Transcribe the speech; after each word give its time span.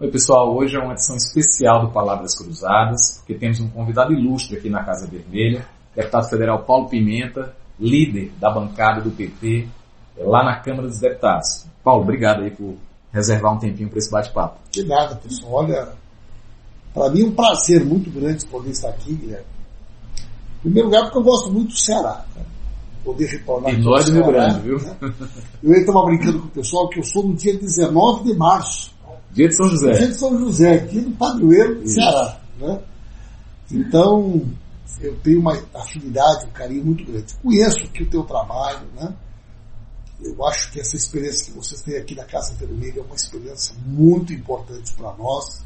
Oi, 0.00 0.10
pessoal. 0.10 0.56
Hoje 0.56 0.76
é 0.76 0.80
uma 0.80 0.94
edição 0.94 1.14
especial 1.14 1.84
do 1.84 1.92
Palavras 1.92 2.34
Cruzadas, 2.34 3.18
porque 3.18 3.34
temos 3.34 3.60
um 3.60 3.68
convidado 3.68 4.14
ilustre 4.14 4.56
aqui 4.56 4.70
na 4.70 4.82
Casa 4.82 5.06
Vermelha, 5.06 5.68
deputado 5.94 6.26
federal 6.30 6.64
Paulo 6.64 6.88
Pimenta, 6.88 7.54
líder 7.78 8.32
da 8.40 8.50
bancada 8.50 9.02
do 9.02 9.10
PT, 9.10 9.68
lá 10.16 10.42
na 10.42 10.58
Câmara 10.58 10.88
dos 10.88 11.00
Deputados. 11.00 11.66
Paulo, 11.84 12.00
obrigado 12.00 12.42
aí 12.42 12.50
por 12.50 12.76
reservar 13.12 13.54
um 13.54 13.58
tempinho 13.58 13.90
para 13.90 13.98
esse 13.98 14.10
bate-papo. 14.10 14.58
De 14.70 14.84
nada, 14.84 15.16
pessoal. 15.16 15.64
Olha, 15.64 15.92
para 16.94 17.10
mim 17.10 17.20
é 17.20 17.26
um 17.26 17.32
prazer 17.32 17.84
muito 17.84 18.10
grande 18.10 18.46
poder 18.46 18.70
estar 18.70 18.88
aqui, 18.88 19.12
Guilherme. 19.12 19.44
Em 20.60 20.62
primeiro 20.62 20.88
lugar, 20.88 21.02
porque 21.02 21.18
eu 21.18 21.24
gosto 21.24 21.52
muito 21.52 21.72
do 21.72 21.78
Ceará. 21.78 22.24
Poder 23.04 23.26
retornar. 23.26 23.74
E 23.74 23.76
nós 23.76 24.06
do 24.06 24.12
Rio 24.12 24.26
Grande, 24.28 24.60
viu? 24.60 24.78
Né? 24.78 24.96
Eu 25.62 25.72
estava 25.74 26.06
brincando 26.06 26.40
com 26.40 26.46
o 26.46 26.50
pessoal 26.50 26.88
que 26.88 27.00
eu 27.00 27.04
sou 27.04 27.22
no 27.22 27.34
dia 27.34 27.54
19 27.54 28.24
de 28.24 28.34
março. 28.34 28.98
Dia 29.32 29.48
de 29.48 29.56
São 29.56 29.68
José. 29.68 29.92
Dia 29.92 30.08
de 30.08 30.14
São 30.14 30.38
José, 30.38 30.74
aqui 30.74 31.00
no 31.00 31.12
Padroeiro 31.12 31.80
do 31.80 31.88
Ceará. 31.88 32.40
Né? 32.58 32.80
Então, 33.70 34.42
eu 35.00 35.16
tenho 35.22 35.40
uma 35.40 35.56
afinidade, 35.74 36.46
um 36.46 36.50
carinho 36.50 36.84
muito 36.84 37.04
grande. 37.04 37.34
Conheço 37.42 37.84
aqui 37.84 38.02
o 38.02 38.10
teu 38.10 38.22
trabalho, 38.24 38.86
né? 38.94 39.14
Eu 40.22 40.44
acho 40.46 40.70
que 40.70 40.80
essa 40.80 40.96
experiência 40.96 41.46
que 41.46 41.52
vocês 41.52 41.80
têm 41.80 41.96
aqui 41.96 42.14
na 42.14 42.24
Casa 42.24 42.54
Vermelha 42.54 43.00
é 43.00 43.02
uma 43.02 43.14
experiência 43.14 43.74
muito 43.86 44.32
importante 44.32 44.92
para 44.92 45.14
nós. 45.14 45.64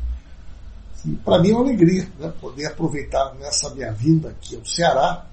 E 1.05 1.11
para 1.17 1.41
mim 1.41 1.51
é 1.51 1.55
uma 1.55 1.65
alegria 1.65 2.07
né, 2.21 2.33
poder 2.41 2.67
aproveitar 2.67 3.35
nessa 3.35 3.75
minha 3.75 3.93
vinda 3.93 4.31
aqui 4.31 4.55
ao 4.55 4.65
Ceará, 4.65 5.27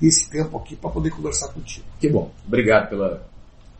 esse 0.00 0.28
tempo 0.28 0.58
aqui, 0.58 0.76
para 0.76 0.90
poder 0.90 1.10
conversar 1.10 1.48
contigo. 1.48 1.86
Que 1.98 2.10
bom. 2.10 2.30
Obrigado 2.46 2.90
pela, 2.90 3.26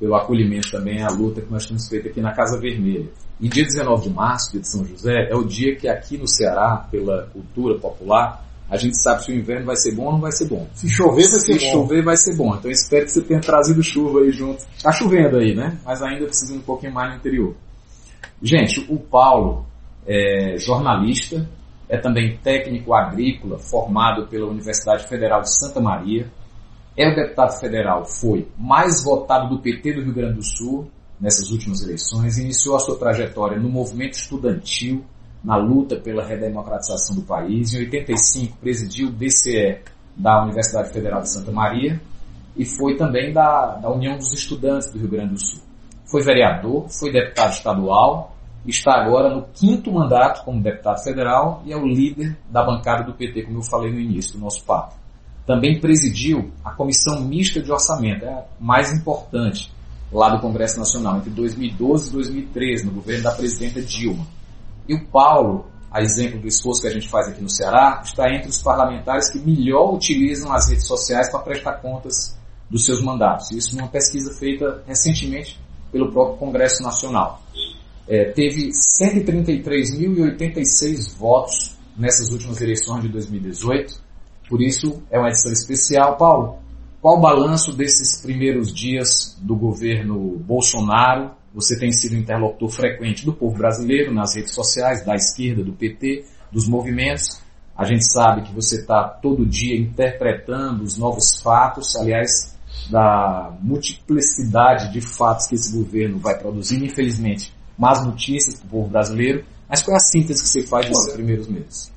pelo 0.00 0.14
acolhimento 0.14 0.70
também 0.70 1.02
à 1.02 1.08
luta 1.08 1.42
que 1.42 1.52
nós 1.52 1.66
temos 1.66 1.86
feito 1.88 2.08
aqui 2.08 2.22
na 2.22 2.32
Casa 2.32 2.58
Vermelha. 2.58 3.10
E 3.38 3.48
dia 3.48 3.64
19 3.64 4.08
de 4.08 4.14
março, 4.14 4.52
dia 4.52 4.60
de 4.60 4.68
São 4.68 4.84
José, 4.84 5.28
é 5.30 5.36
o 5.36 5.44
dia 5.44 5.76
que 5.76 5.88
aqui 5.88 6.16
no 6.16 6.26
Ceará, 6.26 6.86
pela 6.90 7.24
cultura 7.32 7.78
popular, 7.78 8.44
a 8.68 8.76
gente 8.76 9.00
sabe 9.00 9.24
se 9.24 9.30
o 9.30 9.34
inverno 9.34 9.66
vai 9.66 9.76
ser 9.76 9.94
bom 9.94 10.06
ou 10.06 10.12
não 10.12 10.20
vai 10.20 10.32
ser 10.32 10.48
bom. 10.48 10.66
Se 10.74 10.88
chover, 10.88 11.22
vai 11.22 11.24
ser 11.24 11.40
se 11.40 11.52
bom. 11.52 11.58
Se 11.58 11.70
chover, 11.70 12.02
vai 12.02 12.16
ser 12.16 12.36
bom. 12.36 12.56
Então 12.56 12.70
espero 12.70 13.04
que 13.04 13.12
você 13.12 13.22
tenha 13.22 13.40
trazido 13.40 13.82
chuva 13.82 14.20
aí 14.20 14.32
junto. 14.32 14.64
Tá 14.82 14.90
chovendo 14.90 15.36
aí, 15.36 15.54
né? 15.54 15.78
Mas 15.84 16.02
ainda 16.02 16.24
precisa 16.24 16.54
um 16.54 16.60
pouquinho 16.60 16.92
mais 16.92 17.10
no 17.10 17.16
interior. 17.18 17.54
Gente, 18.42 18.84
o 18.88 18.98
Paulo 18.98 19.66
é 20.06 20.56
jornalista, 20.58 21.48
é 21.88 21.96
também 21.96 22.38
técnico 22.38 22.92
agrícola, 22.92 23.58
formado 23.58 24.26
pela 24.26 24.48
Universidade 24.48 25.06
Federal 25.06 25.42
de 25.42 25.54
Santa 25.54 25.80
Maria. 25.80 26.26
É 26.96 27.12
o 27.12 27.14
deputado 27.14 27.60
federal, 27.60 28.06
foi 28.06 28.48
mais 28.58 29.04
votado 29.04 29.54
do 29.54 29.60
PT 29.60 29.92
do 29.92 30.02
Rio 30.02 30.14
Grande 30.14 30.36
do 30.36 30.42
Sul 30.42 30.90
nessas 31.20 31.50
últimas 31.50 31.82
eleições, 31.82 32.38
iniciou 32.38 32.76
a 32.76 32.80
sua 32.80 32.98
trajetória 32.98 33.58
no 33.58 33.68
movimento 33.68 34.14
estudantil, 34.14 35.04
na 35.42 35.56
luta 35.56 35.96
pela 35.96 36.24
redemocratização 36.24 37.16
do 37.16 37.22
país. 37.22 37.72
Em 37.72 37.78
85 37.78 38.56
presidiu 38.58 39.08
o 39.08 39.12
DCE 39.12 39.78
da 40.16 40.42
Universidade 40.42 40.92
Federal 40.92 41.20
de 41.22 41.30
Santa 41.30 41.52
Maria 41.52 42.00
e 42.56 42.64
foi 42.64 42.96
também 42.96 43.32
da, 43.32 43.76
da 43.76 43.90
União 43.90 44.16
dos 44.16 44.32
Estudantes 44.32 44.90
do 44.90 44.98
Rio 44.98 45.08
Grande 45.08 45.34
do 45.34 45.40
Sul. 45.40 45.60
Foi 46.04 46.22
vereador, 46.22 46.88
foi 46.88 47.12
deputado 47.12 47.52
estadual, 47.52 48.36
está 48.66 48.94
agora 48.94 49.34
no 49.34 49.46
quinto 49.54 49.92
mandato 49.92 50.44
como 50.44 50.62
deputado 50.62 51.02
federal 51.02 51.62
e 51.64 51.72
é 51.72 51.76
o 51.76 51.86
líder 51.86 52.36
da 52.50 52.64
bancada 52.64 53.04
do 53.04 53.14
PT, 53.14 53.44
como 53.44 53.58
eu 53.58 53.62
falei 53.62 53.92
no 53.92 54.00
início 54.00 54.34
do 54.34 54.40
nosso 54.40 54.64
papo. 54.64 54.94
Também 55.46 55.80
presidiu 55.80 56.50
a 56.64 56.72
Comissão 56.72 57.20
Mista 57.20 57.62
de 57.62 57.70
Orçamento, 57.70 58.24
é 58.24 58.28
a 58.28 58.44
mais 58.58 58.92
importante 58.92 59.72
lá 60.12 60.30
do 60.30 60.40
Congresso 60.40 60.78
Nacional, 60.78 61.18
entre 61.18 61.30
2012 61.30 62.08
e 62.08 62.12
2013, 62.12 62.86
no 62.86 62.92
governo 62.92 63.24
da 63.24 63.32
presidenta 63.32 63.82
Dilma. 63.82 64.24
E 64.88 64.94
o 64.94 65.04
Paulo, 65.06 65.66
a 65.90 66.00
exemplo 66.02 66.40
do 66.40 66.46
esforço 66.46 66.82
que 66.82 66.88
a 66.88 66.92
gente 66.92 67.08
faz 67.08 67.26
aqui 67.28 67.42
no 67.42 67.50
Ceará, 67.50 68.00
está 68.04 68.32
entre 68.32 68.48
os 68.48 68.62
parlamentares 68.62 69.28
que 69.30 69.38
melhor 69.38 69.94
utilizam 69.94 70.52
as 70.52 70.68
redes 70.68 70.86
sociais 70.86 71.28
para 71.30 71.40
prestar 71.40 71.80
contas 71.80 72.38
dos 72.70 72.84
seus 72.84 73.02
mandatos. 73.02 73.50
Isso 73.50 73.76
numa 73.76 73.88
pesquisa 73.88 74.32
feita 74.34 74.84
recentemente 74.86 75.58
pelo 75.90 76.12
próprio 76.12 76.36
Congresso 76.38 76.80
Nacional. 76.82 77.42
É, 78.08 78.30
teve 78.30 78.68
133.086 78.68 81.16
votos 81.16 81.74
nessas 81.96 82.30
últimas 82.30 82.60
eleições 82.60 83.02
de 83.02 83.08
2018. 83.08 84.06
Por 84.48 84.62
isso, 84.62 85.02
é 85.10 85.18
uma 85.18 85.26
edição 85.28 85.52
especial. 85.52 86.16
Paulo, 86.16 86.58
qual 87.06 87.18
o 87.18 87.20
balanço 87.20 87.72
desses 87.72 88.20
primeiros 88.20 88.74
dias 88.74 89.38
do 89.40 89.54
governo 89.54 90.40
Bolsonaro 90.40 91.30
você 91.54 91.78
tem 91.78 91.92
sido 91.92 92.16
interlocutor 92.16 92.68
frequente 92.68 93.24
do 93.24 93.32
povo 93.32 93.56
brasileiro 93.56 94.12
nas 94.12 94.34
redes 94.34 94.52
sociais, 94.52 95.06
da 95.06 95.14
esquerda, 95.14 95.62
do 95.62 95.72
PT, 95.72 96.24
dos 96.50 96.66
movimentos. 96.66 97.40
A 97.76 97.84
gente 97.84 98.04
sabe 98.04 98.42
que 98.42 98.52
você 98.52 98.80
está 98.80 99.04
todo 99.04 99.46
dia 99.46 99.80
interpretando 99.80 100.82
os 100.82 100.98
novos 100.98 101.40
fatos, 101.40 101.94
aliás, 101.94 102.58
da 102.90 103.56
multiplicidade 103.62 104.92
de 104.92 105.00
fatos 105.00 105.46
que 105.46 105.54
esse 105.54 105.76
governo 105.78 106.18
vai 106.18 106.36
produzindo, 106.36 106.86
infelizmente, 106.86 107.54
más 107.78 108.04
notícias 108.04 108.56
para 108.56 108.66
o 108.66 108.70
povo 108.70 108.88
brasileiro. 108.88 109.44
Mas 109.68 109.80
qual 109.80 109.94
é 109.94 109.98
a 109.98 110.00
síntese 110.00 110.42
que 110.42 110.48
você 110.48 110.66
faz 110.66 110.88
desses 110.88 111.12
primeiros 111.12 111.46
meses? 111.46 111.92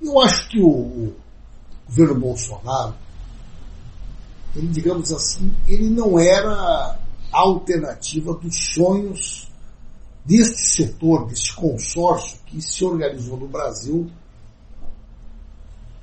Eu 0.00 0.18
acho 0.22 0.48
que 0.48 0.58
o 0.58 1.12
governo 1.86 2.18
Bolsonaro, 2.18 2.94
ele, 4.54 4.68
digamos 4.68 5.12
assim, 5.12 5.54
ele 5.66 5.90
não 5.90 6.18
era 6.18 6.98
alternativa 7.32 8.34
dos 8.34 8.56
sonhos 8.74 9.48
deste 10.24 10.60
setor, 10.60 11.26
deste 11.26 11.54
consórcio 11.54 12.38
que 12.46 12.60
se 12.60 12.84
organizou 12.84 13.38
no 13.38 13.48
Brasil, 13.48 14.10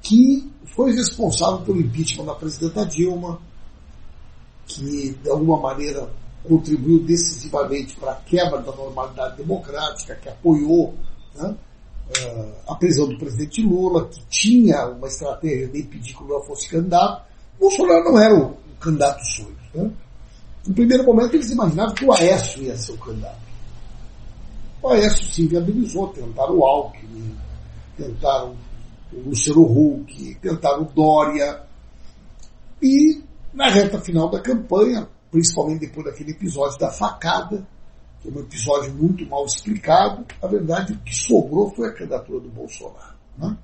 que 0.01 0.51
foi 0.65 0.93
responsável 0.93 1.61
pelo 1.65 1.79
impeachment 1.79 2.25
da 2.25 2.35
presidenta 2.35 2.85
Dilma, 2.85 3.39
que 4.65 5.11
de 5.11 5.29
alguma 5.29 5.59
maneira 5.59 6.09
contribuiu 6.43 7.03
decisivamente 7.03 7.95
para 7.95 8.13
a 8.13 8.15
quebra 8.15 8.61
da 8.61 8.71
normalidade 8.71 9.37
democrática, 9.37 10.15
que 10.15 10.29
apoiou 10.29 10.93
né, 11.35 11.55
a 12.67 12.75
prisão 12.75 13.07
do 13.07 13.17
presidente 13.17 13.61
Lula, 13.61 14.07
que 14.07 14.23
tinha 14.27 14.87
uma 14.87 15.07
estratégia 15.07 15.67
de 15.67 15.81
impedir 15.81 16.15
que 16.15 16.23
o 16.23 16.27
Lula 16.27 16.43
fosse 16.43 16.69
candidato. 16.69 17.25
Bolsonaro 17.59 18.03
não 18.05 18.19
era 18.19 18.35
o, 18.35 18.57
candidato 18.79 19.23
sonho. 19.25 19.57
Né? 19.73 19.91
No 20.67 20.73
primeiro 20.73 21.03
momento 21.03 21.35
eles 21.35 21.49
imaginavam 21.49 21.93
que 21.93 22.05
o 22.05 22.13
Aécio 22.13 22.63
ia 22.63 22.75
ser 22.77 22.93
o 22.93 22.97
candidato. 22.97 23.45
O 24.81 24.89
Aécio 24.89 25.25
se 25.25 25.47
viabilizou, 25.47 26.09
tentaram 26.09 26.57
o 26.57 26.63
Alckmin, 26.63 27.35
tentaram 27.97 28.55
o 29.11 29.29
Luciano 29.29 29.63
Huck, 29.63 30.35
tentaram 30.41 30.83
o 30.83 30.85
Dória. 30.85 31.63
E 32.81 33.23
na 33.53 33.69
reta 33.69 33.99
final 33.99 34.29
da 34.29 34.39
campanha, 34.39 35.07
principalmente 35.31 35.87
depois 35.87 36.05
daquele 36.05 36.31
episódio 36.31 36.77
da 36.77 36.91
facada, 36.91 37.65
que 38.21 38.29
é 38.29 38.31
um 38.31 38.39
episódio 38.39 38.93
muito 38.93 39.25
mal 39.27 39.45
explicado, 39.45 40.25
a 40.41 40.47
verdade 40.47 40.93
o 40.93 40.99
que 40.99 41.15
sobrou 41.15 41.73
foi 41.75 41.89
a 41.89 41.93
candidatura 41.93 42.39
do 42.39 42.49
Bolsonaro. 42.49 43.15
Né? 43.37 43.57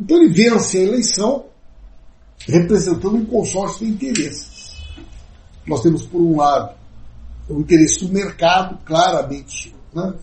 Então 0.00 0.16
ele 0.16 0.32
vence 0.32 0.78
a 0.78 0.82
eleição 0.82 1.46
representando 2.40 3.16
um 3.16 3.24
consórcio 3.24 3.86
de 3.86 3.92
interesses. 3.92 4.82
Nós 5.66 5.82
temos, 5.82 6.02
por 6.02 6.20
um 6.20 6.36
lado, 6.36 6.74
o 7.48 7.60
interesse 7.60 8.04
do 8.04 8.12
mercado, 8.12 8.78
claramente 8.84 9.74
né, 9.94 10.14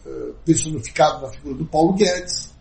personificado 0.45 1.22
na 1.22 1.29
figura 1.29 1.55
do 1.55 1.66
Paulo 1.66 1.94
Guedes. 1.94 2.51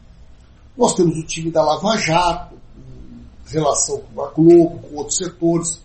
Nós 0.76 0.94
temos 0.94 1.16
o 1.16 1.24
time 1.24 1.50
da 1.50 1.62
Lava 1.62 1.96
Jato, 1.98 2.54
em 2.56 3.52
relação 3.52 4.00
com 4.14 4.22
a 4.22 4.30
Globo, 4.30 4.78
com 4.78 4.96
outros 4.96 5.16
setores, 5.18 5.80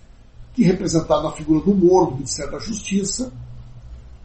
que 0.54 0.64
representado 0.64 1.24
na 1.24 1.32
figura 1.32 1.64
do 1.66 1.76
Moro, 1.76 2.12
do 2.12 2.16
Ministério 2.16 2.52
da 2.52 2.60
Justiça. 2.60 3.32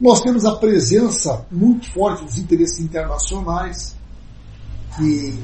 Nós 0.01 0.21
temos 0.21 0.45
a 0.45 0.57
presença 0.57 1.45
muito 1.51 1.91
forte 1.93 2.25
dos 2.25 2.39
interesses 2.39 2.79
internacionais, 2.81 3.97
que 4.97 5.39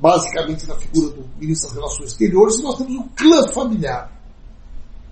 basicamente 0.00 0.66
na 0.66 0.74
figura 0.76 1.10
do 1.10 1.24
Ministro 1.38 1.68
das 1.68 1.76
Relações 1.76 2.12
Exteriores, 2.12 2.58
e 2.58 2.62
nós 2.62 2.76
temos 2.78 2.94
o 2.94 3.04
clã 3.16 3.48
familiar, 3.48 4.12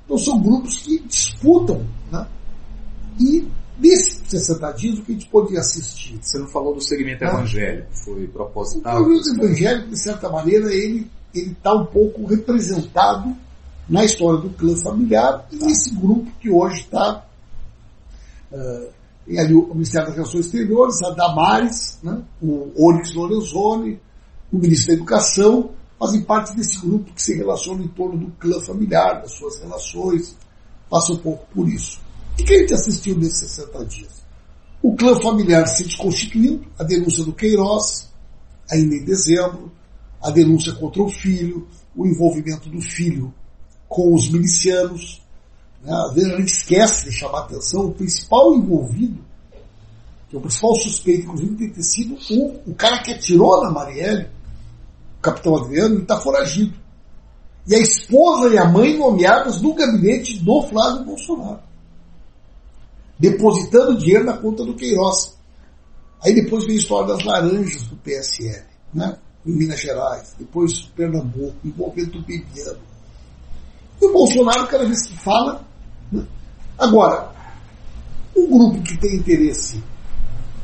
então 0.05 0.17
são 0.17 0.41
grupos 0.41 0.79
que 0.79 1.00
disputam, 1.00 1.85
né? 2.11 2.27
E 3.19 3.49
nesses 3.79 4.23
60 4.29 4.73
dias 4.73 4.99
o 4.99 5.03
que 5.03 5.12
a 5.12 5.15
gente 5.15 5.29
podia 5.29 5.61
assistir? 5.61 6.19
Você 6.23 6.38
não 6.38 6.49
falou 6.49 6.75
do 6.75 6.81
segmento 6.81 7.25
ah. 7.25 7.29
evangélico, 7.29 7.88
foi 7.93 8.27
proposital? 8.29 9.03
O 9.03 9.23
segmento 9.23 9.44
evangélico, 9.44 9.88
de 9.91 9.99
certa 9.99 10.29
maneira, 10.29 10.73
ele 10.73 11.11
está 11.35 11.75
um 11.75 11.87
pouco 11.87 12.25
representado 12.27 13.37
na 13.89 14.05
história 14.05 14.41
do 14.41 14.50
clã 14.50 14.77
familiar 14.77 15.47
e 15.50 15.56
nesse 15.56 15.94
grupo 15.94 16.31
que 16.41 16.50
hoje 16.50 16.81
está 16.81 17.25
uh, 18.53 18.97
ali 19.29 19.55
o 19.55 19.75
Ministério 19.75 20.06
das 20.09 20.17
Relações 20.17 20.47
Exteriores, 20.47 21.03
a 21.03 21.11
Damares, 21.11 21.99
né? 22.03 22.23
o 22.41 22.73
Onyx 22.77 23.12
Lorenzoni, 23.15 24.00
o 24.52 24.58
Ministro 24.58 24.88
da 24.88 24.94
Educação, 24.94 25.70
fazem 25.98 26.22
parte 26.22 26.54
desse 26.54 26.78
grupo 26.78 27.12
que 27.12 27.22
se 27.22 27.34
relaciona 27.34 27.82
em 27.82 27.88
torno 27.88 28.19
do 28.19 28.31
clã 28.32 28.60
familiar, 28.60 29.20
das 29.20 29.32
suas 29.32 29.58
relações, 29.60 30.37
passa 30.90 31.12
um 31.12 31.16
pouco 31.16 31.46
por 31.54 31.69
isso. 31.69 32.00
O 32.38 32.44
que 32.44 32.54
a 32.54 32.75
assistiu 32.75 33.16
nesses 33.16 33.50
60 33.50 33.84
dias? 33.87 34.26
O 34.82 34.94
clã 34.94 35.19
familiar 35.20 35.66
se 35.66 35.84
desconstituindo, 35.84 36.66
a 36.78 36.84
denúncia 36.84 37.25
do 37.25 37.32
Queiroz, 37.32 38.10
ainda 38.70 38.94
em 38.94 39.04
dezembro, 39.04 39.72
a 40.22 40.31
denúncia 40.31 40.72
contra 40.75 41.02
o 41.02 41.08
filho, 41.08 41.66
o 41.94 42.06
envolvimento 42.06 42.69
do 42.69 42.81
filho 42.81 43.32
com 43.88 44.14
os 44.14 44.28
milicianos. 44.28 45.22
Né? 45.82 45.93
Às 45.93 46.14
vezes 46.14 46.32
gente 46.37 46.52
esquece 46.52 47.04
de 47.06 47.12
chamar 47.12 47.38
a 47.38 47.44
atenção, 47.44 47.87
o 47.87 47.94
principal 47.94 48.54
envolvido, 48.54 49.25
que 50.28 50.37
é 50.37 50.38
o 50.38 50.43
principal 50.43 50.75
suspeito, 50.75 51.22
inclusive, 51.22 51.56
tem 51.56 51.70
ter 51.70 51.82
sido 51.82 52.16
o, 52.31 52.70
o 52.70 52.75
cara 52.75 53.02
que 53.02 53.12
atirou 53.12 53.62
na 53.62 53.70
Marielle, 53.70 54.28
capitão 55.26 55.56
Adriano, 55.56 56.00
está 56.00 56.19
foragido. 56.20 56.75
E 57.67 57.75
a 57.75 57.78
esposa 57.78 58.55
e 58.55 58.58
a 58.58 58.64
mãe 58.64 58.96
nomeadas 58.96 59.61
no 59.61 59.75
gabinete 59.75 60.38
do 60.38 60.62
Flávio 60.62 61.05
Bolsonaro. 61.05 61.61
Depositando 63.19 63.99
dinheiro 63.99 64.25
na 64.25 64.37
conta 64.37 64.64
do 64.64 64.75
Queiroz. 64.75 65.37
Aí 66.23 66.34
depois 66.34 66.64
vem 66.64 66.76
a 66.76 66.78
história 66.78 67.08
das 67.08 67.25
laranjas 67.25 67.82
do 67.82 67.96
PSL, 67.96 68.64
né? 68.94 69.19
em 69.44 69.52
Minas 69.52 69.81
Gerais, 69.81 70.34
depois 70.38 70.82
Pernambuco, 70.96 71.56
envolvendo 71.64 72.19
o 72.19 72.22
Bibiano. 72.22 72.79
E 74.00 74.06
o 74.06 74.12
Bolsonaro, 74.12 74.67
cada 74.67 74.84
vez 74.84 75.06
que 75.06 75.17
fala. 75.19 75.64
Né? 76.11 76.25
Agora, 76.79 77.32
um 78.37 78.46
grupo 78.46 78.82
que 78.82 78.96
tem 78.99 79.17
interesse 79.17 79.82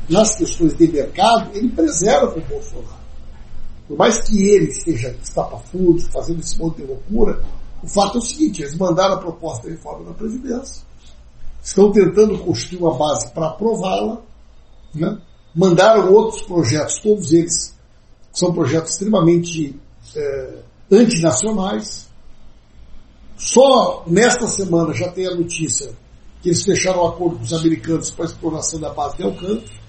nas 0.09 0.35
questões 0.35 0.75
de 0.75 0.87
mercado, 0.87 1.49
ele 1.53 1.69
preserva 1.69 2.37
o 2.37 2.41
Bolsonaro. 2.41 3.02
Por 3.93 3.99
mais 3.99 4.23
que 4.23 4.49
ele 4.49 4.71
esteja 4.71 5.15
estapafúrdio, 5.21 6.09
fazendo 6.11 6.39
esse 6.39 6.57
monte 6.57 6.77
de 6.77 6.87
loucura, 6.87 7.43
o 7.83 7.87
fato 7.87 8.17
é 8.17 8.21
o 8.21 8.23
seguinte, 8.23 8.63
eles 8.63 8.75
mandaram 8.75 9.13
a 9.13 9.19
proposta 9.19 9.67
de 9.67 9.75
reforma 9.75 10.05
da 10.05 10.15
Previdência, 10.15 10.81
estão 11.61 11.91
tentando 11.91 12.39
construir 12.39 12.79
uma 12.79 12.97
base 12.97 13.31
para 13.31 13.49
aprová-la, 13.49 14.19
né? 14.95 15.21
mandaram 15.53 16.11
outros 16.11 16.41
projetos, 16.41 16.97
todos 17.01 17.31
eles 17.33 17.77
são 18.31 18.51
projetos 18.51 18.93
extremamente 18.93 19.79
é, 20.15 20.57
antinacionais. 20.91 22.09
Só 23.37 24.05
nesta 24.07 24.47
semana 24.47 24.91
já 24.95 25.11
tem 25.11 25.27
a 25.27 25.35
notícia 25.35 25.93
que 26.41 26.49
eles 26.49 26.63
fecharam 26.63 27.03
um 27.03 27.07
acordo 27.09 27.37
com 27.37 27.43
os 27.43 27.53
americanos 27.53 28.09
para 28.09 28.25
a 28.25 28.27
exploração 28.27 28.79
da 28.79 28.91
base 28.91 29.17
de 29.17 29.23
Alcântara. 29.23 29.82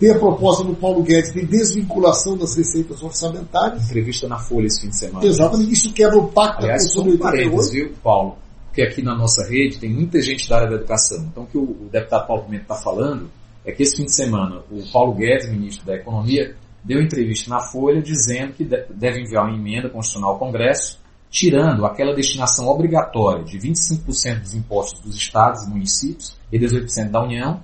Tem 0.00 0.10
a 0.10 0.18
proposta 0.18 0.64
do 0.64 0.74
Paulo 0.74 1.02
Guedes 1.02 1.30
de 1.30 1.44
desvinculação 1.44 2.34
das 2.34 2.56
receitas 2.56 3.02
orçamentárias. 3.02 3.84
Entrevista 3.84 4.26
na 4.26 4.38
Folha 4.38 4.66
esse 4.66 4.80
fim 4.80 4.88
de 4.88 4.96
semana. 4.96 5.26
Exatamente, 5.26 5.72
isso 5.72 5.92
quebra 5.92 6.16
o 6.16 6.28
pacto 6.28 6.64
Aliás, 6.64 6.84
da 6.84 7.02
Constituição 7.02 7.70
viu, 7.70 7.92
Paulo? 8.02 8.38
Porque 8.64 8.80
aqui 8.80 9.02
na 9.02 9.14
nossa 9.14 9.46
rede 9.46 9.78
tem 9.78 9.90
muita 9.90 10.22
gente 10.22 10.48
da 10.48 10.56
área 10.56 10.70
da 10.70 10.76
educação. 10.76 11.22
Então 11.30 11.42
o 11.42 11.46
que 11.46 11.58
o 11.58 11.86
deputado 11.92 12.26
Paulo 12.26 12.44
Pimenta 12.44 12.62
está 12.62 12.76
falando 12.76 13.30
é 13.62 13.72
que 13.72 13.82
esse 13.82 13.98
fim 13.98 14.06
de 14.06 14.14
semana 14.14 14.62
o 14.70 14.82
Paulo 14.90 15.12
Guedes, 15.12 15.50
ministro 15.50 15.84
da 15.84 15.96
Economia, 15.96 16.56
deu 16.82 17.02
entrevista 17.02 17.50
na 17.50 17.60
Folha 17.60 18.00
dizendo 18.00 18.54
que 18.54 18.64
deve 18.64 19.20
enviar 19.20 19.44
uma 19.44 19.54
emenda 19.54 19.90
constitucional 19.90 20.30
ao 20.30 20.38
Congresso, 20.38 20.98
tirando 21.28 21.84
aquela 21.84 22.14
destinação 22.14 22.68
obrigatória 22.68 23.44
de 23.44 23.58
25% 23.58 24.40
dos 24.40 24.54
impostos 24.54 24.98
dos 25.00 25.14
estados 25.14 25.64
e 25.64 25.68
municípios 25.68 26.38
e 26.50 26.58
18% 26.58 27.10
da 27.10 27.22
União 27.22 27.60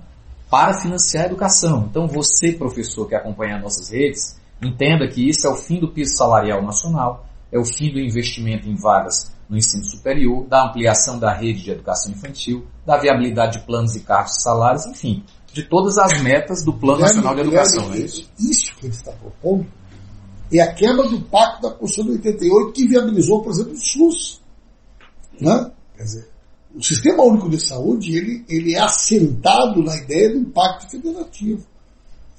para 0.49 0.81
financiar 0.81 1.25
a 1.25 1.27
educação. 1.27 1.87
Então 1.89 2.07
você, 2.07 2.53
professor 2.53 3.07
que 3.07 3.15
acompanha 3.15 3.59
nossas 3.59 3.89
redes, 3.89 4.39
entenda 4.63 5.07
que 5.07 5.29
isso 5.29 5.47
é 5.47 5.49
o 5.49 5.55
fim 5.55 5.79
do 5.79 5.91
piso 5.91 6.15
salarial 6.15 6.61
nacional, 6.63 7.25
é 7.51 7.59
o 7.59 7.65
fim 7.65 7.91
do 7.91 7.99
investimento 7.99 8.67
em 8.67 8.75
vagas 8.75 9.35
no 9.49 9.57
ensino 9.57 9.83
superior, 9.85 10.45
da 10.47 10.67
ampliação 10.67 11.17
da 11.17 11.33
rede 11.33 11.63
de 11.63 11.71
educação 11.71 12.11
infantil, 12.11 12.65
da 12.85 12.97
viabilidade 12.97 13.59
de 13.59 13.65
planos 13.65 13.95
e 13.95 14.01
cargos 14.01 14.33
de 14.33 14.43
salários, 14.43 14.85
enfim, 14.85 15.23
de 15.53 15.63
todas 15.63 15.97
as 15.97 16.21
metas 16.21 16.63
do 16.63 16.73
Plano 16.73 16.99
Nacional 16.99 17.33
de 17.33 17.41
Educação. 17.41 17.93
É 17.93 17.99
isso? 17.99 18.29
isso 18.37 18.75
que 18.75 18.87
ele 18.87 18.93
está 18.93 19.11
propondo 19.13 19.65
é 20.51 20.61
a 20.61 20.73
quebra 20.73 21.07
do 21.07 21.21
pacto 21.21 21.61
da 21.61 21.73
Constituição 21.73 22.05
de 22.05 22.27
88 22.27 22.71
que 22.73 22.87
viabilizou, 22.87 23.41
por 23.41 23.51
exemplo, 23.51 23.73
o 23.73 23.77
SUS. 23.77 24.41
Né? 25.39 25.71
Quer 25.95 26.03
dizer, 26.03 26.29
o 26.77 26.83
Sistema 26.83 27.23
Único 27.23 27.49
de 27.49 27.59
Saúde 27.59 28.15
ele, 28.15 28.45
ele 28.47 28.75
é 28.75 28.79
assentado 28.79 29.81
na 29.81 29.97
ideia 29.97 30.29
de 30.29 30.37
um 30.37 30.45
pacto 30.45 30.87
federativo, 30.91 31.65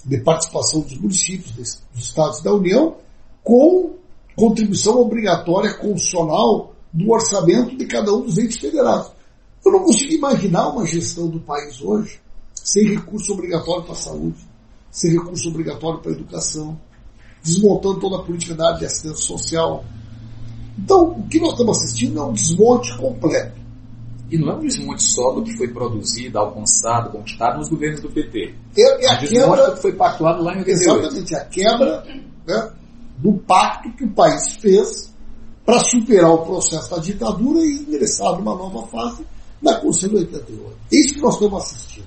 de 0.04 0.18
participação 0.18 0.80
dos 0.82 0.96
municípios, 0.96 1.80
dos 1.92 2.04
estados 2.04 2.40
da 2.40 2.54
União, 2.54 2.96
com 3.42 3.96
contribuição 4.36 5.00
obrigatória 5.00 5.74
constitucional 5.74 6.72
do 6.92 7.10
orçamento 7.10 7.76
de 7.76 7.84
cada 7.86 8.14
um 8.14 8.20
dos 8.20 8.38
entes 8.38 8.58
federados. 8.58 9.10
Eu 9.66 9.72
não 9.72 9.80
consigo 9.80 10.12
imaginar 10.12 10.68
uma 10.68 10.86
gestão 10.86 11.26
do 11.28 11.40
país 11.40 11.82
hoje 11.82 12.20
sem 12.54 12.86
recurso 12.94 13.32
obrigatório 13.32 13.82
para 13.82 13.92
a 13.92 13.96
saúde, 13.96 14.38
sem 14.88 15.10
recurso 15.10 15.48
obrigatório 15.48 15.98
para 15.98 16.12
a 16.12 16.14
educação, 16.14 16.78
desmontando 17.42 17.98
toda 17.98 18.16
a 18.18 18.22
política 18.22 18.54
da 18.54 18.68
área 18.68 18.78
de 18.78 18.86
assistência 18.86 19.18
social. 19.18 19.84
Então, 20.78 21.10
o 21.10 21.26
que 21.26 21.40
nós 21.40 21.52
estamos 21.52 21.78
assistindo 21.78 22.20
é 22.20 22.22
um 22.22 22.32
desmonte 22.32 22.96
completo. 22.96 23.57
E 24.30 24.36
não 24.36 24.50
é 24.50 24.54
um 24.56 24.60
desmonte 24.60 25.02
só 25.02 25.32
do 25.32 25.42
que 25.42 25.56
foi 25.56 25.68
produzido, 25.68 26.38
alcançado, 26.38 27.10
conquistado 27.10 27.58
nos 27.58 27.68
governos 27.70 28.00
do 28.00 28.10
PT. 28.10 28.54
É, 28.76 29.06
é 29.06 29.10
a 29.10 29.18
quebra 29.18 29.70
que 29.72 29.82
foi 29.82 29.92
pactuado 29.92 30.42
lá 30.42 30.54
em 30.54 30.58
88. 30.58 31.00
Exatamente, 31.00 31.34
a 31.34 31.44
quebra 31.46 32.04
né, 32.46 32.72
do 33.18 33.32
pacto 33.38 33.90
que 33.96 34.04
o 34.04 34.12
país 34.12 34.56
fez 34.56 35.14
para 35.64 35.80
superar 35.80 36.30
o 36.30 36.44
processo 36.44 36.90
da 36.90 36.98
ditadura 36.98 37.60
e 37.60 37.84
ingressar 37.86 38.32
numa 38.38 38.54
nova 38.54 38.86
fase 38.88 39.24
na 39.62 39.74
Constituição 39.74 40.20
de 40.20 40.36
88. 40.36 40.76
É 40.92 40.96
isso 40.96 41.14
que 41.14 41.20
nós 41.20 41.34
estamos 41.34 41.62
assistindo. 41.62 42.06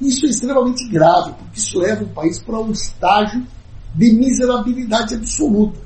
Isso 0.00 0.26
é 0.26 0.30
extremamente 0.30 0.88
grave, 0.88 1.32
porque 1.34 1.58
isso 1.58 1.78
leva 1.78 2.04
o 2.04 2.08
país 2.08 2.38
para 2.38 2.58
um 2.58 2.70
estágio 2.70 3.46
de 3.94 4.12
miserabilidade 4.12 5.14
absoluta. 5.14 5.78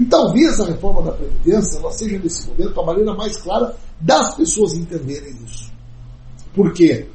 E 0.00 0.04
talvez 0.06 0.58
a 0.58 0.64
reforma 0.64 1.02
da 1.02 1.12
Previdência 1.12 1.78
ela 1.78 1.92
seja, 1.92 2.18
nesse 2.18 2.48
momento, 2.48 2.80
a 2.80 2.86
maneira 2.86 3.14
mais 3.14 3.36
clara 3.36 3.76
das 4.00 4.34
pessoas 4.34 4.72
entenderem 4.72 5.36
isso. 5.44 5.70
Por 6.54 6.72
quê? 6.72 7.06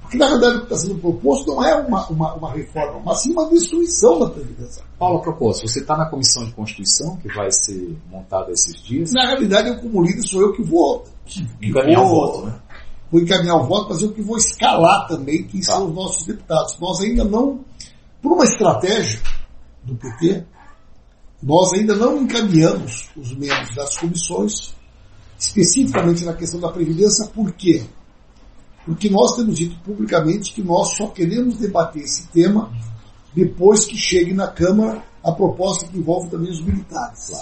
Porque, 0.00 0.16
na 0.16 0.28
verdade, 0.28 0.56
o 0.56 0.58
que 0.60 0.64
está 0.64 0.76
sendo 0.78 0.94
proposto 0.94 1.48
não 1.48 1.62
é 1.62 1.74
uma, 1.74 2.06
uma, 2.08 2.34
uma, 2.34 2.52
reforma, 2.52 3.02
mas 3.04 3.20
sim 3.22 3.32
uma 3.32 3.50
destruição 3.50 4.18
da 4.20 4.30
Previdência. 4.30 4.82
Paulo, 4.98 5.18
a 5.18 5.22
propósito, 5.22 5.68
você 5.68 5.80
está 5.80 5.94
na 5.94 6.06
Comissão 6.06 6.46
de 6.46 6.52
Constituição, 6.52 7.16
que 7.18 7.28
vai 7.34 7.50
ser 7.50 7.94
montada 8.10 8.50
esses 8.50 8.82
dias? 8.82 9.12
Na 9.12 9.26
realidade, 9.26 9.68
eu, 9.68 9.78
como 9.78 10.02
líder, 10.02 10.22
sou 10.22 10.40
eu 10.40 10.52
que 10.52 10.62
vou... 10.62 11.04
Encaminhar 11.60 12.02
o 12.02 12.08
voto, 12.08 12.46
né? 12.46 12.54
vou 13.10 13.20
encaminhar 13.20 13.56
o 13.56 13.64
voto, 13.64 13.88
mas 13.90 14.02
eu 14.02 14.12
que 14.12 14.22
vou 14.22 14.38
escalar 14.38 15.06
também 15.06 15.44
quem 15.44 15.60
tá. 15.60 15.72
são 15.74 15.88
os 15.88 15.94
nossos 15.94 16.26
deputados. 16.26 16.78
Nós 16.80 17.00
ainda 17.00 17.24
não, 17.24 17.60
por 18.22 18.32
uma 18.32 18.44
estratégia 18.44 19.20
do 19.82 19.94
PT, 19.96 20.46
nós 21.42 21.72
ainda 21.74 21.94
não 21.94 22.22
encaminhamos 22.22 23.10
os 23.16 23.32
membros 23.36 23.74
das 23.74 23.96
comissões, 23.96 24.74
especificamente 25.38 26.24
na 26.24 26.34
questão 26.34 26.60
da 26.60 26.72
Previdência, 26.72 27.26
por 27.26 27.52
quê? 27.52 27.84
Porque 28.84 29.10
nós 29.10 29.36
temos 29.36 29.56
dito 29.56 29.78
publicamente 29.80 30.52
que 30.52 30.62
nós 30.62 30.96
só 30.96 31.08
queremos 31.08 31.58
debater 31.58 32.02
esse 32.02 32.28
tema 32.28 32.70
depois 33.34 33.84
que 33.84 33.96
chegue 33.96 34.32
na 34.32 34.48
Câmara 34.48 35.04
a 35.22 35.32
proposta 35.32 35.86
que 35.86 35.98
envolve 35.98 36.30
também 36.30 36.50
os 36.50 36.64
militares. 36.64 37.32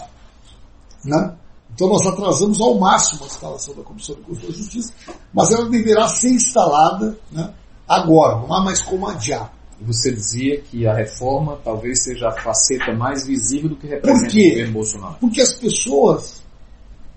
Né? 1.05 1.37
Então 1.73 1.89
nós 1.89 2.07
atrasamos 2.07 2.61
ao 2.61 2.79
máximo 2.79 3.25
a 3.25 3.27
instalação 3.27 3.75
da 3.75 3.83
Comissão 3.83 4.17
de 4.17 4.23
Constituição 4.23 4.55
e 4.55 4.63
Justiça, 4.63 4.95
mas 5.33 5.53
ela 5.53 5.69
deverá 5.69 6.09
ser 6.09 6.31
instalada 6.31 7.19
né, 7.31 7.53
agora, 7.87 8.41
não 8.41 8.53
há 8.55 8.65
mais 8.65 8.83
como 8.83 9.07
adiar. 9.07 9.53
Você 9.81 10.13
dizia 10.13 10.61
que 10.61 10.87
a 10.87 10.95
reforma 10.95 11.59
talvez 11.65 12.05
seja 12.05 12.29
a 12.29 12.33
faceta 12.33 12.93
mais 12.93 13.27
visível 13.27 13.71
do 13.71 13.77
que 13.77 13.87
representa 13.87 14.33
o 14.33 14.49
governo 14.49 14.73
Bolsonaro. 14.73 15.17
Porque 15.21 15.41
as 15.41 15.55
pessoas, 15.55 16.43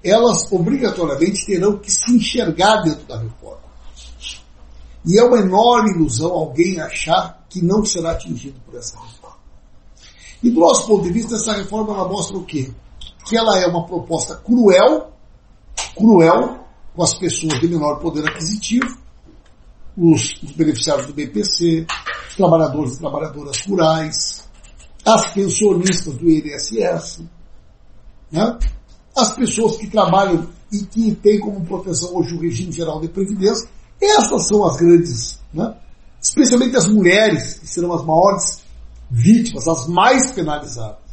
elas 0.04 0.52
obrigatoriamente 0.52 1.46
terão 1.46 1.78
que 1.78 1.92
se 1.92 2.12
enxergar 2.12 2.82
dentro 2.82 3.06
da 3.06 3.20
reforma. 3.20 3.68
E 5.06 5.18
é 5.18 5.24
uma 5.24 5.40
enorme 5.40 5.92
ilusão 5.92 6.32
alguém 6.32 6.80
achar 6.80 7.46
que 7.50 7.62
não 7.62 7.86
será 7.86 8.12
atingido 8.12 8.60
por 8.66 8.76
essa 8.78 9.00
reforma. 9.00 9.38
E 10.44 10.50
do 10.50 10.60
nosso 10.60 10.88
ponto 10.88 11.04
de 11.04 11.12
vista, 11.12 11.36
essa 11.36 11.54
reforma 11.54 11.94
ela 11.94 12.08
mostra 12.08 12.38
o 12.38 12.44
quê? 12.44 12.72
que 13.28 13.38
ela 13.38 13.60
é 13.60 13.68
uma 13.68 13.86
proposta 13.86 14.36
cruel, 14.36 15.12
cruel 15.96 16.60
com 16.96 17.04
as 17.04 17.14
pessoas 17.16 17.60
de 17.60 17.68
menor 17.68 18.00
poder 18.00 18.28
aquisitivo, 18.28 18.98
os, 19.98 20.42
os 20.44 20.52
beneficiários 20.52 21.08
do 21.08 21.14
BPC, 21.14 21.88
os 22.30 22.36
trabalhadores 22.36 22.96
e 22.96 23.00
trabalhadoras 23.00 23.66
rurais, 23.66 24.48
as 25.04 25.34
pensionistas 25.34 26.16
do 26.16 26.30
INSS, 26.30 27.24
né? 28.32 28.60
as 29.16 29.34
pessoas 29.34 29.78
que 29.78 29.90
trabalham 29.90 30.48
e 30.72 30.80
que 30.80 31.16
têm 31.16 31.40
como 31.40 31.66
proteção 31.66 32.16
hoje 32.16 32.36
o 32.36 32.40
regime 32.40 32.72
geral 32.72 33.02
de 33.02 33.08
previdência, 33.08 33.68
essas 34.00 34.48
são 34.48 34.64
as 34.66 34.78
grandes, 34.78 35.40
né? 35.52 35.76
especialmente 36.22 36.76
as 36.76 36.88
mulheres, 36.88 37.56
que 37.56 37.68
serão 37.68 37.94
as 37.94 38.06
maiores 38.06 38.62
vítimas, 39.10 39.68
as 39.68 39.88
mais 39.88 40.32
penalizadas. 40.32 41.08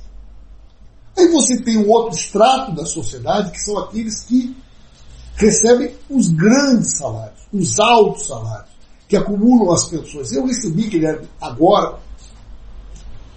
Aí 1.16 1.28
você 1.28 1.62
tem 1.62 1.78
um 1.78 1.88
outro 1.88 2.18
extrato 2.18 2.72
da 2.74 2.84
sociedade, 2.84 3.52
que 3.52 3.60
são 3.60 3.78
aqueles 3.78 4.24
que 4.24 4.54
recebem 5.36 5.94
os 6.10 6.30
grandes 6.30 6.98
salários, 6.98 7.40
os 7.52 7.78
altos 7.78 8.26
salários. 8.26 8.73
Que 9.08 9.16
acumulam 9.16 9.72
as 9.72 9.88
pensões. 9.88 10.32
Eu 10.32 10.46
recebi, 10.46 10.88
Guilherme, 10.88 11.28
agora, 11.40 11.98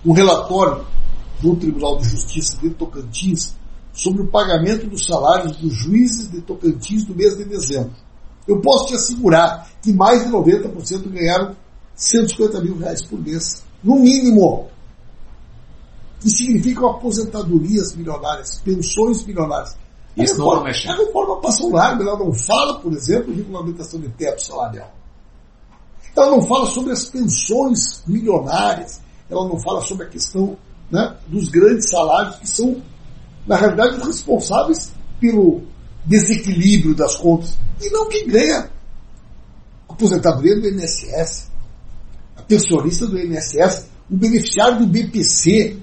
um 0.06 0.14
relatório 0.14 0.86
do 1.42 1.56
Tribunal 1.56 1.98
de 1.98 2.10
Justiça 2.10 2.58
de 2.58 2.70
Tocantins 2.72 3.56
sobre 3.94 4.22
o 4.22 4.28
pagamento 4.28 4.88
dos 4.88 5.06
salários 5.06 5.58
dos 5.58 5.74
juízes 5.74 6.32
de 6.32 6.42
Tocantins 6.42 7.08
no 7.08 7.16
mês 7.16 7.36
de 7.38 7.44
dezembro. 7.46 7.94
Eu 8.48 8.62
posso 8.62 8.88
te 8.88 8.96
assegurar 8.96 9.70
que 9.82 9.92
mais 9.92 10.24
de 10.24 10.32
90% 10.32 11.10
ganharam 11.10 11.56
150 11.96 12.62
mil 12.62 12.78
reais 12.78 13.04
por 13.06 13.20
mês, 13.20 13.64
no 13.84 14.00
mínimo. 14.00 14.68
Que 16.20 16.30
significam 16.30 16.90
aposentadorias 16.90 17.96
milionárias, 17.96 18.62
pensões 18.64 19.26
milionárias. 19.26 19.76
Isso 20.16 20.34
a 20.34 20.38
reforma, 20.38 20.56
não 20.56 20.64
vai 20.64 20.72
A 20.72 20.96
reforma 20.96 21.42
passa 21.42 21.64
um 21.64 21.72
largo, 21.74 22.04
ela 22.04 22.18
não 22.18 22.34
fala, 22.34 22.80
por 22.80 22.94
exemplo, 22.94 23.34
de 23.34 23.42
regulamentação 23.42 24.00
de 24.00 24.10
teto 24.10 24.42
salarial. 24.42 24.97
Ela 26.18 26.32
não 26.32 26.42
fala 26.42 26.66
sobre 26.66 26.92
as 26.94 27.06
pensões 27.06 28.04
milionárias, 28.08 29.00
ela 29.30 29.48
não 29.48 29.60
fala 29.60 29.82
sobre 29.82 30.08
a 30.08 30.10
questão 30.10 30.58
né, 30.90 31.16
dos 31.28 31.50
grandes 31.50 31.90
salários 31.90 32.38
que 32.38 32.50
são, 32.50 32.82
na 33.46 33.56
realidade, 33.56 34.04
responsáveis 34.04 34.92
pelo 35.20 35.62
desequilíbrio 36.06 36.96
das 36.96 37.16
contas. 37.16 37.58
E 37.80 37.90
não 37.92 38.10
quem 38.10 38.28
ganha 38.28 38.70
a 39.88 39.94
aposentadoria 39.94 40.60
do 40.60 40.68
INSS, 40.68 41.52
a 42.36 42.42
pensionista 42.42 43.06
do 43.06 43.20
INSS, 43.20 43.88
o 44.10 44.18
beneficiário 44.18 44.80
do 44.80 44.88
BPC, 44.88 45.78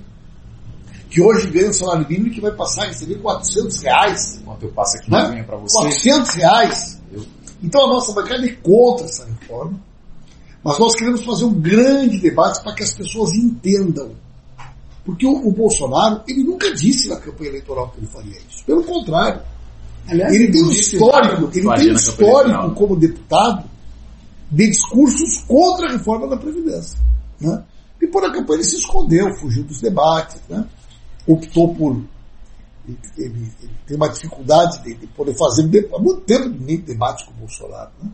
que 1.11 1.23
hoje 1.23 1.49
ganha 1.49 1.71
um 1.71 1.73
salário 1.73 2.09
mínimo 2.09 2.27
e 2.27 2.31
que 2.31 2.41
vai 2.41 2.51
passar 2.51 2.85
a 2.85 2.87
receber 2.89 3.21
400 3.21 3.83
reais. 3.83 4.39
Enquanto 4.43 4.63
eu 4.65 4.73
passo 4.73 4.97
aqui 4.97 5.11
né? 5.11 5.45
para 5.45 5.57
você. 5.59 5.77
400 5.77 6.35
reais. 6.35 7.01
Eu... 7.13 7.25
Então 7.63 7.85
a 7.85 7.89
nossa 7.89 8.13
bancada 8.13 8.45
é 8.45 8.53
contra 8.53 9.07
essa 9.07 9.25
reforma. 9.25 9.79
Mas 10.65 10.79
nós 10.79 10.95
queremos 10.95 11.23
fazer 11.23 11.45
um 11.45 11.53
grande 11.61 12.19
debate 12.19 12.63
para 12.63 12.75
que 12.75 12.83
as 12.83 12.95
pessoas 12.95 13.35
entendam. 13.35 14.13
Porque 15.05 15.27
o, 15.27 15.47
o, 15.47 15.53
Bolsonaro, 15.53 16.23
ele 16.27 16.43
nunca 16.43 16.73
disse 16.75 17.11
na 17.11 17.17
campanha 17.17 17.51
eleitoral 17.51 17.91
que 17.91 17.99
ele 17.99 18.07
faria 18.07 18.39
isso. 18.49 18.65
Pelo 18.65 18.83
contrário. 18.83 19.43
Aliás, 20.09 20.35
ele 20.35 20.51
tem 20.51 20.63
um 20.63 20.71
histórico, 20.71 21.51
ele 21.53 21.77
tem 21.77 21.91
um 21.93 21.95
histórico 21.95 22.75
como 22.75 22.97
deputado 22.97 23.69
de 24.51 24.69
discursos 24.69 25.45
contra 25.47 25.89
a 25.89 25.93
reforma 25.93 26.29
da 26.29 26.37
Previdência. 26.37 26.99
Né? 27.39 27.63
E 28.01 28.07
por 28.07 28.25
a 28.25 28.33
campanha 28.33 28.61
ele 28.61 28.65
se 28.65 28.77
escondeu, 28.77 29.35
fugiu 29.37 29.65
dos 29.65 29.81
debates, 29.81 30.41
né? 30.49 30.67
optou 31.27 31.75
por. 31.75 32.03
Ele, 32.87 32.99
ele, 33.17 33.53
ele 33.63 33.73
tem 33.87 33.97
uma 33.97 34.09
dificuldade 34.09 34.83
de, 34.83 34.95
de 34.95 35.07
poder 35.09 35.35
fazer. 35.35 35.63
Há 35.95 35.99
muito 35.99 36.21
tempo 36.23 36.55
nem 36.61 36.79
debate 36.79 37.25
com 37.27 37.33
o 37.33 37.35
Bolsonaro. 37.35 37.91
Né? 38.03 38.11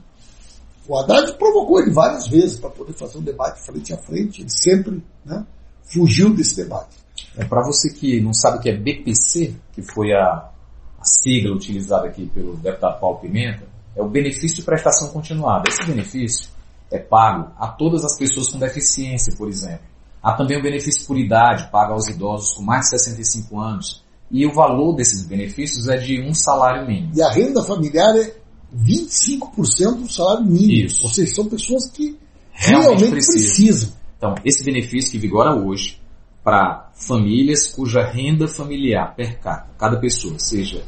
O 0.91 0.99
Haddad 0.99 1.35
provocou 1.35 1.81
ele 1.81 1.93
várias 1.93 2.27
vezes 2.27 2.59
para 2.59 2.69
poder 2.69 2.95
fazer 2.95 3.19
um 3.19 3.23
debate 3.23 3.65
frente 3.65 3.95
a 3.95 3.97
frente, 3.97 4.41
ele 4.41 4.51
sempre 4.51 5.01
né, 5.25 5.47
fugiu 5.85 6.35
desse 6.35 6.57
debate. 6.57 6.97
É, 7.37 7.45
para 7.45 7.63
você 7.63 7.91
que 7.91 8.21
não 8.21 8.35
sabe 8.35 8.59
o 8.59 8.61
que 8.61 8.71
é 8.71 8.77
BPC, 8.77 9.55
que 9.73 9.83
foi 9.83 10.13
a, 10.13 10.51
a 10.99 11.05
sigla 11.05 11.55
utilizada 11.55 12.09
aqui 12.09 12.27
pelo 12.27 12.57
deputado 12.57 12.99
Paulo 12.99 13.21
Pimenta, 13.21 13.63
é 13.95 14.03
o 14.03 14.09
benefício 14.09 14.57
de 14.57 14.63
prestação 14.65 15.11
continuada. 15.11 15.69
Esse 15.69 15.87
benefício 15.87 16.49
é 16.91 16.99
pago 16.99 17.53
a 17.57 17.69
todas 17.69 18.05
as 18.05 18.19
pessoas 18.19 18.49
com 18.49 18.59
deficiência, 18.59 19.33
por 19.37 19.49
exemplo. 19.49 19.87
Há 20.21 20.33
também 20.33 20.59
o 20.59 20.63
benefício 20.63 21.07
por 21.07 21.17
idade, 21.17 21.71
pago 21.71 21.93
aos 21.93 22.09
idosos 22.09 22.53
com 22.55 22.63
mais 22.65 22.87
de 22.87 22.99
65 22.99 23.61
anos. 23.61 24.05
E 24.29 24.45
o 24.45 24.53
valor 24.53 24.97
desses 24.97 25.25
benefícios 25.25 25.89
é 25.89 25.97
de 25.99 26.21
um 26.21 26.35
salário 26.35 26.85
mínimo. 26.85 27.13
E 27.15 27.23
a 27.23 27.31
renda 27.31 27.63
familiar 27.63 28.17
é 28.17 28.40
25% 28.75 30.01
do 30.01 30.13
salário 30.13 30.45
mínimo. 30.45 30.87
Isso. 30.87 31.05
Ou 31.05 31.11
seja, 31.13 31.35
são 31.35 31.47
pessoas 31.47 31.91
que 31.91 32.19
realmente, 32.53 32.83
realmente 32.83 33.11
precisam. 33.11 33.43
precisam. 33.43 33.93
Então, 34.17 34.35
esse 34.45 34.65
benefício 34.65 35.13
que 35.13 35.19
vigora 35.19 35.55
hoje 35.55 36.01
para 36.45 36.91
famílias 36.95 37.69
cuja 37.69 38.03
renda 38.03 38.47
familiar 38.47 39.15
per 39.15 39.39
capita, 39.41 39.75
cada 39.79 39.99
pessoa, 39.99 40.39
seja 40.39 40.85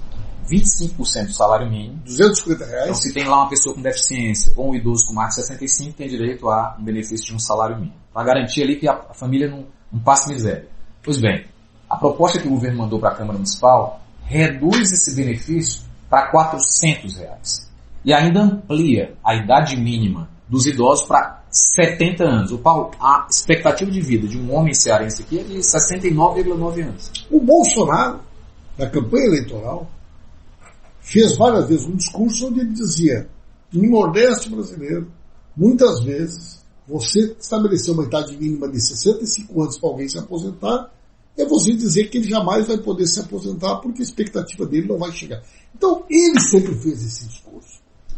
25% 0.50 1.26
do 1.26 1.32
salário 1.32 1.70
mínimo. 1.70 2.00
250 2.04 2.64
reais. 2.64 2.82
Então, 2.84 2.94
se 2.94 3.14
tem 3.14 3.26
lá 3.26 3.42
uma 3.42 3.48
pessoa 3.48 3.74
com 3.74 3.82
deficiência 3.82 4.52
ou 4.56 4.70
um 4.70 4.74
idoso 4.74 5.06
com 5.06 5.14
mais 5.14 5.30
de 5.30 5.42
65, 5.42 5.96
tem 5.96 6.08
direito 6.08 6.48
a 6.48 6.76
um 6.78 6.84
benefício 6.84 7.26
de 7.26 7.34
um 7.34 7.38
salário 7.38 7.76
mínimo. 7.76 7.96
Para 8.12 8.24
garantir 8.24 8.62
ali 8.62 8.76
que 8.76 8.88
a, 8.88 8.92
a 8.92 9.14
família 9.14 9.48
não, 9.48 9.66
não 9.90 10.00
passe 10.00 10.28
miséria. 10.28 10.68
Pois 11.02 11.20
bem, 11.20 11.46
a 11.88 11.96
proposta 11.96 12.38
que 12.38 12.46
o 12.46 12.50
governo 12.50 12.78
mandou 12.78 12.98
para 12.98 13.10
a 13.10 13.14
Câmara 13.14 13.34
Municipal 13.34 14.00
reduz 14.24 14.92
esse 14.92 15.14
benefício 15.14 15.82
para 16.08 16.30
400 16.30 17.16
reais 17.16 17.71
e 18.04 18.12
ainda 18.12 18.42
amplia 18.42 19.14
a 19.24 19.34
idade 19.34 19.76
mínima 19.76 20.28
dos 20.48 20.66
idosos 20.66 21.06
para 21.06 21.42
70 21.50 22.24
anos. 22.24 22.52
O 22.52 22.58
Paulo, 22.58 22.90
a 23.00 23.26
expectativa 23.30 23.90
de 23.90 24.00
vida 24.00 24.26
de 24.26 24.38
um 24.38 24.54
homem 24.54 24.74
cearense 24.74 25.22
aqui 25.22 25.38
é 25.38 25.42
de 25.42 25.58
69,9 25.58 26.82
anos. 26.82 27.10
O 27.30 27.40
Bolsonaro, 27.40 28.20
na 28.76 28.88
campanha 28.88 29.26
eleitoral, 29.26 29.90
fez 31.00 31.36
várias 31.36 31.68
vezes 31.68 31.86
um 31.86 31.96
discurso 31.96 32.48
onde 32.48 32.60
ele 32.60 32.72
dizia: 32.72 33.28
no 33.72 33.88
Nordeste 33.88 34.50
brasileiro, 34.50 35.10
muitas 35.56 36.02
vezes, 36.02 36.62
você 36.86 37.36
estabelecer 37.38 37.94
uma 37.94 38.04
idade 38.04 38.36
mínima 38.36 38.68
de 38.68 38.80
65 38.80 39.62
anos 39.62 39.78
para 39.78 39.88
alguém 39.88 40.08
se 40.08 40.18
aposentar, 40.18 40.90
é 41.36 41.44
você 41.46 41.72
dizer 41.72 42.08
que 42.08 42.18
ele 42.18 42.28
jamais 42.28 42.66
vai 42.66 42.78
poder 42.78 43.06
se 43.06 43.20
aposentar 43.20 43.76
porque 43.76 44.02
a 44.02 44.04
expectativa 44.04 44.66
dele 44.66 44.88
não 44.88 44.98
vai 44.98 45.12
chegar. 45.12 45.42
Então, 45.74 46.04
ele 46.08 46.38
sempre 46.40 46.74
fez 46.74 47.02
esse 47.02 47.26
discurso. 47.26 47.51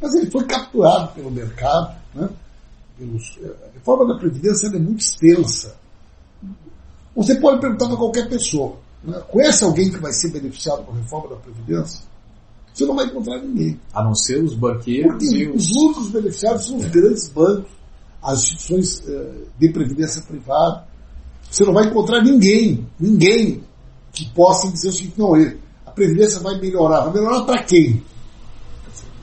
Mas 0.00 0.14
ele 0.14 0.30
foi 0.30 0.44
capturado 0.44 1.12
pelo 1.12 1.30
mercado. 1.30 1.94
Né? 2.14 2.28
Pelos, 2.98 3.38
a 3.42 3.72
reforma 3.74 4.12
da 4.12 4.18
Previdência 4.18 4.68
é 4.68 4.78
muito 4.78 5.00
extensa. 5.00 5.76
Você 7.16 7.36
pode 7.36 7.60
perguntar 7.60 7.86
para 7.86 7.96
qualquer 7.96 8.28
pessoa. 8.28 8.76
Né? 9.02 9.20
Conhece 9.28 9.64
alguém 9.64 9.90
que 9.90 9.98
vai 9.98 10.12
ser 10.12 10.30
beneficiado 10.30 10.84
com 10.84 10.92
a 10.92 10.96
reforma 10.96 11.30
da 11.30 11.36
Previdência? 11.36 12.02
Você 12.72 12.84
não 12.86 12.96
vai 12.96 13.06
encontrar 13.06 13.40
ninguém. 13.40 13.80
A 13.92 14.02
não 14.02 14.14
ser 14.14 14.42
os 14.42 14.54
banqueiros 14.54 15.12
Porque 15.12 15.36
e 15.36 15.48
os... 15.48 15.70
os 15.70 15.76
únicos 15.76 16.10
beneficiados 16.10 16.66
são 16.66 16.76
os 16.76 16.86
grandes 16.86 17.28
bancos, 17.28 17.70
as 18.20 18.42
instituições 18.42 18.98
uh, 19.06 19.46
de 19.58 19.68
previdência 19.68 20.22
privada. 20.22 20.84
Você 21.48 21.64
não 21.64 21.72
vai 21.72 21.86
encontrar 21.86 22.20
ninguém, 22.22 22.84
ninguém 22.98 23.62
que 24.12 24.28
possa 24.30 24.68
dizer 24.72 24.88
o 24.88 24.92
seguinte, 24.92 25.14
não, 25.18 25.34
a 25.86 25.90
previdência 25.90 26.40
vai 26.40 26.58
melhorar. 26.58 27.02
Vai 27.02 27.12
melhorar 27.12 27.44
para 27.44 27.62
quem? 27.62 28.02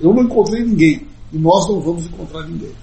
Eu 0.01 0.13
não 0.13 0.23
encontrei 0.23 0.63
ninguém. 0.63 1.07
E 1.31 1.37
nós 1.37 1.67
não 1.69 1.79
vamos 1.79 2.05
encontrar 2.05 2.43
ninguém. 2.43 2.73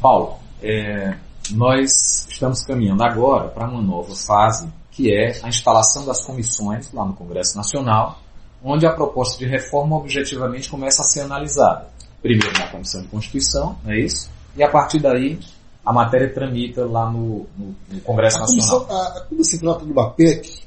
Paulo, 0.00 0.36
é, 0.62 1.16
nós 1.50 2.26
estamos 2.28 2.62
caminhando 2.62 3.02
agora 3.02 3.48
para 3.48 3.68
uma 3.68 3.82
nova 3.82 4.14
fase, 4.14 4.68
que 4.90 5.12
é 5.12 5.40
a 5.42 5.48
instalação 5.48 6.04
das 6.04 6.24
comissões 6.24 6.92
lá 6.92 7.04
no 7.04 7.14
Congresso 7.14 7.56
Nacional, 7.56 8.20
onde 8.62 8.86
a 8.86 8.92
proposta 8.92 9.38
de 9.38 9.50
reforma 9.50 9.96
objetivamente 9.96 10.68
começa 10.68 11.02
a 11.02 11.04
ser 11.04 11.20
analisada. 11.20 11.88
Primeiro 12.20 12.58
na 12.58 12.68
Comissão 12.68 13.02
de 13.02 13.08
Constituição, 13.08 13.76
não 13.84 13.92
é 13.92 14.00
isso? 14.00 14.28
E 14.56 14.62
a 14.62 14.70
partir 14.70 15.00
daí 15.00 15.38
a 15.84 15.92
matéria 15.92 16.32
tramita 16.32 16.84
lá 16.84 17.10
no, 17.10 17.46
no, 17.56 17.74
no 17.88 18.00
Congresso 18.02 18.38
a 18.38 18.40
Nacional. 18.40 18.80
Comissão, 18.80 18.96
a, 18.96 19.20
quando 19.28 19.44
se 19.44 19.58
trata 19.58 19.86
de 19.86 19.92
uma 19.92 20.10
PEC, 20.10 20.62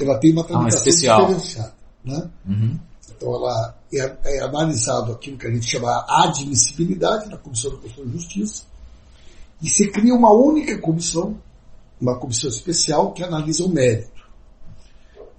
ela 0.00 0.18
tem 0.18 0.32
uma 0.32 0.42
ah, 0.42 0.44
tramitação 0.44 1.12
ah, 1.12 1.20
diferenciada. 1.20 1.72
Né? 2.04 2.30
Uhum. 2.48 2.78
Então 3.16 3.34
ela 3.34 3.74
é, 3.92 4.16
é, 4.24 4.40
analisado 4.42 5.12
aquilo 5.12 5.38
que 5.38 5.46
a 5.46 5.50
gente 5.50 5.66
chama 5.66 6.04
admissibilidade 6.08 7.28
na 7.30 7.36
Comissão 7.36 7.70
da 7.70 7.78
Constituição 7.78 8.12
e 8.12 8.12
Justiça 8.12 8.76
e 9.62 9.68
se 9.68 9.90
cria 9.90 10.14
uma 10.14 10.32
única 10.32 10.78
comissão, 10.78 11.36
uma 12.00 12.18
comissão 12.18 12.50
especial 12.50 13.12
que 13.12 13.22
analisa 13.22 13.64
o 13.64 13.68
mérito. 13.68 14.16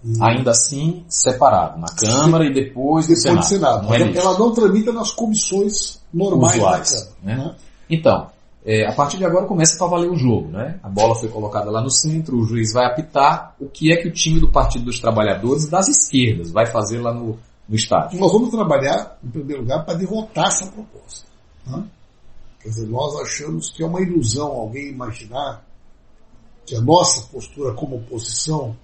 E, 0.04 0.22
Ainda 0.22 0.52
assim, 0.52 1.04
separado, 1.08 1.80
na 1.80 1.88
Câmara 1.88 2.46
e 2.46 2.54
depois, 2.54 3.08
depois 3.08 3.22
Senado. 3.22 3.40
do 3.40 3.46
Senado. 3.46 3.88
Não 3.88 3.94
é 3.94 4.16
ela 4.16 4.38
não 4.38 4.54
tramita 4.54 4.92
nas 4.92 5.12
comissões 5.12 6.02
normais 6.14 6.56
Usuais, 6.56 6.92
da 6.92 7.00
Câmara. 7.00 7.18
Né? 7.24 7.36
Né? 7.46 7.56
Então, 7.90 8.28
é, 8.66 8.88
a 8.88 8.94
partir 8.94 9.18
de 9.18 9.26
agora 9.26 9.46
começa 9.46 9.84
a 9.84 9.88
valer 9.88 10.10
o 10.10 10.16
jogo, 10.16 10.50
né? 10.50 10.80
A 10.84 10.90
bola 10.90 11.16
foi 11.16 11.30
colocada 11.30 11.72
lá 11.72 11.82
no 11.82 11.90
centro, 11.90 12.38
o 12.38 12.44
juiz 12.44 12.74
vai 12.74 12.86
apitar 12.86 13.56
o 13.60 13.68
que 13.68 13.92
é 13.92 13.98
que 13.98 14.08
o 14.08 14.12
time 14.12 14.40
do 14.40 14.52
Partido 14.52 14.86
dos 14.86 15.00
Trabalhadores 15.00 15.68
das 15.68 15.88
esquerdas 15.88 16.52
vai 16.52 16.66
fazer 16.66 17.00
lá 17.00 17.14
no, 17.14 17.40
no. 17.68 18.18
Nós 18.18 18.32
vamos 18.32 18.50
trabalhar, 18.50 19.18
em 19.24 19.30
primeiro 19.30 19.62
lugar, 19.64 19.86
para 19.86 19.98
derrotar 19.98 20.48
essa 20.48 20.68
proposta. 20.68 21.28
Né? 21.66 21.84
Quer 22.62 22.70
dizer, 22.70 22.88
nós 22.88 23.16
achamos 23.22 23.70
que 23.70 23.84
é 23.84 23.86
uma 23.86 24.02
ilusão 24.02 24.48
alguém 24.48 24.90
imaginar 24.90 25.66
que 26.66 26.76
a 26.76 26.82
nossa 26.82 27.28
postura 27.28 27.74
como 27.74 27.98
oposição 27.98 28.76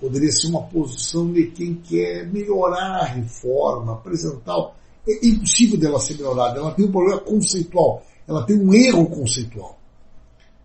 poderia 0.00 0.30
ser 0.30 0.48
uma 0.48 0.62
posição 0.62 1.32
de 1.32 1.48
quem 1.48 1.74
quer 1.74 2.26
melhorar 2.26 3.00
a 3.00 3.04
reforma, 3.04 3.94
apresentar. 3.94 4.72
É 5.06 5.26
impossível 5.26 5.78
dela 5.78 5.98
ser 5.98 6.14
melhorada. 6.14 6.60
Ela 6.60 6.72
tem 6.72 6.86
um 6.86 6.92
problema 6.92 7.20
conceitual. 7.20 8.02
Ela 8.26 8.44
tem 8.44 8.56
um 8.56 8.72
erro 8.72 9.06
conceitual. 9.06 9.78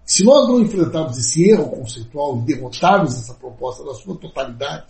Se 0.05 0.23
nós 0.23 0.47
não 0.47 0.61
enfrentarmos 0.61 1.17
esse 1.17 1.49
erro 1.49 1.69
conceitual 1.69 2.37
e 2.37 2.41
derrotarmos 2.41 3.15
essa 3.15 3.33
proposta 3.33 3.83
na 3.83 3.93
sua 3.93 4.15
totalidade, 4.17 4.87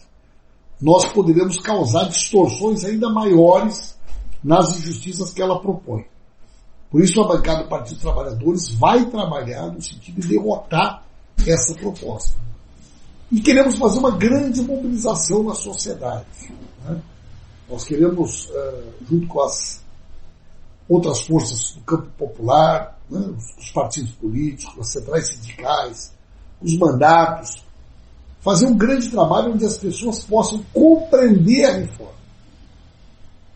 nós 0.82 1.12
poderemos 1.12 1.58
causar 1.60 2.10
distorções 2.10 2.84
ainda 2.84 3.10
maiores 3.10 3.98
nas 4.44 4.78
injustiças 4.78 5.34
que 5.34 5.42
ela 5.42 5.62
propõe. 5.62 6.06
Por 6.92 7.02
isso 7.02 7.20
a 7.22 7.28
bancada 7.28 7.64
do 7.64 7.70
Partido 7.70 7.96
dos 7.96 8.04
Trabalhadores 8.04 8.70
vai 8.72 9.06
trabalhar 9.10 9.68
no 9.68 9.82
sentido 9.82 10.22
de 10.22 10.28
derrotar 10.28 11.04
essa 11.48 11.74
proposta. 11.76 12.38
E 13.32 13.42
queremos 13.42 13.78
fazer 13.78 13.98
uma 13.98 14.12
grande 14.12 14.62
mobilização 14.62 15.42
na 15.44 15.56
sociedade. 15.56 16.26
Né? 16.86 17.02
Nós 17.68 17.84
queremos, 17.84 18.50
uh, 18.50 18.94
junto 19.10 19.28
com 19.28 19.42
as 19.42 19.84
outras 20.88 21.22
forças 21.22 21.72
do 21.72 21.82
campo 21.82 22.08
popular, 22.18 23.00
né, 23.10 23.34
os 23.58 23.72
partidos 23.72 24.12
políticos, 24.12 24.78
as 24.80 24.92
centrais 24.92 25.28
sindicais, 25.30 26.14
os 26.62 26.78
mandatos, 26.78 27.63
fazer 28.44 28.66
um 28.66 28.76
grande 28.76 29.10
trabalho 29.10 29.54
onde 29.54 29.66
as 29.66 29.78
pessoas 29.78 30.24
possam 30.26 30.62
compreender 30.74 31.66
a 31.66 31.78
reforma. 31.78 32.14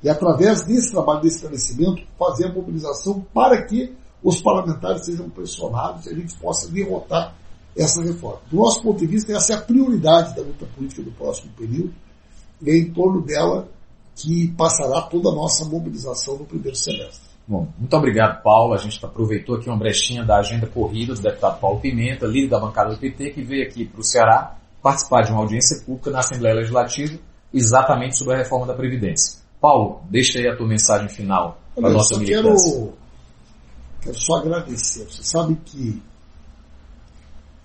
E 0.02 0.10
através 0.10 0.64
desse 0.64 0.92
trabalho 0.92 1.22
de 1.22 1.28
esclarecimento, 1.28 2.04
fazer 2.18 2.46
a 2.46 2.54
mobilização 2.54 3.20
para 3.34 3.66
que 3.66 3.94
os 4.24 4.42
parlamentares 4.42 5.06
sejam 5.06 5.30
pressionados 5.30 6.06
e 6.06 6.10
a 6.10 6.14
gente 6.14 6.36
possa 6.38 6.72
derrotar 6.72 7.36
essa 7.76 8.02
reforma. 8.02 8.40
Do 8.50 8.58
nosso 8.58 8.82
ponto 8.82 8.98
de 8.98 9.06
vista, 9.06 9.34
essa 9.34 9.54
é 9.54 9.56
a 9.58 9.62
prioridade 9.62 10.34
da 10.36 10.42
luta 10.42 10.66
política 10.74 11.04
do 11.04 11.12
próximo 11.12 11.52
período, 11.58 11.94
e 12.62 12.72
é 12.72 12.78
em 12.78 12.92
torno 12.92 13.22
dela 13.22 13.68
que 14.16 14.48
passará 14.58 15.02
toda 15.02 15.30
a 15.30 15.36
nossa 15.36 15.66
mobilização 15.66 16.38
no 16.38 16.46
primeiro 16.46 16.76
semestre. 16.76 17.28
Bom, 17.46 17.68
muito 17.78 17.96
obrigado, 17.96 18.42
Paulo. 18.42 18.74
A 18.74 18.78
gente 18.78 19.04
aproveitou 19.06 19.56
aqui 19.56 19.70
uma 19.70 19.78
brechinha 19.78 20.24
da 20.24 20.38
agenda 20.38 20.66
corrida 20.66 21.14
do 21.14 21.22
deputado 21.22 21.60
Paulo 21.60 21.80
Pimenta, 21.80 22.26
líder 22.26 22.50
da 22.50 22.60
bancada 22.60 22.92
do 22.92 23.00
PT, 23.00 23.32
que 23.32 23.44
veio 23.44 23.68
aqui 23.68 23.86
para 23.86 24.02
o 24.02 24.04
Ceará 24.04 24.58
participar 24.88 25.24
de 25.24 25.32
uma 25.34 25.42
audiência 25.42 25.82
pública 25.86 26.10
na 26.12 26.20
Assembleia 26.20 26.56
Legislativa 26.56 27.20
exatamente 27.54 28.18
sobre 28.18 28.36
a 28.36 28.38
reforma 28.38 28.66
da 28.66 28.74
Previdência. 28.74 29.42
Paulo, 29.60 30.02
deixa 30.10 30.40
aí 30.40 30.48
a 30.48 30.56
tua 30.56 30.66
mensagem 30.66 31.10
final 31.10 31.60
para 31.76 31.90
a 31.90 31.92
nossa 31.92 32.18
militância. 32.18 32.72
Quero, 32.72 32.94
quero 34.02 34.18
só 34.18 34.38
agradecer. 34.38 35.04
Você 35.04 35.24
sabe 35.24 35.58
que 35.66 36.02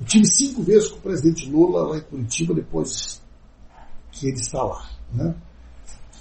eu 0.01 0.07
tive 0.07 0.27
cinco 0.27 0.65
vezes 0.65 0.89
com 0.89 0.99
o 0.99 1.01
presidente 1.01 1.49
Lula 1.49 1.91
lá 1.91 1.99
em 1.99 2.01
Curitiba 2.01 2.55
depois 2.55 3.23
que 4.11 4.27
ele 4.27 4.41
está 4.41 4.65
lá. 4.65 4.91
Né? 5.13 5.33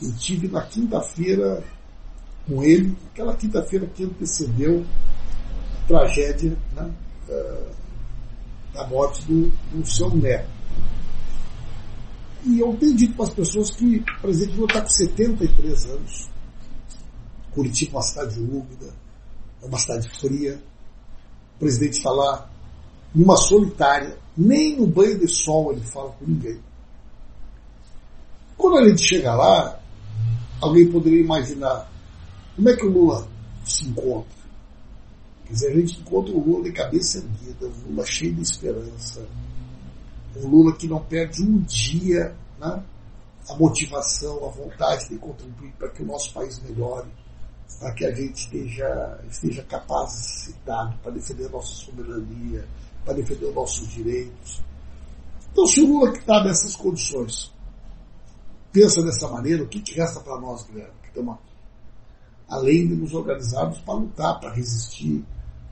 E 0.04 0.12
tive 0.12 0.50
na 0.50 0.62
quinta-feira 0.62 1.64
com 2.48 2.62
ele, 2.62 2.96
aquela 3.12 3.36
quinta-feira 3.36 3.88
que 3.88 4.04
antecedeu 4.04 4.86
a 5.82 5.88
tragédia 5.88 6.56
né, 6.76 6.92
da 8.72 8.86
morte 8.88 9.26
do, 9.26 9.52
do 9.72 9.84
seu 9.84 10.16
neto. 10.16 10.61
E 12.44 12.60
eu 12.60 12.76
tenho 12.78 12.96
dito 12.96 13.16
para 13.16 13.26
as 13.26 13.34
pessoas 13.34 13.72
que 13.72 13.98
o 13.98 14.22
presidente 14.22 14.56
Lula 14.56 14.68
está 14.68 14.82
com 14.82 14.90
73 14.90 15.86
anos. 15.86 16.30
Curitiba 17.52 17.92
é 17.92 17.96
uma 17.96 18.02
cidade 18.02 18.40
úmida, 18.40 18.94
é 19.62 19.66
uma 19.66 19.78
cidade 19.78 20.10
fria. 20.10 20.62
O 21.56 21.60
presidente 21.60 21.98
está 21.98 22.10
lá 22.10 22.50
numa 23.14 23.36
solitária, 23.36 24.18
nem 24.36 24.78
no 24.78 24.88
banho 24.88 25.20
de 25.20 25.28
sol 25.28 25.72
ele 25.72 25.82
fala 25.82 26.12
com 26.12 26.26
ninguém. 26.26 26.60
Quando 28.58 28.78
a 28.78 28.90
gente 28.90 29.02
chega 29.02 29.34
lá, 29.36 29.80
alguém 30.62 30.90
poderia 30.90 31.22
imaginar 31.22 31.92
como 32.56 32.70
é 32.70 32.76
que 32.76 32.86
o 32.86 32.92
Lula 32.92 33.28
se 33.66 33.86
encontra? 33.86 34.42
Quer 35.46 35.54
dizer, 35.54 35.72
a 35.72 35.76
gente 35.76 36.00
encontra 36.00 36.34
o 36.34 36.40
Lula 36.40 36.64
de 36.64 36.72
cabeça 36.72 37.18
erguida, 37.18 37.66
o 37.66 37.90
Lula 37.90 38.06
cheio 38.06 38.34
de 38.34 38.42
esperança, 38.42 39.28
um 40.36 40.48
Lula 40.48 40.76
que 40.76 40.88
não 40.88 41.04
perde 41.04 41.44
um 41.44 41.60
dia 41.62 42.36
né, 42.60 42.84
a 43.50 43.56
motivação, 43.56 44.46
a 44.46 44.50
vontade 44.50 45.10
de 45.10 45.18
contribuir 45.18 45.74
para 45.74 45.90
que 45.90 46.04
o 46.04 46.06
nosso 46.06 46.34
país 46.34 46.60
melhore, 46.60 47.10
para 47.80 47.94
que 47.94 48.06
a 48.06 48.14
gente 48.14 48.36
esteja, 48.36 49.20
esteja 49.30 49.64
capacitado 49.64 50.98
para 51.00 51.12
defender 51.12 51.48
a 51.48 51.50
nossa 51.50 51.74
soberania, 51.74 52.68
para 53.04 53.14
defender 53.16 53.46
os 53.46 53.56
nossos 53.56 53.88
direitos. 53.90 54.62
Então, 55.52 55.66
se 55.66 55.82
o 55.82 55.88
Lula 55.88 56.12
que 56.12 56.20
está 56.20 56.44
nessas 56.44 56.76
condições 56.76 57.52
pensa 58.72 59.02
dessa 59.04 59.28
maneira, 59.28 59.64
o 59.64 59.68
que, 59.68 59.82
que 59.82 59.96
resta 59.96 60.22
para 60.22 60.40
nós, 60.40 60.64
Guilherme, 60.64 60.94
que 61.04 61.20
aqui? 61.20 61.52
Além 62.48 62.88
de 62.88 62.96
nos 62.96 63.14
organizarmos 63.14 63.80
para 63.80 63.94
lutar, 63.96 64.40
para 64.40 64.54
resistir, 64.54 65.26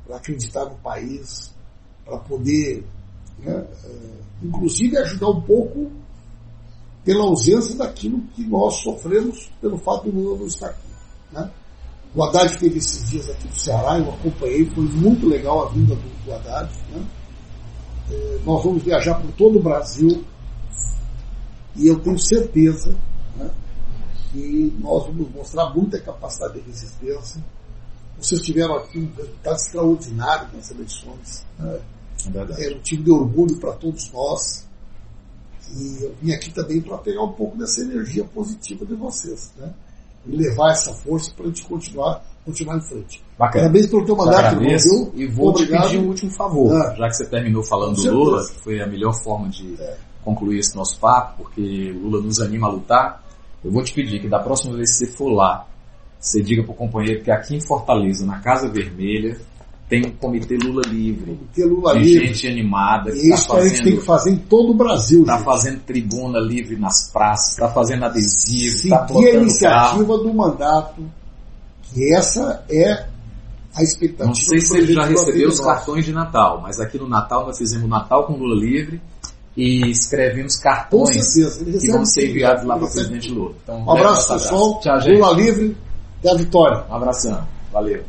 para 0.06 0.17
acreditar 0.17 0.65
no 0.65 0.76
país, 0.78 1.54
para 2.06 2.17
poder 2.17 2.86
né, 3.43 3.65
é, 3.84 3.89
inclusive 4.43 4.97
ajudar 4.97 5.30
um 5.30 5.41
pouco 5.41 5.91
pela 7.04 7.23
ausência 7.23 7.75
daquilo 7.75 8.21
que 8.36 8.45
nós 8.45 8.75
sofremos 8.75 9.49
pelo 9.62 9.78
fato 9.78 10.12
do 10.12 10.19
Lula 10.19 10.39
não 10.39 10.45
estar 10.47 10.67
aqui. 10.67 10.88
Né? 11.32 11.52
O 12.13 12.23
Haddad 12.23 12.58
teve 12.58 12.80
esses 12.80 13.10
dias 13.10 13.30
aqui 13.30 13.47
do 13.47 13.56
Ceará, 13.56 13.99
eu 13.99 14.10
acompanhei, 14.10 14.65
foi 14.65 14.84
muito 14.84 15.28
legal 15.28 15.67
a 15.67 15.69
vinda 15.69 15.95
do, 15.95 16.25
do 16.25 16.34
Haddad. 16.34 16.71
Né? 16.91 17.06
É, 18.12 18.39
nós 18.45 18.63
vamos 18.63 18.84
viajar 18.84 19.15
por 19.15 19.32
todo 19.34 19.60
o 19.60 19.63
Brasil 19.63 20.23
e 21.75 21.88
eu 21.88 21.99
tenho 21.99 22.17
certeza 22.19 22.95
né, 23.38 23.49
que 24.32 24.75
nós 24.80 25.06
vamos 25.06 25.32
mostrar 25.32 25.73
muita 25.73 25.99
capacidade 25.99 26.60
de 26.60 26.62
resistência. 26.62 27.43
Vocês 28.19 28.41
tiveram 28.41 28.75
aqui 28.75 28.99
um 28.99 29.10
resultado 29.15 29.56
extraordinário 29.56 30.49
nas 30.54 30.71
eleições. 30.71 31.45
Né? 31.58 31.80
É 32.27 32.65
Era 32.65 32.75
um 32.75 32.82
time 32.82 33.03
de 33.03 33.12
orgulho 33.12 33.58
para 33.58 33.73
todos 33.73 34.12
nós. 34.12 34.67
E 35.75 36.03
eu 36.03 36.15
vim 36.21 36.34
aqui 36.34 36.51
também 36.51 36.82
para 36.82 36.97
pegar 36.97 37.23
um 37.23 37.32
pouco 37.32 37.58
dessa 37.58 37.82
energia 37.82 38.25
positiva 38.25 38.86
de 38.86 38.95
vocês, 38.95 39.53
né? 39.58 39.71
E 40.25 40.36
levar 40.36 40.71
essa 40.71 40.93
força 40.93 41.32
para 41.36 41.45
a 41.45 41.47
gente 41.47 41.63
continuar, 41.63 42.23
continuar 42.43 42.77
em 42.77 42.82
frente. 42.82 43.23
Bacana. 43.38 43.65
Parabéns 43.65 43.88
pelo 43.88 44.05
teu 44.05 44.15
mandato, 44.15 44.55
irmão, 44.55 45.12
E 45.15 45.27
vou 45.27 45.49
Obrigado. 45.49 45.84
te 45.84 45.88
pedir 45.88 46.03
um 46.03 46.08
último 46.08 46.32
favor, 46.32 46.75
ah. 46.75 46.95
já 46.95 47.08
que 47.08 47.15
você 47.15 47.25
terminou 47.25 47.63
falando 47.63 47.95
do 47.95 48.12
Lula, 48.12 48.45
que 48.47 48.60
foi 48.63 48.82
a 48.82 48.88
melhor 48.88 49.13
forma 49.13 49.47
de 49.49 49.75
é. 49.79 49.97
concluir 50.23 50.60
esse 50.60 50.75
nosso 50.75 50.99
papo, 50.99 51.43
porque 51.43 51.91
o 51.91 51.99
Lula 51.99 52.21
nos 52.21 52.41
anima 52.41 52.67
a 52.67 52.71
lutar. 52.71 53.23
Eu 53.63 53.71
vou 53.71 53.84
te 53.84 53.93
pedir 53.93 54.19
que 54.19 54.27
da 54.27 54.39
próxima 54.39 54.75
vez 54.75 54.91
que 54.97 55.05
você 55.05 55.12
for 55.17 55.29
lá, 55.29 55.67
você 56.19 56.41
diga 56.41 56.63
para 56.63 56.71
o 56.71 56.75
companheiro 56.75 57.23
que 57.23 57.32
aqui 57.32 57.55
em 57.55 57.62
Fortaleza, 57.62 58.25
na 58.25 58.39
Casa 58.39 58.67
Vermelha, 58.69 59.39
tem 59.89 60.06
um 60.06 60.12
comitê 60.12 60.56
Lula 60.56 60.84
Livre. 60.88 61.32
Comitê 61.36 61.65
Lula 61.65 61.93
de 61.93 62.04
Livre. 62.04 62.28
gente 62.28 62.47
animada. 62.47 63.10
E 63.10 63.30
tá 63.30 63.36
isso 63.36 63.47
fazendo, 63.47 63.65
a 63.65 63.69
gente 63.69 63.84
tem 63.84 63.97
que 63.97 64.06
fazer 64.06 64.30
em 64.30 64.38
todo 64.38 64.71
o 64.71 64.75
Brasil. 64.75 65.21
Está 65.21 65.39
fazendo 65.39 65.80
tribuna 65.80 66.39
livre 66.39 66.78
nas 66.78 67.12
praças, 67.12 67.54
está 67.54 67.69
fazendo 67.69 68.06
adesivo, 68.06 68.75
está 68.75 69.02
botando 69.02 69.25
a 69.25 69.41
iniciativa 69.41 70.06
carro. 70.06 70.17
do 70.19 70.34
mandato, 70.34 71.04
que 71.82 72.13
essa 72.13 72.63
é 72.69 73.08
a 73.75 73.82
expectativa. 73.82 74.28
Não 74.28 74.36
sei 74.36 74.62
se 74.62 74.78
ele 74.78 74.93
já 74.93 75.06
recebeu 75.06 75.49
os 75.49 75.60
cartões 75.60 76.06
de 76.06 76.13
Natal, 76.13 76.62
mas 76.62 76.80
aqui 76.80 76.99
no 76.99 77.10
Natal 77.10 77.47
nós 77.47 77.58
fizemos 77.58 77.89
Natal 77.89 78.28
com 78.28 78.34
Lula 78.34 78.63
Livre 78.63 79.02
e 79.58 79.89
escrevemos 79.89 80.56
cartões 80.58 81.34
que 81.82 81.91
vão 81.91 82.06
ser 82.06 82.30
enviados 82.30 82.63
lá 82.63 82.78
para 82.78 82.86
o 82.86 82.91
presidente 82.91 83.32
Lula. 83.32 83.56
Então, 83.63 83.84
um 83.84 83.91
abraço 83.91 84.32
pessoal, 84.32 84.80
Lula 85.08 85.34
Livre 85.34 85.75
e 86.23 86.30
a 86.30 86.36
vitória. 86.36 86.86
Um 86.88 86.93
abração, 86.93 87.47
valeu. 87.73 88.04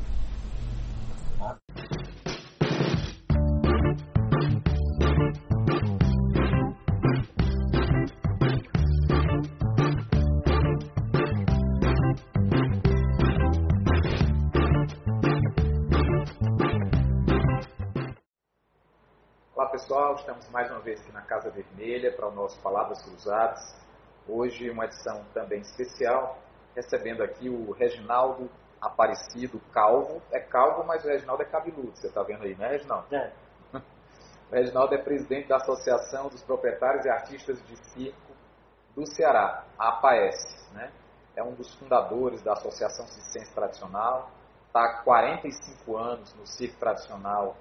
Pessoal, 19.91 20.15
estamos 20.15 20.49
mais 20.51 20.71
uma 20.71 20.79
vez 20.79 21.01
aqui 21.01 21.11
na 21.11 21.23
Casa 21.23 21.51
Vermelha 21.51 22.13
para 22.13 22.29
o 22.29 22.31
nosso 22.31 22.57
Palavras 22.61 23.03
Cruzadas. 23.03 23.75
Hoje 24.29 24.71
uma 24.71 24.85
edição 24.85 25.25
também 25.35 25.63
especial, 25.63 26.39
recebendo 26.77 27.25
aqui 27.25 27.49
o 27.49 27.73
Reginaldo 27.73 28.49
Aparecido 28.81 29.61
Calvo. 29.73 30.23
É 30.31 30.39
calvo, 30.39 30.85
mas 30.85 31.05
o 31.05 31.09
Reginaldo 31.09 31.43
é 31.43 31.47
cabeludo, 31.47 31.91
você 31.93 32.07
está 32.07 32.23
vendo 32.23 32.45
aí, 32.45 32.55
né, 32.55 32.69
Reginaldo? 32.69 33.13
É. 33.13 33.33
O 34.49 34.55
Reginaldo 34.55 34.95
é 34.95 34.99
presidente 34.99 35.49
da 35.49 35.57
Associação 35.57 36.29
dos 36.29 36.41
Proprietários 36.45 37.05
e 37.05 37.09
Artistas 37.09 37.61
de 37.67 37.77
Circo 37.89 38.33
do 38.95 39.05
Ceará, 39.05 39.65
a 39.77 39.89
APAES. 39.89 40.71
Né? 40.73 40.93
É 41.35 41.43
um 41.43 41.55
dos 41.55 41.75
fundadores 41.75 42.41
da 42.43 42.53
Associação 42.53 43.09
Circense 43.09 43.53
Tradicional, 43.53 44.31
está 44.69 44.85
há 44.85 45.03
45 45.03 45.97
anos 45.97 46.33
no 46.35 46.47
circo 46.47 46.79
tradicional 46.79 47.57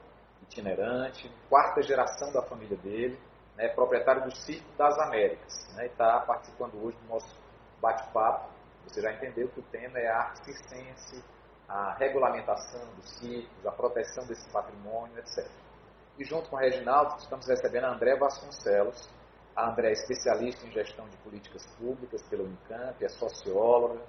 itinerante, 0.49 1.31
quarta 1.47 1.81
geração 1.81 2.31
da 2.31 2.41
família 2.41 2.77
dele, 2.77 3.19
né, 3.55 3.69
proprietário 3.69 4.23
do 4.23 4.35
Circo 4.35 4.67
das 4.77 4.97
Américas, 4.99 5.67
né, 5.75 5.85
está 5.85 6.19
participando 6.21 6.75
hoje 6.83 6.97
do 6.97 7.07
nosso 7.07 7.35
bate-papo. 7.81 8.49
Você 8.87 9.01
já 9.01 9.13
entendeu 9.13 9.47
que 9.49 9.59
o 9.59 9.63
tema 9.63 9.99
é 9.99 10.07
a 10.07 10.17
arte 10.17 10.45
circense, 10.45 11.23
a 11.67 11.93
regulamentação 11.93 12.81
dos 12.95 13.09
circos, 13.19 13.65
a 13.65 13.71
proteção 13.71 14.25
desse 14.25 14.49
patrimônio, 14.49 15.17
etc. 15.19 15.47
E 16.17 16.25
junto 16.25 16.49
com 16.49 16.55
o 16.55 16.59
Reginaldo, 16.59 17.15
estamos 17.19 17.47
recebendo 17.47 17.85
a 17.85 17.93
André 17.93 18.17
Vasconcelos. 18.17 19.07
A 19.55 19.69
André 19.69 19.89
é 19.89 19.91
especialista 19.93 20.65
em 20.65 20.71
gestão 20.71 21.07
de 21.07 21.15
políticas 21.17 21.65
públicas 21.77 22.21
pela 22.23 22.43
Unicamp, 22.43 23.03
é 23.03 23.09
socióloga, 23.09 24.01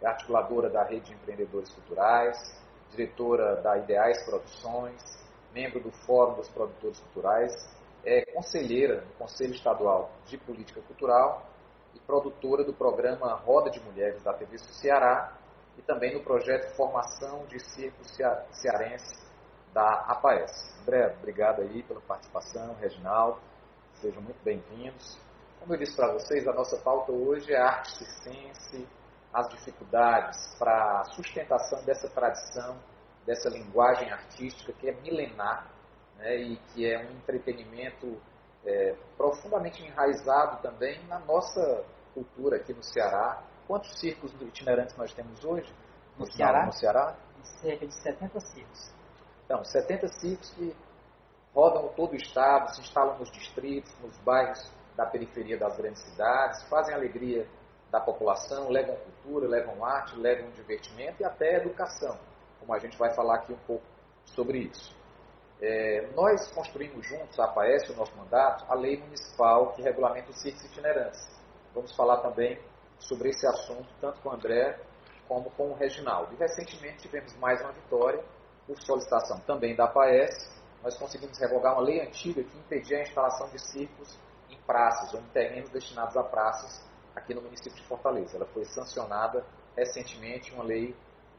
é 0.00 0.06
articuladora 0.06 0.70
da 0.70 0.84
rede 0.84 1.06
de 1.06 1.14
empreendedores 1.14 1.70
culturais, 1.72 2.38
diretora 2.90 3.56
da 3.56 3.76
Ideais 3.78 4.24
Produções, 4.24 5.02
membro 5.52 5.80
do 5.80 5.90
Fórum 5.90 6.34
dos 6.34 6.48
Produtores 6.48 6.98
Culturais, 7.00 7.52
é 8.04 8.24
conselheira 8.32 9.00
do 9.00 9.12
Conselho 9.14 9.54
Estadual 9.54 10.10
de 10.26 10.38
Política 10.38 10.80
Cultural 10.82 11.46
e 11.94 11.98
produtora 12.00 12.64
do 12.64 12.72
programa 12.72 13.34
Roda 13.34 13.70
de 13.70 13.80
Mulheres 13.80 14.22
da 14.22 14.32
TV 14.32 14.58
Ceará 14.58 15.36
e 15.76 15.82
também 15.82 16.14
no 16.14 16.22
projeto 16.22 16.74
Formação 16.74 17.44
de 17.46 17.58
Circo 17.60 18.02
Cearense 18.50 19.28
da 19.72 20.04
APAES. 20.08 20.80
André, 20.82 21.14
obrigado 21.18 21.62
aí 21.62 21.82
pela 21.82 22.00
participação, 22.00 22.74
Reginaldo, 22.80 23.38
sejam 23.94 24.22
muito 24.22 24.42
bem-vindos. 24.42 25.18
Como 25.60 25.74
eu 25.74 25.78
disse 25.78 25.96
para 25.96 26.12
vocês, 26.12 26.46
a 26.46 26.52
nossa 26.52 26.76
pauta 26.78 27.12
hoje 27.12 27.52
é 27.52 27.60
arte 27.60 27.92
circense, 27.92 28.86
as 29.32 29.48
dificuldades 29.50 30.54
para 30.58 31.00
a 31.00 31.04
sustentação 31.04 31.82
dessa 31.84 32.08
tradição, 32.08 32.76
dessa 33.28 33.50
linguagem 33.50 34.10
artística 34.10 34.72
que 34.72 34.88
é 34.88 34.92
milenar 35.02 35.70
né, 36.16 36.34
e 36.34 36.56
que 36.68 36.90
é 36.90 36.98
um 36.98 37.10
entretenimento 37.12 38.18
é, 38.64 38.96
profundamente 39.18 39.84
enraizado 39.84 40.62
também 40.62 40.98
na 41.06 41.18
nossa 41.18 41.84
cultura 42.14 42.56
aqui 42.56 42.72
no 42.72 42.82
Ceará. 42.82 43.42
Quantos 43.66 44.00
circos 44.00 44.32
itinerantes 44.40 44.96
nós 44.96 45.12
temos 45.12 45.44
hoje 45.44 45.70
no, 46.16 46.24
no 46.24 46.32
Ceará? 46.32 46.64
No 46.64 46.72
Ceará? 46.72 47.14
Cerca 47.60 47.86
de 47.86 48.02
70 48.02 48.40
circos. 48.40 48.94
Então, 49.44 49.62
70 49.62 50.08
circos 50.08 50.50
que 50.54 50.74
rodam 51.54 51.88
todo 51.88 52.12
o 52.12 52.16
estado, 52.16 52.74
se 52.74 52.80
instalam 52.80 53.18
nos 53.18 53.30
distritos, 53.30 53.94
nos 54.00 54.16
bairros 54.20 54.72
da 54.96 55.04
periferia 55.04 55.58
das 55.58 55.76
grandes 55.76 56.02
cidades, 56.02 56.62
fazem 56.70 56.94
alegria 56.94 57.46
da 57.90 58.00
população, 58.00 58.70
levam 58.70 58.96
cultura, 58.96 59.46
levam 59.46 59.84
arte, 59.84 60.16
levam 60.16 60.50
divertimento 60.52 61.20
e 61.20 61.24
até 61.26 61.56
educação, 61.56 62.18
como 62.60 62.74
a 62.74 62.78
gente 62.78 62.96
vai 62.98 63.12
falar 63.14 63.36
aqui 63.36 63.52
um 63.52 63.58
pouco 63.66 63.84
sobre 64.24 64.58
isso. 64.58 64.96
É, 65.60 66.08
nós 66.14 66.50
construímos 66.52 67.06
juntos, 67.06 67.38
a 67.38 67.44
APAES, 67.44 67.88
o 67.90 67.96
nosso 67.96 68.14
mandato, 68.16 68.64
a 68.68 68.74
lei 68.74 68.96
municipal 68.96 69.72
que 69.72 69.82
regulamenta 69.82 70.30
os 70.30 70.40
circos 70.40 70.64
itinerantes. 70.64 71.20
Vamos 71.74 71.94
falar 71.96 72.18
também 72.18 72.58
sobre 72.98 73.30
esse 73.30 73.46
assunto, 73.46 73.88
tanto 74.00 74.20
com 74.20 74.28
o 74.28 74.32
André 74.32 74.78
como 75.26 75.50
com 75.50 75.70
o 75.70 75.74
Reginaldo. 75.74 76.32
E 76.34 76.36
recentemente 76.36 76.98
tivemos 76.98 77.36
mais 77.36 77.60
uma 77.60 77.72
vitória, 77.72 78.22
por 78.66 78.78
solicitação 78.80 79.40
também 79.40 79.74
da 79.74 79.84
APAES, 79.84 80.58
nós 80.82 80.96
conseguimos 80.96 81.38
revogar 81.38 81.74
uma 81.74 81.82
lei 81.82 82.00
antiga 82.00 82.42
que 82.42 82.56
impedia 82.56 82.98
a 82.98 83.02
instalação 83.02 83.48
de 83.48 83.58
circos 83.58 84.18
em 84.48 84.56
praças 84.62 85.12
ou 85.12 85.20
em 85.20 85.26
terrenos 85.28 85.70
destinados 85.70 86.16
a 86.16 86.22
praças 86.22 86.86
aqui 87.14 87.34
no 87.34 87.42
município 87.42 87.74
de 87.74 87.84
Fortaleza. 87.84 88.36
Ela 88.36 88.46
foi 88.46 88.64
sancionada 88.64 89.44
recentemente, 89.76 90.52
uma 90.54 90.64
lei 90.64 90.94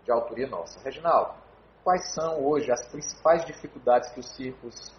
de 0.09 0.11
autoria 0.11 0.47
nossa. 0.47 0.79
Reginaldo, 0.83 1.35
quais 1.83 2.13
são 2.15 2.43
hoje 2.43 2.71
as 2.71 2.87
principais 2.89 3.45
dificuldades 3.45 4.09
que 4.11 4.19
os 4.19 4.35
circos 4.35 4.91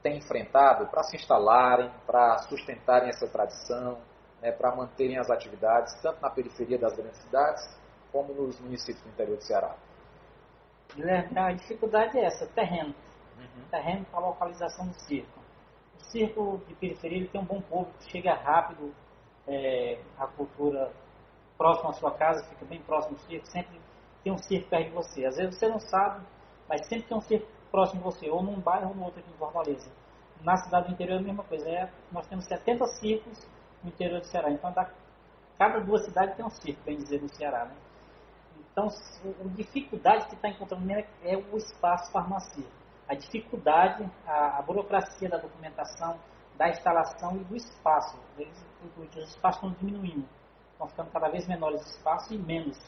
têm 0.00 0.18
enfrentado 0.18 0.86
para 0.86 1.02
se 1.02 1.16
instalarem, 1.16 1.90
para 2.06 2.38
sustentarem 2.38 3.08
essa 3.08 3.26
tradição, 3.26 3.98
né, 4.40 4.52
para 4.52 4.74
manterem 4.76 5.18
as 5.18 5.28
atividades, 5.28 6.00
tanto 6.00 6.20
na 6.20 6.30
periferia 6.30 6.78
das 6.78 6.94
grandes 6.94 7.20
cidades, 7.22 7.62
como 8.12 8.32
nos 8.32 8.60
municípios 8.60 9.02
do 9.02 9.08
interior 9.08 9.36
do 9.36 9.42
Ceará? 9.42 9.74
A 11.34 11.52
dificuldade 11.52 12.16
é 12.16 12.26
essa, 12.26 12.46
terreno. 12.46 12.94
Uhum. 13.36 13.64
Terreno 13.70 14.04
para 14.04 14.20
a 14.20 14.26
localização 14.28 14.86
do 14.86 14.94
circo. 14.94 15.40
O 15.98 16.04
circo 16.04 16.62
de 16.68 16.74
periferia 16.74 17.18
ele 17.18 17.28
tem 17.28 17.40
um 17.40 17.44
bom 17.44 17.60
público, 17.62 17.94
chega 18.02 18.34
rápido 18.34 18.94
é, 19.48 19.98
a 20.16 20.28
cultura 20.28 20.92
próximo 21.58 21.90
à 21.90 21.92
sua 21.94 22.12
casa, 22.12 22.44
fica 22.50 22.64
bem 22.66 22.80
próximo 22.82 23.16
do 23.16 23.20
circo, 23.22 23.46
sempre 23.46 23.80
tem 24.24 24.32
um 24.32 24.38
circo 24.38 24.68
perto 24.70 24.88
de 24.88 24.94
você. 24.94 25.26
Às 25.26 25.36
vezes 25.36 25.56
você 25.56 25.68
não 25.68 25.78
sabe, 25.78 26.26
mas 26.68 26.88
sempre 26.88 27.06
tem 27.06 27.16
um 27.16 27.20
circo 27.20 27.46
próximo 27.70 28.00
de 28.00 28.04
você, 28.04 28.30
ou 28.30 28.42
num 28.42 28.58
bairro 28.58 28.88
ou 28.88 28.94
no 28.94 29.04
outro 29.04 29.20
aqui 29.20 29.30
em 29.30 29.36
Fortaleza. 29.36 29.90
Na 30.40 30.56
cidade 30.56 30.88
do 30.88 30.94
interior 30.94 31.16
é 31.16 31.20
a 31.20 31.22
mesma 31.22 31.44
coisa. 31.44 31.68
É, 31.68 31.90
nós 32.10 32.26
temos 32.26 32.46
70 32.46 32.86
circos 32.86 33.46
no 33.82 33.90
interior 33.90 34.20
do 34.20 34.26
Ceará. 34.26 34.50
Então, 34.50 34.72
da, 34.72 34.90
cada 35.58 35.80
duas 35.80 36.04
cidades 36.04 36.36
tem 36.36 36.44
um 36.44 36.50
circo, 36.50 36.80
bem 36.84 36.96
dizer, 36.96 37.20
no 37.20 37.28
Ceará. 37.34 37.66
Né? 37.66 37.76
Então, 38.72 38.88
a 38.88 39.48
dificuldade 39.54 40.26
que 40.26 40.34
está 40.34 40.48
encontrando 40.48 40.90
é 40.90 41.36
o 41.36 41.56
espaço 41.56 42.10
farmacêutico. 42.10 42.74
A 43.06 43.14
dificuldade, 43.14 44.10
a, 44.26 44.58
a, 44.58 44.62
burocracia 44.62 45.28
da 45.28 45.36
documentação, 45.36 46.18
da 46.56 46.68
instalação 46.70 47.36
e 47.36 47.44
do 47.44 47.54
espaço. 47.54 48.18
Eles, 48.38 48.66
os 48.96 49.28
espaços 49.28 49.62
estão 49.62 49.70
diminuindo. 49.78 50.26
Estão 50.72 50.88
ficando 50.88 51.10
cada 51.10 51.28
vez 51.28 51.46
menores 51.46 51.82
os 51.82 51.96
espaços 51.96 52.30
e 52.30 52.38
menos. 52.38 52.78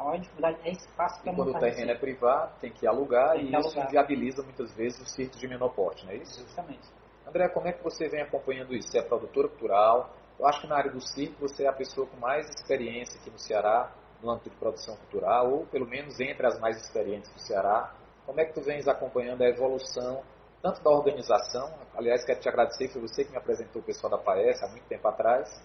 A 0.00 0.04
maior 0.04 0.18
dificuldade 0.18 0.58
é 0.64 0.70
espaço 0.70 1.20
é 1.28 1.34
Quando 1.34 1.50
o 1.50 1.58
terreno 1.58 1.90
é 1.90 1.94
privado, 1.94 2.58
tem 2.58 2.72
que 2.72 2.86
alugar 2.86 3.32
tem 3.32 3.44
e 3.44 3.48
que 3.48 3.56
isso 3.56 3.68
alugar. 3.68 3.90
viabiliza 3.90 4.42
muitas 4.42 4.72
vezes 4.72 4.98
os 4.98 5.12
circos 5.12 5.38
de 5.38 5.46
menor 5.46 5.68
porte, 5.74 6.06
não 6.06 6.12
é 6.12 6.16
isso? 6.16 6.40
Justamente. 6.40 6.88
André, 7.28 7.50
como 7.50 7.68
é 7.68 7.72
que 7.72 7.84
você 7.84 8.08
vem 8.08 8.22
acompanhando 8.22 8.74
isso? 8.74 8.88
Você 8.88 8.98
é 8.98 9.02
produtora 9.02 9.46
cultural? 9.48 10.08
Eu 10.38 10.46
acho 10.46 10.62
que 10.62 10.66
na 10.66 10.76
área 10.76 10.90
do 10.90 11.02
circo 11.02 11.46
você 11.46 11.64
é 11.64 11.68
a 11.68 11.72
pessoa 11.74 12.06
com 12.06 12.16
mais 12.16 12.48
experiência 12.48 13.20
aqui 13.20 13.30
no 13.30 13.38
Ceará 13.38 13.92
no 14.22 14.30
âmbito 14.30 14.50
de 14.50 14.56
produção 14.56 14.96
cultural, 14.96 15.52
ou 15.52 15.66
pelo 15.66 15.86
menos 15.86 16.18
entre 16.18 16.46
as 16.46 16.58
mais 16.58 16.78
experientes 16.78 17.30
do 17.32 17.40
Ceará. 17.40 17.94
Como 18.24 18.40
é 18.40 18.44
que 18.46 18.54
tu 18.54 18.62
vens 18.62 18.88
acompanhando 18.88 19.42
a 19.42 19.48
evolução 19.48 20.22
tanto 20.62 20.82
da 20.82 20.90
organização, 20.90 21.72
aliás, 21.94 22.24
quero 22.24 22.38
te 22.38 22.48
agradecer, 22.48 22.88
foi 22.88 23.00
você 23.00 23.24
que 23.24 23.30
me 23.30 23.38
apresentou 23.38 23.80
o 23.80 23.84
pessoal 23.84 24.10
da 24.10 24.18
PAES 24.18 24.62
há 24.62 24.68
muito 24.68 24.84
tempo 24.84 25.08
atrás, 25.08 25.62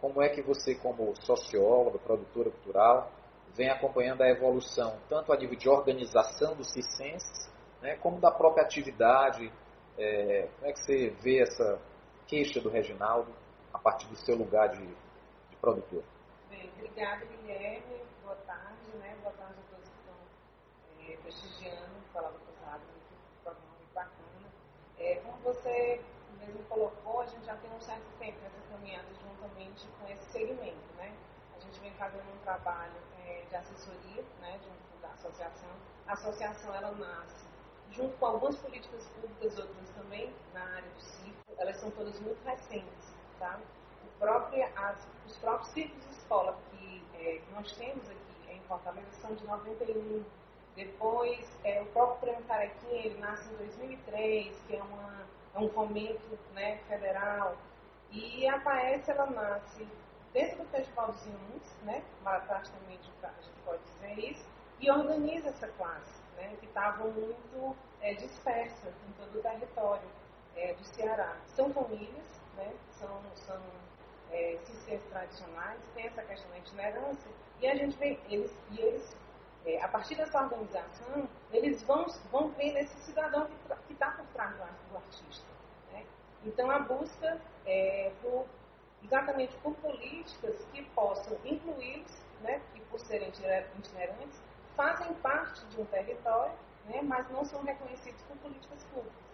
como 0.00 0.22
é 0.22 0.28
que 0.28 0.40
você, 0.40 0.76
como 0.76 1.12
socióloga, 1.16 1.98
produtora 1.98 2.50
cultural, 2.50 3.10
vem 3.56 3.70
acompanhando 3.70 4.22
a 4.22 4.28
evolução, 4.28 4.98
tanto 5.08 5.32
a 5.32 5.36
nível 5.36 5.56
de 5.56 5.68
organização 5.68 6.54
dos 6.54 6.70
circenses, 6.72 7.50
né, 7.80 7.96
como 7.96 8.20
da 8.20 8.30
própria 8.30 8.62
atividade, 8.62 9.50
é, 9.98 10.48
como 10.56 10.70
é 10.70 10.72
que 10.72 10.80
você 10.80 11.10
vê 11.22 11.40
essa 11.40 11.80
queixa 12.26 12.60
do 12.60 12.68
Reginaldo 12.68 13.32
a 13.72 13.78
partir 13.78 14.06
do 14.08 14.16
seu 14.16 14.36
lugar 14.36 14.68
de, 14.68 14.86
de 14.86 15.56
produtor? 15.60 16.02
Bem, 16.50 16.70
obrigada, 16.76 17.24
Guilherme. 17.24 18.04
Boa 18.22 18.36
tarde, 18.46 18.96
né? 18.98 19.16
Boa 19.22 19.32
tarde 19.34 19.54
a 19.58 19.70
todos 19.70 19.88
que 19.88 19.98
estão 20.00 20.14
é, 21.00 21.16
prestigiando 21.22 21.96
o 21.96 22.12
Palavra 22.12 22.38
Cruzada, 22.38 22.82
um 22.82 23.42
programa 23.42 23.74
muito 23.78 23.94
bacana. 23.94 24.48
É, 24.98 25.14
como 25.16 25.38
você 25.38 26.00
mesmo 26.38 26.62
colocou, 26.68 27.20
a 27.20 27.26
gente 27.26 27.46
já 27.46 27.56
tem 27.56 27.70
um 27.70 27.80
certo 27.80 28.06
tempo 28.18 28.38
nessa 28.42 28.60
caminhada 28.70 29.06
juntamente 29.14 29.86
com 29.98 30.08
esse 30.12 30.24
segmento, 30.30 30.92
né? 30.98 31.14
A 31.56 31.60
gente 31.60 31.80
vem 31.80 31.92
fazendo 31.92 32.28
um 32.34 32.38
trabalho 32.44 32.92
é, 33.26 33.42
de 33.48 33.56
assessoria, 33.56 34.24
né, 34.40 34.58
junto 34.64 35.02
da 35.02 35.08
associação. 35.08 35.70
A 36.06 36.12
associação, 36.12 36.74
ela 36.74 36.92
nasce 36.92 37.46
junto 37.90 38.16
com 38.18 38.26
algumas 38.26 38.56
políticas 38.56 39.04
públicas, 39.08 39.58
outras 39.58 39.90
também 39.90 40.32
na 40.52 40.62
área 40.62 40.88
do 40.88 41.00
circo. 41.00 41.52
Elas 41.58 41.76
são 41.76 41.90
todas 41.90 42.18
muito 42.20 42.42
recentes, 42.44 43.14
tá? 43.38 43.58
próprio, 44.18 44.64
as, 44.76 44.96
os 45.26 45.36
próprios 45.38 45.68
circos 45.72 46.02
de 46.04 46.10
escola 46.10 46.58
que, 46.70 47.02
é, 47.14 47.38
que 47.38 47.52
nós 47.54 47.70
temos 47.72 48.04
aqui 48.08 48.52
em 48.52 48.60
Fortaleza 48.62 49.06
são 49.20 49.34
de 49.34 49.44
91. 49.46 50.24
Depois, 50.74 51.48
é, 51.64 51.80
o 51.80 51.86
próprio 51.86 52.20
Prêmio 52.20 52.44
Carequinha, 52.44 53.06
ele 53.06 53.18
nasce 53.18 53.48
em 53.48 53.56
2003, 53.56 54.62
que 54.66 54.76
é, 54.76 54.82
uma, 54.82 55.26
é 55.54 55.58
um 55.58 55.68
fomento 55.70 56.38
né, 56.52 56.78
federal. 56.88 57.56
E 58.10 58.46
a 58.46 58.60
PAES, 58.60 59.08
ela 59.08 59.26
nasce 59.26 59.86
dentro 60.36 60.58
do 60.58 60.68
Festival 60.68 61.12
dos 61.12 61.26
Inundos, 61.26 61.72
né, 61.82 62.02
praticamente 62.22 63.10
a 63.22 63.28
gente 63.40 63.58
pode 63.64 63.82
dizer 63.84 64.18
isso, 64.18 64.44
e 64.78 64.90
organiza 64.90 65.48
essa 65.48 65.66
classe, 65.68 66.20
né, 66.36 66.54
que 66.60 66.66
estava 66.66 67.04
muito 67.04 67.74
é, 68.02 68.12
dispersa 68.12 68.92
em 69.08 69.12
todo 69.12 69.38
o 69.38 69.42
território 69.42 70.08
é, 70.54 70.74
do 70.74 70.84
Ceará. 70.84 71.38
São 71.46 71.72
famílias, 71.72 72.26
né, 72.54 72.70
são, 72.98 73.18
são 73.34 73.62
é, 74.30 74.58
ciências 74.62 75.02
tradicionais, 75.04 75.80
tem 75.94 76.06
essa 76.06 76.22
questão 76.22 76.50
da 76.50 76.58
itinerância, 76.58 77.30
e 77.58 77.66
a 77.66 77.74
gente 77.74 77.96
vê, 77.96 78.20
eles, 78.28 78.52
e 78.72 78.78
eles, 78.78 79.16
é, 79.64 79.80
a 79.80 79.88
partir 79.88 80.16
dessa 80.16 80.38
organização, 80.38 81.26
eles 81.50 81.82
vão, 81.84 82.04
vão 82.30 82.50
ver 82.50 82.74
nesse 82.74 82.94
cidadão 83.06 83.48
que 83.86 83.94
está 83.94 84.10
por 84.10 84.26
trás 84.34 84.54
do 84.54 84.96
artista. 84.98 85.46
Né? 85.92 86.04
Então, 86.44 86.70
a 86.70 86.80
busca 86.80 87.40
é 87.64 88.12
por, 88.20 88.46
exatamente 89.06 89.56
por 89.58 89.74
políticas 89.76 90.64
que 90.72 90.82
possam 90.90 91.36
incluí-los, 91.44 92.12
né, 92.42 92.60
que 92.72 92.80
por 92.82 92.98
serem 93.00 93.28
itinerantes, 93.28 94.42
fazem 94.76 95.14
parte 95.14 95.64
de 95.66 95.80
um 95.80 95.84
território, 95.86 96.54
né, 96.86 97.00
mas 97.02 97.28
não 97.30 97.44
são 97.44 97.62
reconhecidos 97.62 98.20
por 98.22 98.36
políticas 98.38 98.82
públicas. 98.92 99.26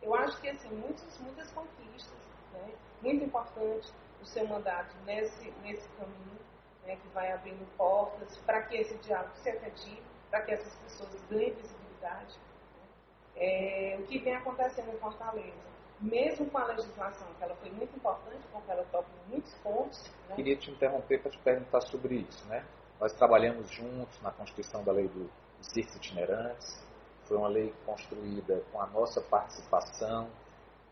Eu 0.00 0.14
acho 0.14 0.40
que, 0.40 0.48
assim, 0.48 0.68
muitos, 0.68 1.18
muitas 1.18 1.50
conquistas, 1.50 2.18
né, 2.52 2.72
muito 3.02 3.24
importante, 3.24 3.92
o 4.22 4.26
seu 4.26 4.46
mandato 4.46 4.94
nesse, 5.04 5.50
nesse 5.62 5.88
caminho, 5.90 6.38
né, 6.84 6.96
que 6.96 7.08
vai 7.08 7.32
abrindo 7.32 7.66
portas 7.76 8.36
para 8.38 8.62
que 8.62 8.76
esse 8.76 8.94
diálogo 8.98 9.34
se 9.36 9.50
efetive, 9.50 10.02
para 10.30 10.42
que 10.42 10.52
essas 10.52 10.74
pessoas 10.76 11.10
ganhem 11.28 11.52
visibilidade. 11.54 12.38
Né. 12.38 12.88
É, 13.36 13.96
o 14.00 14.06
que 14.06 14.18
vem 14.18 14.34
acontecendo 14.34 14.92
em 14.92 14.98
Fortaleza, 14.98 15.67
mesmo 16.00 16.48
com 16.50 16.58
a 16.58 16.64
legislação, 16.66 17.26
que 17.36 17.44
ela 17.44 17.54
foi 17.56 17.70
muito 17.70 17.94
importante, 17.96 18.42
porque 18.52 18.70
ela 18.70 18.84
toca 18.90 19.08
muitos 19.28 19.52
pontos. 19.56 20.02
Né? 20.28 20.36
Queria 20.36 20.56
te 20.56 20.70
interromper 20.70 21.20
para 21.20 21.30
te 21.30 21.38
perguntar 21.38 21.80
sobre 21.82 22.16
isso, 22.16 22.46
né? 22.48 22.64
Nós 23.00 23.12
trabalhamos 23.12 23.70
juntos 23.70 24.20
na 24.22 24.30
constituição 24.30 24.82
da 24.82 24.92
lei 24.92 25.08
do, 25.08 25.30
dos 25.58 25.66
circos 25.72 25.96
itinerantes. 25.96 26.86
Foi 27.24 27.36
uma 27.36 27.48
lei 27.48 27.72
construída 27.84 28.62
com 28.72 28.80
a 28.80 28.86
nossa 28.86 29.20
participação, 29.20 30.28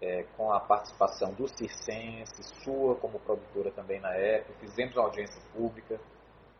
é, 0.00 0.24
com 0.36 0.52
a 0.52 0.60
participação 0.60 1.32
do 1.32 1.48
circense, 1.48 2.42
sua 2.62 2.94
como 2.96 3.18
produtora 3.20 3.70
também 3.72 4.00
na 4.00 4.14
época. 4.14 4.54
Fizemos 4.60 4.94
uma 4.96 5.04
audiência 5.04 5.40
pública, 5.52 5.98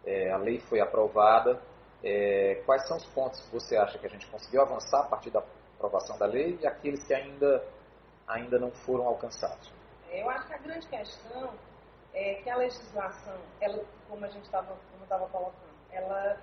é, 0.05 0.31
a 0.31 0.37
lei 0.37 0.61
foi 0.61 0.81
aprovada. 0.81 1.61
É, 2.03 2.63
quais 2.67 2.87
são 2.87 2.97
os 2.97 3.07
pontos 3.07 3.41
que 3.41 3.53
você 3.53 3.77
acha 3.77 3.99
que 3.99 4.07
a 4.07 4.11
gente 4.11 4.27
conseguiu 4.29 4.63
avançar 4.63 5.01
a 5.01 5.05
partir 5.05 5.31
da 5.31 5.43
aprovação 5.77 6.17
da 6.19 6.27
lei 6.27 6.59
e 6.61 6.67
aqueles 6.67 7.05
que 7.05 7.13
ainda, 7.13 7.65
ainda 8.27 8.59
não 8.59 8.71
foram 8.71 9.07
alcançados? 9.07 9.73
Eu 10.11 10.29
acho 10.31 10.47
que 10.47 10.55
a 10.55 10.59
grande 10.59 10.87
questão 10.87 11.55
é 12.15 12.35
que 12.37 12.49
a 12.49 12.57
legislação, 12.57 13.39
ela, 13.61 13.85
como 14.09 14.25
a 14.25 14.29
gente 14.29 14.45
estava 14.45 14.77
colocando, 15.09 15.55
ela 15.91 16.39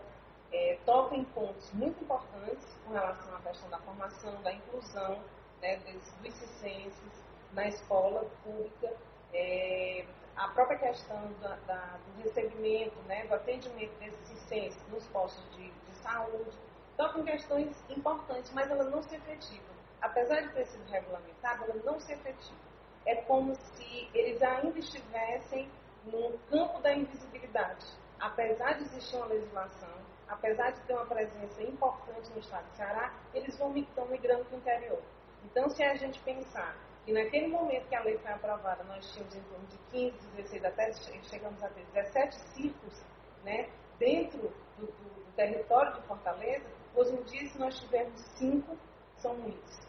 é, 0.51 0.77
toca 0.85 1.15
em 1.15 1.23
pontos 1.25 1.71
muito 1.73 2.03
importantes 2.03 2.77
com 2.85 2.93
relação 2.93 3.35
à 3.35 3.41
questão 3.41 3.69
da 3.69 3.79
formação, 3.79 4.41
da 4.43 4.53
inclusão 4.53 5.19
né, 5.61 5.77
dos, 5.77 6.11
dos 6.21 6.33
cicenses 6.35 7.23
na 7.53 7.67
escola 7.67 8.25
pública, 8.43 8.93
é, 9.33 10.05
a 10.35 10.47
própria 10.49 10.77
questão 10.77 11.31
da, 11.41 11.55
da, 11.67 11.97
do 12.15 12.23
recebimento, 12.23 12.95
né, 13.07 13.25
do 13.25 13.35
atendimento 13.35 13.93
desses 13.99 14.27
cicenses 14.27 14.87
nos 14.89 15.05
postos 15.07 15.43
de, 15.55 15.71
de 15.71 15.95
saúde, 15.95 16.57
toca 16.97 17.19
em 17.19 17.23
questões 17.23 17.83
importantes, 17.89 18.51
mas 18.53 18.69
ela 18.69 18.83
não 18.85 19.01
se 19.01 19.15
efetiva. 19.15 19.72
Apesar 20.03 20.41
de 20.41 20.49
ter 20.49 20.65
sido 20.65 20.83
regulamentada, 20.91 21.63
ela 21.63 21.81
não 21.81 21.97
se 21.97 22.11
efetiva. 22.11 22.59
É 23.05 23.15
como 23.15 23.55
se 23.55 24.09
eles 24.13 24.41
ainda 24.43 24.77
estivessem 24.77 25.69
no 26.03 26.37
campo 26.49 26.81
da 26.81 26.93
invisibilidade. 26.93 27.85
Apesar 28.19 28.73
de 28.73 28.83
existir 28.83 29.15
uma 29.15 29.27
legislação, 29.27 29.95
apesar 30.27 30.71
de 30.71 30.81
ter 30.81 30.93
uma 30.93 31.05
presença 31.05 31.63
importante 31.63 32.29
no 32.31 32.39
estado 32.39 32.69
de 32.71 32.75
Ceará, 32.75 33.13
eles 33.33 33.57
vão 33.57 33.73
estão 33.77 34.05
migrando 34.07 34.43
para 34.43 34.55
o 34.55 34.59
interior. 34.59 35.01
Então, 35.45 35.69
se 35.69 35.81
a 35.81 35.95
gente 35.95 36.19
pensar 36.19 36.75
que 37.05 37.13
naquele 37.13 37.47
momento 37.47 37.87
que 37.87 37.95
a 37.95 38.03
lei 38.03 38.17
foi 38.17 38.31
aprovada, 38.31 38.83
nós 38.83 39.09
tínhamos 39.13 39.33
em 39.33 39.41
torno 39.43 39.65
de 39.67 39.77
15, 39.89 40.17
16, 40.35 40.65
até 40.65 40.91
chegamos 41.29 41.63
a 41.63 41.69
ter 41.69 41.85
17 41.93 42.35
circos 42.53 43.01
né, 43.45 43.69
dentro 43.97 44.53
do, 44.77 44.85
do, 44.85 44.87
do 44.87 45.31
território 45.37 45.93
de 45.93 46.01
Fortaleza, 46.07 46.69
hoje 46.93 47.13
em 47.13 47.23
dia, 47.23 47.47
se 47.47 47.57
nós 47.57 47.79
tivermos 47.79 48.19
cinco, 48.37 48.77
são 49.17 49.33
muitos. 49.35 49.82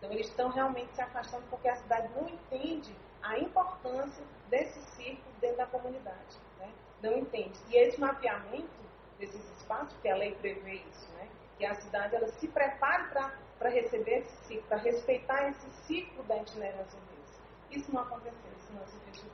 Então, 0.00 0.10
eles 0.12 0.28
estão 0.28 0.48
realmente 0.48 0.94
se 0.94 1.02
afastando 1.02 1.44
porque 1.50 1.68
a 1.68 1.76
cidade 1.76 2.08
não 2.16 2.26
entende 2.26 2.96
a 3.22 3.38
importância 3.38 4.24
desse 4.48 4.80
circo 4.96 5.22
dentro 5.42 5.58
da 5.58 5.66
comunidade. 5.66 6.38
Né? 6.58 6.72
Não 7.02 7.18
entende. 7.18 7.52
E 7.68 7.76
esse 7.76 8.00
mapeamento 8.00 8.80
desses 9.18 9.44
espaços, 9.58 9.92
porque 9.92 10.08
a 10.08 10.16
lei 10.16 10.34
prevê 10.36 10.76
isso, 10.90 11.12
né? 11.12 11.28
que 11.58 11.66
a 11.66 11.74
cidade 11.74 12.16
ela 12.16 12.28
se 12.28 12.48
prepare 12.48 13.10
para 13.58 13.68
receber 13.68 14.20
esse 14.20 14.34
ciclo, 14.46 14.62
para 14.66 14.78
respeitar 14.78 15.50
esse 15.50 15.70
ciclo 15.86 16.24
da 16.24 16.38
itinerância 16.38 16.98
deles. 16.98 17.42
Isso 17.70 17.92
não 17.92 18.00
aconteceu, 18.00 18.50
isso 18.58 18.72
não 18.72 18.86
se 18.86 18.96
efetivou. 18.96 19.30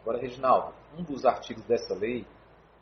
Agora, 0.00 0.18
Reginaldo, 0.18 0.74
um 0.98 1.04
dos 1.04 1.24
artigos 1.24 1.64
dessa 1.64 1.94
lei 1.94 2.26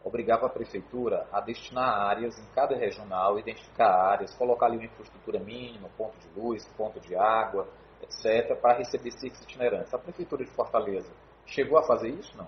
obrigava 0.05 0.47
a 0.47 0.49
prefeitura 0.49 1.27
a 1.33 1.41
destinar 1.41 2.09
áreas 2.09 2.39
em 2.39 2.47
cada 2.55 2.77
regional, 2.77 3.39
identificar 3.39 3.91
áreas, 3.91 4.35
colocar 4.35 4.67
ali 4.67 4.77
uma 4.77 4.87
infraestrutura 4.87 5.39
mínima, 5.39 5.89
ponto 5.97 6.17
de 6.19 6.41
luz, 6.41 6.67
ponto 6.77 6.99
de 7.01 7.15
água, 7.15 7.69
etc., 8.03 8.57
para 8.61 8.79
receber 8.79 9.11
ciclos 9.13 9.43
itinerantes. 9.43 9.93
A 9.93 9.99
prefeitura 9.99 10.45
de 10.45 10.51
Fortaleza 10.51 11.11
chegou 11.47 11.79
a 11.79 11.83
fazer 11.83 12.09
isso, 12.09 12.37
não? 12.37 12.47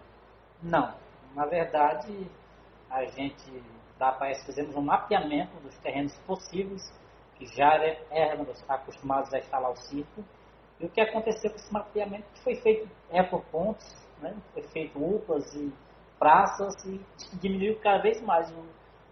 Não. 0.63 0.95
Na 1.35 1.47
verdade, 1.47 2.31
a 2.91 3.05
gente 3.05 3.63
da 3.99 4.13
PAES 4.13 4.45
fizemos 4.45 4.75
um 4.75 4.83
mapeamento 4.83 5.55
dos 5.61 5.77
terrenos 5.79 6.13
possíveis 6.27 6.93
que 7.37 7.47
já 7.47 7.77
éramos 8.11 8.63
acostumados 8.69 9.33
a 9.33 9.39
instalar 9.39 9.71
o 9.71 9.77
circo. 9.77 10.25
E 10.81 10.87
o 10.87 10.89
que 10.89 11.01
aconteceu 11.01 11.51
com 11.51 11.57
esse 11.57 11.73
mapeamento 11.73 12.25
foi 12.43 12.57
feito 12.57 12.89
ecopontos, 13.11 13.87
né? 14.21 14.35
foi 14.53 14.63
feito 14.65 14.99
UPAs 14.99 15.55
e 15.55 15.73
praças 16.23 16.73
e 16.85 17.01
diminuiu 17.41 17.77
cada 17.81 18.01
vez 18.01 18.23
mais 18.23 18.49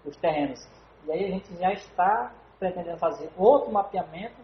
os 0.05 0.17
terrenos. 0.19 0.65
E 1.05 1.11
aí 1.11 1.25
a 1.25 1.29
gente 1.29 1.53
já 1.57 1.73
está 1.73 2.33
pretendendo 2.57 2.99
fazer 2.99 3.29
outro 3.37 3.73
mapeamento 3.73 4.37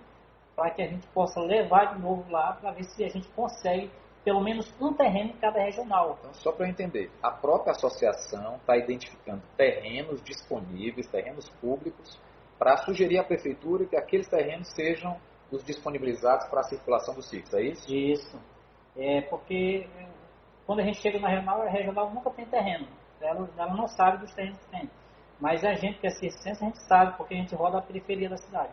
para 0.56 0.70
que 0.70 0.82
a 0.82 0.88
gente 0.88 1.06
possa 1.08 1.38
levar 1.38 1.94
de 1.94 2.02
novo 2.02 2.28
lá 2.28 2.54
para 2.54 2.72
ver 2.72 2.82
se 2.82 3.04
a 3.04 3.08
gente 3.08 3.28
consegue 3.28 3.88
pelo 4.24 4.40
menos 4.40 4.74
um 4.80 4.92
terreno 4.92 5.30
em 5.30 5.36
cada 5.36 5.60
regional. 5.60 6.16
Então, 6.18 6.34
só 6.34 6.50
para 6.50 6.66
eu 6.66 6.70
entender, 6.70 7.08
a 7.22 7.30
própria 7.30 7.70
associação 7.70 8.56
está 8.56 8.76
identificando 8.76 9.42
terrenos 9.56 10.20
disponíveis, 10.24 11.06
terrenos 11.06 11.48
públicos, 11.60 12.20
para 12.58 12.78
sugerir 12.78 13.18
à 13.18 13.22
prefeitura 13.22 13.86
que 13.86 13.96
aqueles 13.96 14.26
terrenos 14.26 14.66
sejam 14.74 15.16
os 15.52 15.62
disponibilizados 15.62 16.48
para 16.48 16.62
a 16.62 16.64
circulação 16.64 17.14
dos 17.14 17.28
ciclos, 17.28 17.54
é 17.54 17.62
isso? 17.62 17.94
Isso. 17.94 18.40
É 18.96 19.20
porque 19.20 19.86
quando 20.66 20.80
a 20.80 20.82
gente 20.82 21.00
chega 21.00 21.18
na 21.18 21.28
regional, 21.28 21.62
a 21.62 21.68
regional 21.68 22.10
nunca 22.10 22.30
tem 22.30 22.44
terreno. 22.46 22.86
Ela, 23.20 23.48
ela 23.56 23.74
não 23.74 23.88
sabe 23.88 24.18
dos 24.18 24.34
terrenos 24.34 24.58
que 24.58 24.70
tem. 24.70 24.90
Mas 25.40 25.64
a 25.64 25.74
gente 25.74 25.98
que 25.98 26.06
é 26.06 26.10
circense, 26.10 26.62
a 26.62 26.66
gente 26.66 26.82
sabe, 26.86 27.16
porque 27.16 27.34
a 27.34 27.36
gente 27.36 27.54
roda 27.54 27.78
a 27.78 27.82
periferia 27.82 28.28
da 28.28 28.36
cidade. 28.36 28.72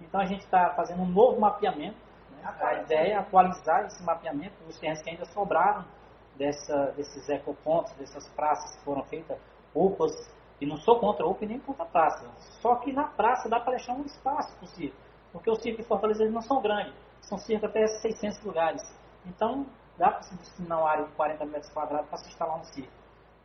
Então 0.00 0.20
a 0.20 0.24
gente 0.24 0.40
está 0.40 0.70
fazendo 0.74 1.02
um 1.02 1.08
novo 1.08 1.40
mapeamento 1.40 1.96
a 2.44 2.74
ideia 2.74 3.14
é 3.14 3.16
atualizar 3.16 3.84
esse 3.86 4.02
mapeamento 4.04 4.54
dos 4.64 4.78
terrenos 4.78 5.02
que 5.02 5.10
ainda 5.10 5.24
sobraram 5.26 5.84
dessa, 6.36 6.92
desses 6.96 7.28
ecopontos, 7.28 7.92
dessas 7.94 8.28
praças 8.30 8.76
que 8.76 8.84
foram 8.84 9.04
feitas, 9.04 9.38
UPAs, 9.74 10.12
e 10.60 10.66
não 10.66 10.76
sou 10.76 10.98
contra 10.98 11.26
UPA 11.26 11.46
nem 11.46 11.60
contra 11.60 11.84
a 11.84 11.86
praça. 11.86 12.28
Só 12.60 12.76
que 12.76 12.92
na 12.92 13.04
praça 13.04 13.48
dá 13.48 13.60
para 13.60 13.76
deixar 13.76 13.94
um 13.94 14.04
espaço 14.04 14.54
circo, 14.66 14.96
porque 15.32 15.50
os 15.50 15.60
circos 15.60 15.82
de 15.82 15.88
Fortaleza 15.88 16.28
não 16.30 16.42
são 16.42 16.60
grandes, 16.60 16.94
são 17.20 17.38
cerca 17.38 17.66
até 17.66 17.86
600 17.86 18.42
lugares. 18.42 18.82
Então 19.24 19.66
dá 20.02 20.10
para 20.10 20.22
se 20.22 20.34
destinar 20.34 20.80
uma 20.80 20.90
área 20.90 21.04
de 21.04 21.12
40 21.12 21.44
metros 21.46 21.72
quadrados 21.72 22.08
para 22.08 22.18
se 22.18 22.28
instalar 22.28 22.58
um 22.58 22.64
circo. 22.64 22.90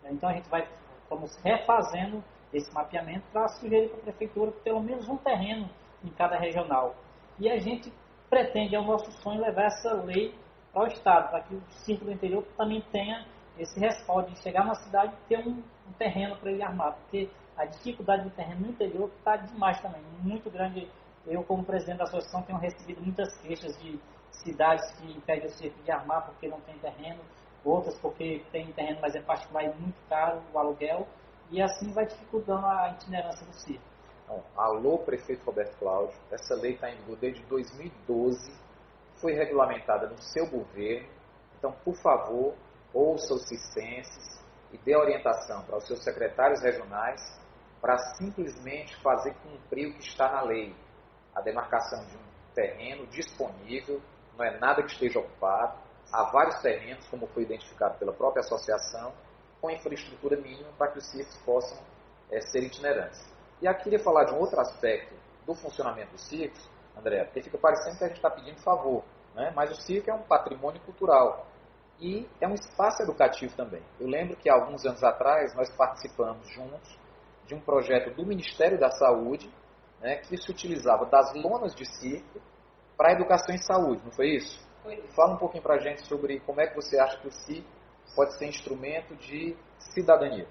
Então 0.06 0.28
a 0.28 0.34
gente 0.34 0.50
vai, 0.50 0.68
estamos 1.04 1.38
refazendo 1.44 2.24
esse 2.52 2.74
mapeamento 2.74 3.24
para 3.32 3.48
sugerir 3.50 3.90
para 3.90 4.00
a 4.00 4.02
prefeitura 4.02 4.52
pelo 4.64 4.82
menos 4.82 5.08
um 5.08 5.18
terreno 5.18 5.70
em 6.04 6.10
cada 6.10 6.36
regional. 6.36 6.96
E 7.38 7.48
a 7.48 7.60
gente 7.60 7.94
pretende, 8.28 8.76
é 8.76 8.80
o 8.80 8.84
nosso 8.84 9.12
sonho, 9.22 9.40
levar 9.40 9.66
essa 9.66 9.94
lei 10.02 10.34
ao 10.74 10.88
Estado, 10.88 11.30
para 11.30 11.42
que 11.42 11.54
o 11.54 11.62
círculo 11.86 12.12
interior 12.12 12.44
também 12.58 12.82
tenha 12.92 13.28
esse 13.60 13.80
respaldo 13.80 14.32
de 14.32 14.40
chegar 14.40 14.66
na 14.66 14.74
cidade 14.74 15.14
e 15.14 15.28
ter 15.28 15.48
um, 15.48 15.62
um 15.88 15.94
terreno 16.00 16.38
para 16.38 16.52
ele 16.52 16.64
armar, 16.64 16.94
porque 16.94 17.30
a 17.56 17.66
dificuldade 17.66 18.24
do 18.24 18.32
terreno 18.32 18.62
no 18.62 18.70
interior 18.70 19.12
está 19.20 19.36
demais 19.36 19.80
também, 19.80 20.02
muito 20.24 20.50
grande. 20.50 20.90
Eu, 21.28 21.44
como 21.44 21.64
presidente 21.64 21.98
da 21.98 22.06
associação, 22.06 22.42
tenho 22.44 22.58
recebido 22.58 23.02
muitas 23.02 23.38
queixas 23.42 23.78
de 23.80 24.00
cidades 24.32 24.90
que 24.94 25.12
impedem 25.12 25.48
o 25.48 25.52
circo 25.52 25.82
de 25.84 25.92
armar 25.92 26.26
porque 26.26 26.48
não 26.48 26.60
tem 26.62 26.78
terreno, 26.80 27.20
outras 27.64 27.98
porque 28.00 28.44
tem 28.52 28.72
terreno, 28.72 29.00
mas 29.02 29.16
é 29.16 29.22
particular 29.22 29.64
e 29.64 29.74
muito 29.76 29.98
caro 30.08 30.42
o 30.54 30.60
aluguel, 30.60 31.08
e 31.50 31.62
assim 31.62 31.92
vai 31.92 32.06
dificultando 32.06 32.66
a 32.66 32.90
itinerância 32.92 33.46
do 33.46 33.54
circo. 33.54 33.84
Então, 34.24 34.44
alô, 34.56 34.98
prefeito 35.00 35.44
Roberto 35.46 35.78
Cláudio, 35.78 36.18
essa 36.32 36.56
lei 36.56 36.74
está 36.74 36.90
em 36.90 36.98
vigor 36.98 37.18
desde 37.18 37.44
2012, 37.44 38.54
foi 39.16 39.34
regulamentada 39.34 40.08
no 40.08 40.18
seu 40.22 40.46
governo, 40.50 41.08
então, 41.58 41.72
por 41.84 41.96
favor, 41.96 42.54
ouça 42.94 43.34
os 43.34 43.48
cicenses 43.48 44.44
e 44.72 44.78
dê 44.78 44.96
orientação 44.96 45.64
para 45.64 45.78
os 45.78 45.88
seus 45.88 46.04
secretários 46.04 46.62
regionais 46.62 47.22
para 47.82 47.98
simplesmente 48.16 48.96
fazer 49.02 49.34
cumprir 49.44 49.88
o 49.88 49.94
que 49.94 50.04
está 50.04 50.32
na 50.32 50.42
lei. 50.42 50.76
A 51.34 51.42
demarcação 51.42 52.04
de 52.06 52.18
um 52.18 52.54
terreno 52.54 53.06
disponível, 53.08 54.02
não 54.38 54.46
é 54.46 54.58
nada 54.60 54.84
que 54.84 54.92
esteja 54.92 55.20
ocupado, 55.20 55.78
há 56.12 56.24
vários 56.24 56.62
terrenos, 56.62 57.06
como 57.08 57.28
foi 57.28 57.44
identificado 57.44 57.98
pela 57.98 58.14
própria 58.14 58.42
associação, 58.42 59.12
com 59.60 59.70
infraestrutura 59.70 60.38
mínima 60.38 60.70
para 60.78 60.92
que 60.92 61.00
os 61.00 61.08
circos 61.08 61.36
possam 61.38 61.78
é, 62.32 62.40
ser 62.42 62.64
itinerantes. 62.64 63.20
E 63.62 63.68
aqui 63.68 63.86
queria 63.86 64.00
falar 64.00 64.26
de 64.26 64.34
um 64.34 64.40
outro 64.40 64.60
aspecto 64.60 65.16
do 65.46 65.56
funcionamento 65.56 66.12
dos 66.12 66.28
circos, 66.28 66.70
André, 66.96 67.24
porque 67.24 67.42
fica 67.42 67.58
parecendo 67.58 67.98
que 67.98 68.04
a 68.04 68.08
gente 68.08 68.18
está 68.18 68.30
pedindo 68.30 68.60
favor, 68.62 69.04
né? 69.34 69.52
mas 69.56 69.72
o 69.72 69.82
circo 69.82 70.10
é 70.10 70.14
um 70.14 70.22
patrimônio 70.22 70.80
cultural 70.82 71.48
e 72.00 72.28
é 72.40 72.48
um 72.48 72.54
espaço 72.54 73.02
educativo 73.02 73.56
também. 73.56 73.82
Eu 74.00 74.08
lembro 74.08 74.36
que 74.36 74.50
alguns 74.50 74.86
anos 74.86 75.04
atrás 75.04 75.56
nós 75.56 75.70
participamos 75.76 76.48
juntos 76.50 77.00
de 77.46 77.56
um 77.56 77.60
projeto 77.60 78.14
do 78.14 78.26
Ministério 78.26 78.80
da 78.80 78.92
Saúde 78.92 79.52
né, 80.00 80.18
que 80.18 80.38
se 80.38 80.52
utilizava 80.52 81.06
das 81.06 81.34
lonas 81.34 81.74
de 81.74 81.86
circo 81.86 82.40
para 82.98 83.14
educação 83.14 83.54
em 83.54 83.60
saúde, 83.60 84.02
não 84.04 84.12
foi 84.12 84.30
isso? 84.36 84.60
Foi. 84.82 84.98
Fala 85.16 85.36
um 85.36 85.38
pouquinho 85.38 85.62
para 85.62 85.76
a 85.76 85.80
gente 85.80 86.02
sobre 86.08 86.40
como 86.42 86.60
é 86.60 86.68
que 86.68 86.76
você 86.76 86.98
acha 87.00 87.18
que 87.20 87.28
o 87.28 87.32
circo 87.32 87.70
pode 88.16 88.36
ser 88.38 88.48
instrumento 88.48 89.16
de 89.16 89.56
cidadania, 89.78 90.48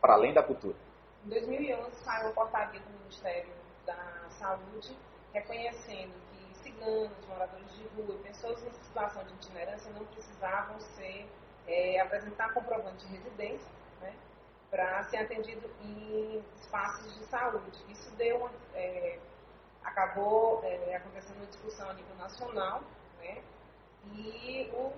para 0.00 0.14
além 0.14 0.34
da 0.34 0.42
cultura. 0.42 0.76
Em 1.24 1.28
2011 1.28 1.96
saiu 2.04 2.28
a 2.28 2.32
portaria 2.32 2.80
do 2.80 2.90
Ministério 2.98 3.52
da 3.86 4.26
Saúde 4.30 4.96
reconhecendo 5.32 6.12
que 6.30 6.58
ciganos, 6.58 7.10
moradores 7.28 7.72
de 7.74 7.86
rua, 7.96 8.18
pessoas 8.22 8.62
em 8.64 8.70
situação 8.72 9.24
de 9.24 9.32
itinerância 9.34 9.90
não 9.92 10.04
precisavam 10.06 10.78
ser 10.80 11.26
é, 11.66 12.00
apresentar 12.00 12.52
comprovante 12.52 13.06
de 13.06 13.16
residência, 13.16 13.72
né? 14.00 14.14
para 14.70 15.02
ser 15.04 15.18
atendido 15.18 15.70
em 15.80 16.42
espaços 16.60 17.14
de 17.18 17.24
saúde. 17.26 17.78
Isso 17.88 18.10
deu 18.16 18.38
uma, 18.38 18.50
é, 18.74 19.18
acabou 19.84 20.60
é, 20.64 20.96
acontecendo 20.96 21.36
uma 21.36 21.46
discussão 21.46 21.88
a 21.90 21.94
nível 21.94 22.16
nacional, 22.16 22.82
né? 23.18 23.42
E 24.12 24.70
o, 24.72 24.92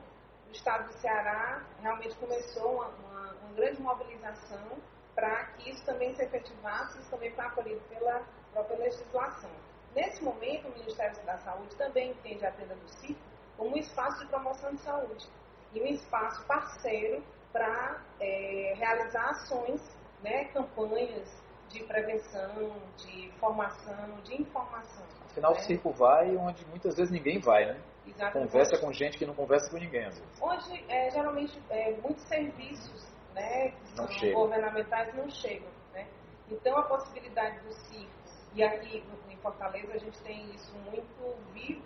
o 0.48 0.52
Estado 0.52 0.88
do 0.88 0.92
Ceará 0.94 1.62
realmente 1.80 2.16
começou 2.16 2.76
uma, 2.76 2.88
uma, 2.88 3.32
uma 3.32 3.52
grande 3.54 3.80
mobilização 3.82 4.78
para 5.14 5.44
que 5.46 5.70
isso 5.70 5.84
também 5.84 6.14
se 6.14 6.22
efetivasse, 6.22 6.98
isso 6.98 7.10
também 7.10 7.30
foi 7.32 7.44
acolhido 7.44 7.80
pela 7.88 8.22
própria 8.52 8.78
legislação. 8.78 9.50
Nesse 9.94 10.22
momento, 10.22 10.68
o 10.68 10.78
Ministério 10.78 11.16
da 11.24 11.38
Saúde 11.38 11.74
também 11.76 12.10
entende 12.10 12.44
a 12.44 12.52
tenda 12.52 12.74
do 12.74 12.88
CIF 12.88 13.16
como 13.56 13.74
um 13.74 13.78
espaço 13.78 14.20
de 14.20 14.26
promoção 14.26 14.74
de 14.74 14.80
saúde 14.82 15.26
e 15.72 15.80
um 15.80 15.86
espaço 15.86 16.44
parceiro 16.44 17.24
para 17.50 18.02
é, 18.20 18.74
realizar 18.76 19.30
ações, 19.30 19.80
né, 20.22 20.44
campanhas 20.46 21.42
de 21.68 21.84
prevenção, 21.84 22.72
de 22.96 23.30
formação, 23.38 24.20
de 24.22 24.40
informação. 24.42 25.04
Afinal, 25.30 25.52
né? 25.52 25.58
o 25.58 25.62
circo 25.62 25.90
vai 25.92 26.36
onde 26.36 26.64
muitas 26.66 26.96
vezes 26.96 27.12
ninguém 27.12 27.38
vai, 27.40 27.66
né? 27.66 27.80
Exatamente. 28.06 28.52
Conversa 28.52 28.78
com 28.78 28.92
gente 28.92 29.18
que 29.18 29.26
não 29.26 29.34
conversa 29.34 29.70
com 29.70 29.78
ninguém. 29.78 30.08
Onde, 30.40 30.84
é, 30.88 31.10
geralmente, 31.10 31.60
é, 31.70 31.92
muitos 32.00 32.22
serviços 32.24 33.06
né, 33.34 33.70
que 33.70 33.96
Não 33.96 34.32
governamentais 34.32 35.14
não 35.14 35.28
chegam. 35.28 35.68
Né? 35.92 36.06
Então, 36.50 36.76
a 36.78 36.82
possibilidade 36.84 37.60
do 37.60 37.72
circo, 37.72 38.10
e 38.54 38.62
aqui 38.62 39.04
em 39.28 39.36
Fortaleza 39.36 39.92
a 39.92 39.98
gente 39.98 40.18
tem 40.22 40.50
isso 40.54 40.72
muito 40.90 41.36
vivo 41.52 41.84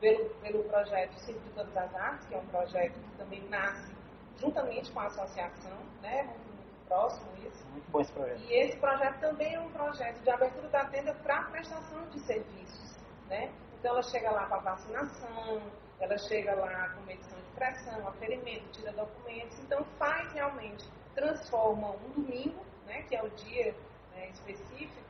pelo, 0.00 0.30
pelo 0.36 0.64
projeto 0.64 1.14
Circo 1.20 1.40
de 1.40 1.50
Todas 1.50 1.76
as 1.76 1.94
Artes, 1.94 2.26
que 2.28 2.34
é 2.34 2.38
um 2.38 2.46
projeto 2.46 2.94
que 3.00 3.16
também 3.16 3.42
nasce 3.48 3.92
juntamente 4.36 4.90
com 4.92 5.00
a 5.00 5.06
associação, 5.06 5.78
né, 6.00 6.34
próximo 6.92 7.26
isso. 7.38 7.64
Muito 7.70 7.90
bom 7.90 8.00
esse 8.02 8.12
projeto. 8.12 8.40
E 8.42 8.54
esse 8.54 8.76
projeto 8.76 9.20
também 9.20 9.54
é 9.54 9.60
um 9.60 9.70
projeto 9.70 10.18
de 10.22 10.30
abertura 10.30 10.68
da 10.68 10.84
tenda 10.84 11.14
para 11.14 11.44
prestação 11.44 12.06
de 12.10 12.20
serviços. 12.20 12.96
Né? 13.28 13.50
Então 13.78 13.92
ela 13.92 14.02
chega 14.02 14.30
lá 14.30 14.44
para 14.44 14.58
vacinação, 14.58 15.62
ela 15.98 16.18
chega 16.18 16.54
lá 16.54 16.90
com 16.90 17.00
medição 17.02 17.38
de 17.38 17.50
pressão, 17.54 18.06
aferimento, 18.06 18.64
tira 18.72 18.92
documentos. 18.92 19.58
Então 19.60 19.82
faz 19.98 20.30
realmente, 20.32 20.84
transforma 21.14 21.92
um 21.92 22.10
domingo, 22.10 22.62
né, 22.86 23.02
que 23.08 23.16
é 23.16 23.22
o 23.22 23.30
dia 23.30 23.74
né, 24.14 24.28
específico, 24.28 25.00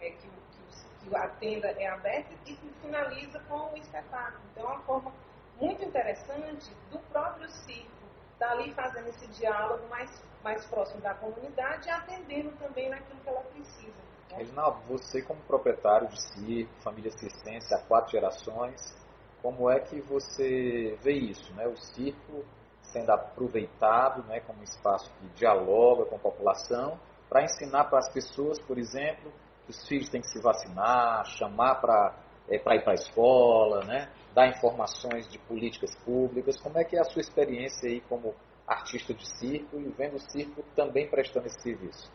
é, 0.00 0.10
que, 0.10 0.28
que, 0.28 1.08
que 1.08 1.16
a 1.16 1.28
tenda 1.28 1.68
é 1.68 1.86
aberta 1.86 2.34
e 2.46 2.56
finaliza 2.82 3.38
com 3.48 3.72
o 3.72 3.76
espetáculo. 3.76 4.42
Então 4.50 4.64
é 4.64 4.72
uma 4.72 4.80
forma 4.80 5.12
muito 5.60 5.84
interessante 5.84 6.72
do 6.90 6.98
próprio 7.10 7.48
circo 7.48 8.07
estar 8.38 8.52
ali 8.52 8.72
fazendo 8.72 9.08
esse 9.08 9.26
diálogo 9.28 9.86
mais, 9.88 10.22
mais 10.44 10.64
próximo 10.66 11.00
da 11.00 11.12
comunidade 11.14 11.88
e 11.88 11.90
atendendo 11.90 12.50
também 12.52 12.88
naquilo 12.88 13.20
que 13.20 13.28
ela 13.28 13.40
precisa. 13.40 13.92
né? 14.30 14.36
Reginaldo, 14.36 14.80
você 14.88 15.20
como 15.20 15.40
proprietário 15.42 16.06
de 16.08 16.22
circo, 16.22 16.72
família 16.80 17.10
circense 17.10 17.74
há 17.74 17.78
quatro 17.78 18.12
gerações, 18.12 18.96
como 19.42 19.68
é 19.68 19.80
que 19.80 20.00
você 20.00 20.96
vê 21.02 21.12
isso, 21.12 21.52
né? 21.54 21.66
O 21.66 21.76
circo 21.76 22.44
sendo 22.82 23.10
aproveitado, 23.10 24.22
né, 24.24 24.40
como 24.40 24.60
um 24.60 24.62
espaço 24.62 25.12
que 25.20 25.28
dialoga 25.34 26.06
com 26.06 26.16
a 26.16 26.18
população, 26.18 26.98
para 27.28 27.44
ensinar 27.44 27.84
para 27.84 27.98
as 27.98 28.10
pessoas, 28.10 28.58
por 28.60 28.78
exemplo, 28.78 29.30
que 29.66 29.72
os 29.72 29.86
filhos 29.86 30.08
têm 30.08 30.22
que 30.22 30.28
se 30.28 30.40
vacinar, 30.40 31.26
chamar 31.26 31.74
para 31.74 32.14
é, 32.48 32.56
ir 32.56 32.60
para 32.60 32.92
a 32.92 32.94
escola, 32.94 33.84
né, 33.84 34.08
dar 34.34 34.48
informações 34.48 35.28
de 35.30 35.38
políticas 35.38 35.94
públicas. 36.04 36.60
Como 36.60 36.78
é 36.78 36.84
que 36.84 36.96
é 36.96 37.00
a 37.00 37.04
sua 37.04 37.20
experiência 37.20 37.88
aí 37.88 38.00
como 38.02 38.34
artista 38.66 39.14
de 39.14 39.26
circo 39.38 39.78
e 39.78 39.88
vendo 39.90 40.16
o 40.16 40.20
circo 40.20 40.62
também 40.76 41.08
prestando 41.08 41.46
esse 41.46 41.60
serviço? 41.62 42.10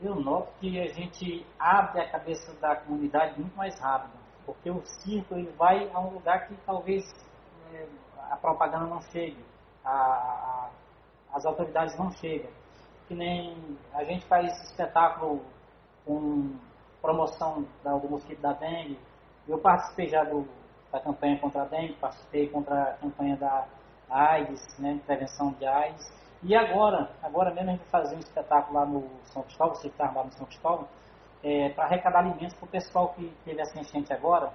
Eu 0.00 0.14
noto 0.14 0.52
que 0.60 0.78
a 0.78 0.86
gente 0.92 1.46
abre 1.58 2.00
a 2.02 2.10
cabeça 2.10 2.52
da 2.60 2.76
comunidade 2.76 3.40
muito 3.40 3.56
mais 3.56 3.78
rápido, 3.80 4.12
porque 4.44 4.70
o 4.70 4.82
circo 4.84 5.34
ele 5.34 5.50
vai 5.52 5.90
a 5.92 6.00
um 6.00 6.10
lugar 6.10 6.46
que 6.46 6.54
talvez 6.66 7.04
eh, 7.72 7.86
a 8.30 8.36
propaganda 8.36 8.86
não 8.86 9.00
chegue, 9.00 9.42
a- 9.82 9.90
a- 9.90 10.70
as 11.32 11.46
autoridades 11.46 11.96
não 11.98 12.10
chegam. 12.12 12.50
Que 13.08 13.14
nem 13.14 13.56
a 13.94 14.04
gente 14.04 14.26
faz 14.26 14.52
espetáculo 14.64 15.40
com 16.04 16.54
promoção 17.00 17.64
do 17.82 18.08
mosquito 18.08 18.40
da 18.40 18.52
dengue. 18.52 18.98
Eu 19.48 19.58
participei 19.58 20.08
já 20.08 20.24
do, 20.24 20.46
da 20.90 21.00
campanha 21.00 21.38
contra 21.38 21.62
a 21.62 21.64
dengue, 21.66 21.94
participei 21.94 22.48
contra 22.48 22.82
a 22.82 22.92
campanha 22.94 23.36
da 23.36 23.66
AIDS, 24.10 24.78
né, 24.78 25.00
prevenção 25.06 25.52
de 25.52 25.66
AIDS. 25.66 26.04
E 26.42 26.54
agora, 26.54 27.10
agora 27.22 27.52
mesmo 27.54 27.70
a 27.70 27.72
gente 27.72 27.90
vai 27.90 28.02
fazer 28.02 28.16
um 28.16 28.20
espetáculo 28.20 28.78
lá 28.78 28.86
no 28.86 29.08
São 29.24 29.42
Cristóvão, 29.42 29.74
você 29.74 29.88
que 29.88 29.94
está 29.94 30.06
armado 30.06 30.26
no 30.26 30.32
São 30.32 30.46
Cristóvão, 30.46 30.88
para 31.74 31.84
arrecadar 31.84 32.20
alimentos 32.20 32.54
para 32.54 32.64
o 32.64 32.68
pessoal 32.68 33.10
que 33.10 33.32
teve 33.44 33.60
essa 33.60 33.78
enchente 33.78 34.12
agora. 34.12 34.52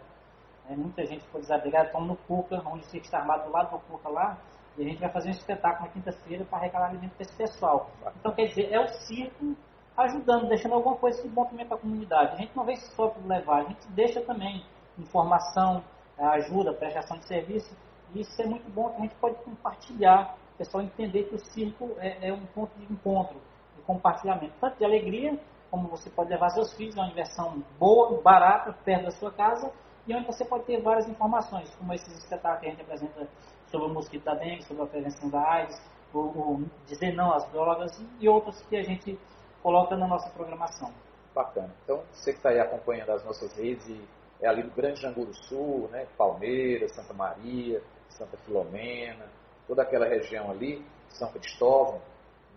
né, 0.67 0.75
muita 0.75 1.05
gente 1.05 1.23
ficou 1.25 1.39
desabrigada, 1.39 1.85
estamos 1.85 2.07
no 2.07 2.17
Cuca, 2.17 2.61
onde 2.65 2.83
o 2.83 2.89
circo 2.89 3.05
está 3.05 3.19
armado 3.19 3.45
do 3.45 3.51
lado 3.51 3.71
do 3.71 3.79
Cuca 3.79 4.09
lá, 4.09 4.37
e 4.77 4.83
a 4.83 4.85
gente 4.85 4.99
vai 4.99 5.09
fazer 5.09 5.29
um 5.29 5.31
espetáculo 5.31 5.87
na 5.87 5.93
quinta-feira 5.93 6.45
para 6.45 6.59
arrecadar 6.59 6.87
alimento 6.87 7.13
para 7.13 7.23
esse 7.23 7.35
pessoal. 7.35 7.89
Então, 8.19 8.33
quer 8.33 8.47
dizer, 8.47 8.71
é 8.71 8.79
o 8.79 8.87
circo 8.87 9.55
ajudando, 9.97 10.47
deixando 10.47 10.75
alguma 10.75 10.95
coisa 10.95 11.21
de 11.21 11.29
bom 11.29 11.45
também 11.45 11.65
para 11.65 11.77
a 11.77 11.79
comunidade. 11.79 12.33
A 12.33 12.37
gente 12.37 12.55
não 12.55 12.63
vem 12.63 12.75
só 12.75 13.09
para 13.09 13.21
levar, 13.25 13.59
a 13.59 13.63
gente 13.63 13.87
deixa 13.89 14.21
também 14.21 14.63
informação, 14.97 15.83
ajuda, 16.17 16.73
prestação 16.73 17.17
de 17.17 17.27
serviço, 17.27 17.75
e 18.13 18.21
isso 18.21 18.41
é 18.41 18.45
muito 18.45 18.69
bom 18.71 18.89
que 18.89 18.97
a 18.97 19.01
gente 19.01 19.15
pode 19.15 19.35
compartilhar, 19.43 20.35
o 20.55 20.57
pessoal 20.57 20.83
entender 20.83 21.23
que 21.23 21.35
o 21.35 21.39
circo 21.39 21.91
é, 21.97 22.29
é 22.29 22.33
um 22.33 22.45
ponto 22.47 22.77
de 22.77 22.91
encontro, 22.91 23.39
de 23.75 23.81
compartilhamento, 23.83 24.53
tanto 24.59 24.77
de 24.77 24.85
alegria, 24.85 25.39
como 25.69 25.87
você 25.87 26.09
pode 26.09 26.29
levar 26.29 26.49
seus 26.49 26.73
filhos, 26.73 26.95
uma 26.95 27.07
diversão 27.07 27.63
boa, 27.79 28.21
barata, 28.21 28.73
perto 28.83 29.05
da 29.05 29.11
sua 29.11 29.31
casa, 29.31 29.71
e 30.05 30.13
onde 30.13 30.25
você 30.25 30.43
pode 30.43 30.65
ter 30.65 30.81
várias 30.81 31.07
informações, 31.07 31.73
como 31.75 31.93
esses 31.93 32.13
espetáculos 32.17 32.59
que 32.59 32.67
a 32.67 32.69
gente 32.71 32.81
apresenta 32.81 33.27
sobre 33.67 33.87
o 33.87 33.93
mosquito 33.93 34.25
da 34.25 34.35
dengue, 34.35 34.63
sobre 34.63 34.83
a 34.83 34.87
prevenção 34.87 35.29
da 35.29 35.41
AIDS, 35.41 35.81
o, 36.13 36.19
o 36.19 36.65
dizer 36.85 37.13
não 37.13 37.33
às 37.33 37.49
drogas 37.51 37.91
e 38.19 38.27
outros 38.27 38.61
que 38.63 38.75
a 38.75 38.83
gente 38.83 39.17
coloca 39.63 39.95
na 39.95 40.07
nossa 40.07 40.29
programação. 40.31 40.91
Bacana. 41.33 41.73
Então, 41.83 42.03
você 42.11 42.31
que 42.31 42.39
está 42.39 42.49
aí 42.49 42.59
acompanhando 42.59 43.11
as 43.11 43.23
nossas 43.23 43.55
redes, 43.55 43.87
e 43.87 44.01
é 44.41 44.47
ali 44.47 44.63
do 44.63 44.71
Grande 44.71 45.01
Janguru 45.01 45.33
Sul, 45.33 45.87
né? 45.91 46.07
Palmeiras, 46.17 46.93
Santa 46.95 47.13
Maria, 47.13 47.81
Santa 48.09 48.37
Filomena, 48.37 49.25
toda 49.67 49.83
aquela 49.83 50.07
região 50.07 50.49
ali, 50.49 50.83
São 51.09 51.31
Cristóvão, 51.31 52.01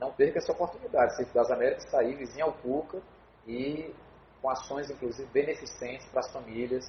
não 0.00 0.12
perca 0.12 0.38
essa 0.38 0.52
oportunidade. 0.52 1.16
Circo 1.16 1.34
das 1.34 1.50
Américas 1.50 1.84
está 1.84 2.00
aí, 2.00 2.14
vizinho 2.14 2.46
ao 2.46 2.52
Cuca, 2.54 3.00
e 3.46 3.94
com 4.40 4.50
ações, 4.50 4.90
inclusive, 4.90 5.28
beneficentes 5.30 6.06
para 6.08 6.20
as 6.20 6.32
famílias 6.32 6.84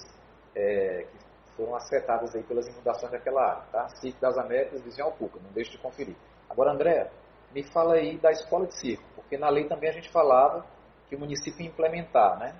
é, 0.55 1.05
que 1.11 1.17
foram 1.55 1.75
afetadas 1.75 2.35
aí 2.35 2.43
pelas 2.43 2.67
inundações 2.67 3.11
daquela 3.11 3.41
área. 3.41 3.63
Tá? 3.71 3.89
Circo 3.89 4.19
das 4.19 4.37
Américas, 4.37 4.81
vizinho 4.81 5.07
ao 5.07 5.13
Cuca, 5.13 5.39
não 5.43 5.51
deixe 5.51 5.71
de 5.71 5.77
conferir. 5.77 6.15
Agora, 6.49 6.71
André, 6.71 7.09
me 7.53 7.63
fala 7.63 7.95
aí 7.95 8.17
da 8.17 8.31
escola 8.31 8.65
de 8.65 8.75
circo, 8.75 9.03
porque 9.15 9.37
na 9.37 9.49
lei 9.49 9.67
também 9.67 9.89
a 9.89 9.93
gente 9.93 10.09
falava 10.09 10.65
que 11.07 11.15
o 11.15 11.19
município 11.19 11.65
implementar, 11.65 12.37
né? 12.39 12.55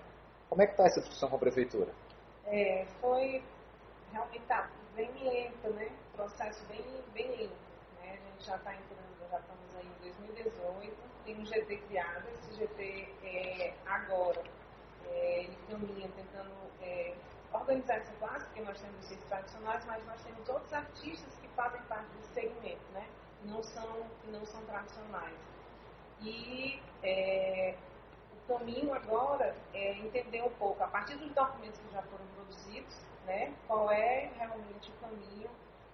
Como 0.50 0.62
é 0.62 0.66
que 0.66 0.74
está 0.74 0.86
essa 0.86 1.00
discussão 1.02 1.30
com 1.30 1.36
a 1.36 1.40
prefeitura? 1.40 1.92
É, 2.48 2.86
foi 3.02 3.44
realmente 4.12 4.46
tá 4.46 4.70
bem 4.96 5.12
lento, 5.24 5.70
né? 5.72 5.92
Processo 6.14 6.64
bem, 6.66 6.86
bem 7.14 7.28
lento. 7.32 7.56
Né? 8.00 8.14
A 8.14 8.32
gente 8.32 8.46
já 8.46 8.56
está 8.56 8.74
entrando, 8.74 9.30
já 9.30 9.40
estamos 9.40 9.76
aí 9.76 9.86
em 9.86 10.02
2018, 10.02 10.96
tem 11.26 11.40
um 11.40 11.46
GT 11.46 11.78
criado, 11.78 12.26
esse 12.30 12.54
GT 12.54 13.14
é, 13.24 13.74
agora 13.86 14.44
é, 15.08 15.44
ele 15.44 15.58
caminha 15.70 16.08
tentando 16.16 16.54
é, 16.82 17.16
organizar 17.52 17.96
essa 17.96 18.14
classe, 18.14 18.46
porque 18.46 18.62
nós 18.62 18.80
temos 18.80 19.12
os 19.12 19.18
tradicionais, 19.26 19.86
mas 19.86 20.06
nós 20.06 20.24
temos 20.24 20.48
outros 20.50 20.74
artistas 20.74 21.34
que 21.42 21.48
fazem 21.50 21.82
parte 21.84 22.08
desse 22.16 22.34
segmento, 22.34 22.86
né? 22.94 23.08
Não 23.44 23.64
são, 23.64 24.08
que 24.22 24.32
não 24.32 24.46
são 24.46 24.62
tradicionais. 24.66 25.38
E 26.22 26.82
é, 27.04 27.76
caminho 28.48 28.94
agora 28.94 29.56
é 29.74 29.98
entender 29.98 30.42
um 30.44 30.50
pouco, 30.52 30.84
a 30.84 30.88
partir 30.88 31.16
dos 31.16 31.32
documentos 31.32 31.80
que 31.80 31.94
já 31.94 32.02
foram 32.04 32.26
produzidos, 32.36 32.96
né, 33.26 33.54
qual 33.68 33.92
é 33.92 34.30
realmente 34.38 34.92
o 34.92 34.94
caminho, 35.02 35.50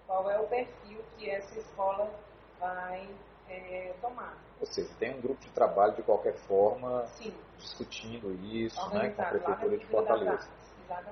qual 0.06 0.30
é 0.30 0.38
o 0.38 0.46
perfil 0.46 1.00
que 1.16 1.30
essa 1.30 1.58
escola 1.58 2.12
vai 2.58 3.08
é, 3.48 3.94
tomar. 4.00 4.36
Ou 4.60 4.66
seja, 4.66 4.92
tem 4.98 5.14
um 5.14 5.20
grupo 5.20 5.40
de 5.40 5.50
trabalho 5.50 5.94
de 5.94 6.02
qualquer 6.02 6.34
forma 6.34 7.06
Sim, 7.06 7.34
discutindo 7.58 8.32
isso 8.44 8.78
né, 8.90 9.10
com 9.10 9.22
a 9.22 9.24
prefeitura 9.26 9.78
de 9.78 9.86
Fortaleza. 9.86 10.48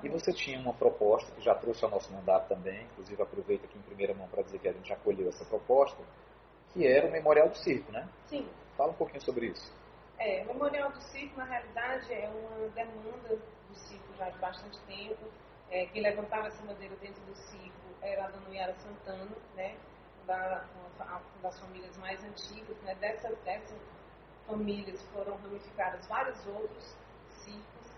E 0.03 0.09
você 0.09 0.31
tinha 0.31 0.59
uma 0.59 0.73
proposta 0.73 1.31
que 1.31 1.41
já 1.41 1.55
trouxe 1.55 1.83
ao 1.83 1.89
nosso 1.89 2.11
mandato 2.13 2.47
também, 2.47 2.83
inclusive 2.83 3.21
aproveito 3.21 3.65
aqui 3.65 3.77
em 3.77 3.81
primeira 3.81 4.13
mão 4.13 4.27
para 4.27 4.43
dizer 4.43 4.59
que 4.59 4.67
a 4.67 4.73
gente 4.73 4.93
acolheu 4.93 5.27
essa 5.27 5.43
proposta, 5.45 5.97
que 6.71 6.85
era 6.85 7.07
o 7.07 7.11
Memorial 7.11 7.49
do 7.49 7.57
Circo, 7.57 7.91
né? 7.91 8.07
Sim, 8.27 8.47
Fala 8.77 8.91
um 8.91 8.95
pouquinho 8.95 9.21
sobre 9.21 9.47
isso. 9.47 9.71
É, 10.23 10.43
o 10.43 10.53
Memorial 10.53 10.91
do 10.91 11.01
Circo, 11.01 11.35
na 11.35 11.45
realidade, 11.45 12.13
é 12.13 12.29
uma 12.29 12.69
demanda 12.69 13.35
do 13.35 13.75
circo 13.75 14.13
já 14.19 14.29
de 14.29 14.37
bastante 14.37 14.79
tempo. 14.81 15.25
É, 15.71 15.87
quem 15.87 16.03
levantava 16.03 16.45
essa 16.45 16.63
bandeira 16.63 16.95
dentro 16.97 17.19
do 17.23 17.33
circo 17.33 17.95
era 18.03 18.25
a 18.25 18.27
dona 18.29 18.55
Yara 18.55 18.75
Santana, 18.75 19.35
né, 19.55 19.75
da, 20.27 20.63
uma 20.99 21.41
das 21.41 21.59
famílias 21.59 21.97
mais 21.97 22.23
antigas, 22.23 22.77
né, 22.83 22.93
dessa, 23.01 23.33
dessa 23.37 23.73
famílias 24.45 25.01
foram 25.11 25.37
ramificadas 25.37 26.05
vários 26.07 26.45
outros 26.45 26.95
ciclos 27.29 27.91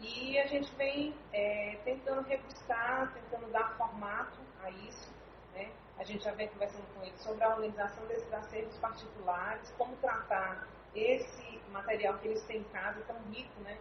e 0.00 0.38
a 0.38 0.46
gente 0.46 0.74
vem 0.74 1.14
é, 1.32 1.78
tentando 1.84 2.22
rebuscar, 2.28 3.10
tentando 3.14 3.50
dar 3.52 3.76
formato 3.78 4.38
a 4.62 4.70
isso. 4.70 5.10
Né? 5.54 5.70
A 5.98 6.04
gente 6.04 6.24
já 6.24 6.32
vem 6.32 6.48
conversando 6.48 6.86
com 6.94 7.02
eles 7.04 7.20
sobre 7.22 7.42
a 7.42 7.48
organização 7.50 8.04
desses 8.06 8.30
acervos 8.32 8.76
particulares, 8.78 9.72
como 9.78 9.96
tratar 9.96 10.66
esse 10.94 11.49
material 11.70 12.18
que 12.18 12.28
eles 12.28 12.42
têm 12.44 12.58
em 12.58 12.64
casa 12.64 13.00
tão 13.06 13.16
rico, 13.32 13.60
né? 13.62 13.78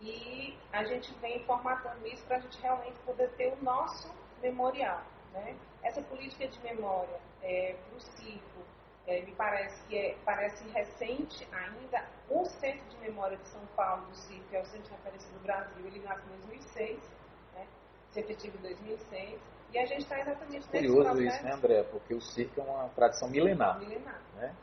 E 0.00 0.56
a 0.72 0.84
gente 0.84 1.12
vem 1.14 1.44
formatando 1.44 2.06
isso 2.06 2.24
para 2.24 2.36
a 2.36 2.40
gente 2.40 2.60
realmente 2.60 2.98
poder 3.00 3.30
ter 3.30 3.52
o 3.52 3.64
nosso 3.64 4.12
memorial. 4.40 5.02
Né? 5.32 5.56
Essa 5.82 6.00
política 6.02 6.46
de 6.46 6.60
memória 6.62 7.20
é, 7.42 7.74
para 7.74 7.96
o 7.96 8.00
circo, 8.00 8.62
é, 9.06 9.22
me 9.22 9.32
parece 9.32 9.82
que 9.88 9.98
é, 9.98 10.16
parece 10.24 10.68
recente 10.68 11.48
ainda. 11.52 12.04
O 12.28 12.44
Centro 12.44 12.84
de 12.90 12.96
Memória 12.98 13.36
de 13.36 13.48
São 13.48 13.64
Paulo 13.74 14.06
do 14.06 14.14
Circo, 14.14 14.44
que 14.48 14.56
é 14.56 14.60
o 14.60 14.64
Centro 14.66 14.84
de 14.84 14.90
Referência 14.90 15.32
do 15.32 15.40
Brasil, 15.40 15.86
ele 15.86 16.00
nasce 16.00 16.22
em 16.26 16.36
2006, 16.36 17.10
né? 17.54 17.66
se 18.10 18.20
efetivo 18.20 18.56
em 18.58 18.62
2006. 18.62 19.40
E 19.72 19.78
a 19.78 19.86
gente 19.86 20.02
está 20.02 20.20
exatamente 20.20 20.66
nesse 20.66 20.68
Curioso 20.70 21.10
processo. 21.10 21.36
isso, 21.36 21.44
né, 21.44 21.52
André? 21.52 21.82
Porque 21.84 22.14
o 22.14 22.20
circo 22.20 22.60
é 22.60 22.64
uma 22.64 22.88
tradição 22.90 23.28
milenar. 23.28 23.78
Milenar. 23.78 24.20
Né? 24.36 24.54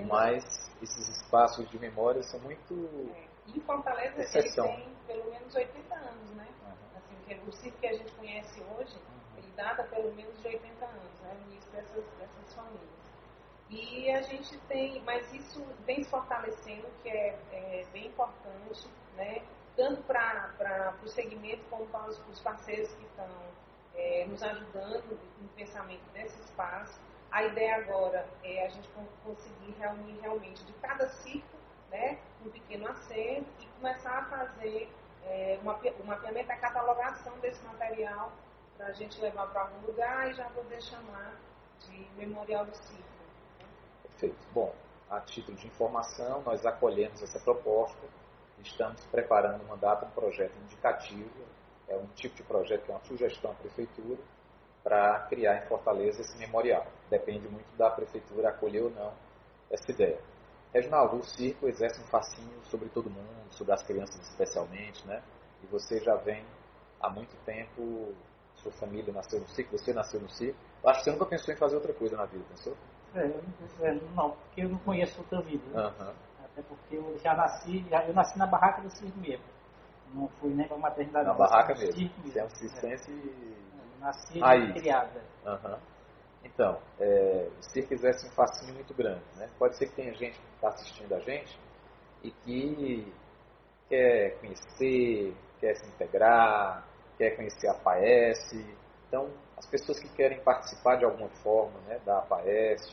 Mas 0.00 0.44
esses 0.82 1.08
espaços 1.08 1.68
de 1.70 1.78
memória 1.78 2.22
são 2.22 2.40
muito. 2.40 2.74
É. 3.14 3.28
E 3.46 3.58
em 3.58 3.60
Fortaleza 3.60 4.20
Exceção. 4.20 4.66
ele 4.66 4.82
tem 4.82 4.94
pelo 5.06 5.30
menos 5.30 5.54
80 5.54 5.94
anos, 5.94 6.30
né? 6.36 6.48
Uhum. 6.64 6.96
Assim, 6.96 7.14
que 7.26 7.48
o 7.48 7.52
circo 7.52 7.78
que 7.78 7.86
a 7.86 7.92
gente 7.92 8.12
conhece 8.12 8.60
hoje, 8.60 8.96
ele 9.36 9.52
data 9.56 9.82
pelo 9.84 10.14
menos 10.14 10.40
de 10.40 10.48
80 10.48 10.84
anos, 10.84 11.20
né? 11.20 11.36
No 11.40 11.52
início 11.52 11.70
dessas, 11.72 12.04
dessas 12.18 12.54
famílias. 12.54 13.02
E 13.70 14.10
a 14.10 14.20
gente 14.22 14.58
tem, 14.68 15.00
mas 15.02 15.32
isso 15.32 15.64
vem 15.86 16.04
se 16.04 16.10
fortalecendo, 16.10 16.86
que 17.02 17.08
é, 17.08 17.38
é 17.52 17.86
bem 17.92 18.06
importante, 18.06 18.88
né? 19.16 19.42
Tanto 19.74 20.02
para 20.02 20.94
o 21.02 21.08
segmento 21.08 21.64
como 21.70 21.86
para 21.86 22.08
os, 22.08 22.20
os 22.28 22.40
parceiros 22.40 22.92
que 22.94 23.04
estão 23.04 23.28
é, 23.94 24.26
nos 24.26 24.42
ajudando 24.42 25.18
no 25.40 25.48
pensamento 25.48 26.04
desse 26.12 26.38
espaço. 26.40 27.00
A 27.32 27.42
ideia 27.44 27.76
agora 27.76 28.28
é 28.44 28.66
a 28.66 28.68
gente 28.68 28.88
con- 28.90 29.06
conseguir 29.24 29.74
reunir 29.78 30.20
realmente 30.20 30.62
de 30.64 30.72
cada 30.74 31.08
circo 31.08 31.56
né, 31.90 32.18
um 32.44 32.50
pequeno 32.50 32.86
acervo 32.88 33.46
e 33.58 33.66
começar 33.80 34.18
a 34.18 34.24
fazer 34.26 34.92
é, 35.24 35.58
uma, 35.62 35.74
o 35.76 36.04
mapeamento, 36.06 36.52
a 36.52 36.56
catalogação 36.56 37.38
desse 37.38 37.64
material 37.64 38.32
para 38.76 38.88
a 38.88 38.92
gente 38.92 39.18
levar 39.20 39.46
para 39.46 39.62
algum 39.62 39.86
lugar 39.86 40.30
e 40.30 40.34
já 40.34 40.44
poder 40.50 40.82
chamar 40.82 41.34
de 41.80 42.06
memorial 42.18 42.66
do 42.66 42.76
circo. 42.76 43.02
Perfeito. 44.02 44.36
Bom, 44.52 44.74
a 45.08 45.20
título 45.20 45.56
de 45.56 45.66
informação, 45.66 46.42
nós 46.42 46.64
acolhemos 46.66 47.22
essa 47.22 47.40
proposta, 47.40 48.06
estamos 48.58 49.02
preparando 49.06 49.62
uma 49.64 49.76
data, 49.76 50.04
um 50.04 50.10
projeto 50.10 50.54
indicativo, 50.58 51.30
é 51.88 51.96
um 51.96 52.06
tipo 52.08 52.36
de 52.36 52.42
projeto 52.42 52.84
que 52.84 52.90
é 52.90 52.94
uma 52.94 53.04
sugestão 53.04 53.52
à 53.52 53.54
prefeitura 53.54 54.18
para 54.82 55.20
criar 55.28 55.58
em 55.62 55.66
Fortaleza 55.66 56.20
esse 56.20 56.36
memorial. 56.38 56.86
Depende 57.08 57.48
muito 57.48 57.76
da 57.76 57.90
prefeitura 57.90 58.48
acolher 58.48 58.82
ou 58.82 58.90
não 58.90 59.12
essa 59.70 59.90
ideia. 59.90 60.20
Reginaldo, 60.72 61.16
o 61.18 61.22
circo 61.24 61.68
exerce 61.68 62.00
um 62.00 62.04
fascínio 62.06 62.62
sobre 62.64 62.88
todo 62.88 63.10
mundo, 63.10 63.26
sobre 63.50 63.74
as 63.74 63.82
crianças 63.82 64.20
especialmente, 64.28 65.06
né? 65.06 65.22
E 65.62 65.66
você 65.66 66.00
já 66.00 66.14
vem 66.16 66.44
há 67.00 67.10
muito 67.10 67.36
tempo, 67.44 68.14
sua 68.56 68.72
família 68.72 69.12
nasceu 69.12 69.40
no 69.40 69.48
circo, 69.48 69.76
você 69.76 69.92
nasceu 69.92 70.20
no 70.20 70.28
circo. 70.30 70.58
Eu 70.82 70.88
acho 70.90 71.00
que 71.00 71.04
você 71.04 71.10
nunca 71.12 71.26
pensou 71.26 71.52
em 71.54 71.56
fazer 71.56 71.76
outra 71.76 71.92
coisa 71.92 72.16
na 72.16 72.24
vida, 72.24 72.44
pensou? 72.48 72.76
É, 73.14 73.26
é, 73.82 73.92
não, 74.14 74.30
porque 74.30 74.62
eu 74.62 74.68
não 74.70 74.78
conheço 74.78 75.20
outra 75.20 75.40
vida. 75.42 75.62
né? 75.70 75.82
Aham. 75.82 76.14
Até 76.44 76.62
porque 76.62 76.96
eu 76.96 77.18
já 77.22 77.34
nasci, 77.34 77.84
eu 78.08 78.14
nasci 78.14 78.38
na 78.38 78.46
barraca 78.46 78.82
do 78.82 78.90
circo 78.90 79.18
mesmo. 79.18 79.44
Não 80.14 80.28
fui 80.40 80.52
nem 80.52 80.66
para 80.66 80.76
maternidade. 80.78 81.26
Na 81.26 81.34
barraca 81.34 81.74
mesmo. 81.74 81.92
circo 81.94 82.14
Você 82.22 82.38
é 82.38 82.42
um 82.42 82.46
É. 82.46 82.50
circense. 82.50 83.10
Eu 83.10 83.61
Nasci 84.02 84.38
Raiz. 84.40 84.70
e 84.70 84.80
criada. 84.80 85.22
Aham. 85.46 85.78
Então, 86.44 86.78
é, 86.98 87.48
o 87.56 87.62
circo 87.62 87.94
exerce 87.94 88.26
um 88.26 88.30
fascínio 88.32 88.74
muito 88.74 88.92
grande. 88.94 89.22
Né? 89.36 89.48
Pode 89.58 89.76
ser 89.76 89.86
que 89.86 89.94
tenha 89.94 90.12
gente 90.12 90.38
que 90.38 90.54
está 90.56 90.68
assistindo 90.68 91.14
a 91.14 91.20
gente 91.20 91.56
e 92.22 92.30
que 92.30 93.12
quer 93.88 94.38
conhecer, 94.40 95.34
quer 95.60 95.76
se 95.76 95.86
integrar, 95.86 96.84
quer 97.16 97.36
conhecer 97.36 97.68
a 97.68 97.74
PAES. 97.74 98.38
Então, 99.06 99.30
as 99.56 99.66
pessoas 99.66 100.00
que 100.00 100.08
querem 100.14 100.40
participar 100.40 100.96
de 100.96 101.04
alguma 101.04 101.28
forma 101.42 101.78
né, 101.86 102.00
da 102.04 102.18
APAES, 102.18 102.92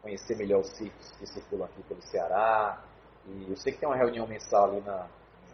conhecer 0.00 0.36
melhor 0.36 0.60
os 0.60 0.70
circos 0.76 1.10
que 1.18 1.26
circulam 1.26 1.66
aqui 1.66 1.82
pelo 1.82 2.00
Ceará. 2.02 2.80
E 3.26 3.50
eu 3.50 3.56
sei 3.56 3.72
que 3.72 3.80
tem 3.80 3.88
uma 3.88 3.96
reunião 3.96 4.26
mensal 4.26 4.66
ali 4.66 4.80
na, 4.82 5.08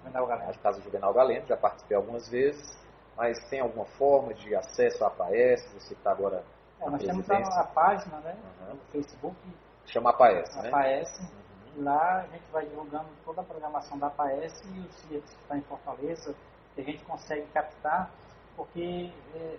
Juvenal 0.05 0.27
Galera. 0.27 0.47
na 0.47 0.59
Casa 0.59 0.83
Juvenal 0.83 1.15
Galeno, 1.15 1.47
já 1.47 1.57
participei 1.57 1.97
algumas 1.97 2.29
vezes, 2.29 2.79
mas 3.17 3.39
tem 3.49 3.61
alguma 3.61 3.85
forma 3.85 4.35
de 4.35 4.55
acesso 4.55 5.05
à 5.05 5.09
APAES? 5.09 5.63
Você 5.75 5.95
está 5.95 6.11
agora 6.13 6.45
É, 6.81 6.85
na 6.85 6.93
nós 6.93 7.03
temos 7.03 7.31
a 7.31 7.65
página, 7.65 8.19
né? 8.19 8.37
Aham. 8.63 8.75
No 8.75 8.81
Facebook, 8.93 9.37
Chama 9.87 10.11
a 10.11 10.63
né? 10.63 10.71
PAES. 10.71 11.09
Uhum. 11.21 11.27
E 11.77 11.81
lá 11.83 12.21
a 12.21 12.27
gente 12.29 12.45
vai 12.53 12.67
divulgando 12.67 13.09
toda 13.25 13.41
a 13.41 13.45
programação 13.45 13.99
da 13.99 14.11
PAES 14.11 14.53
e 14.65 14.79
os 14.81 14.95
circos 15.03 15.31
que 15.31 15.41
estão 15.43 15.57
em 15.57 15.63
Fortaleza, 15.63 16.35
que 16.75 16.81
a 16.81 16.85
gente 16.85 17.05
consegue 17.05 17.47
captar, 17.53 18.11
porque, 18.57 19.13
é, 19.35 19.57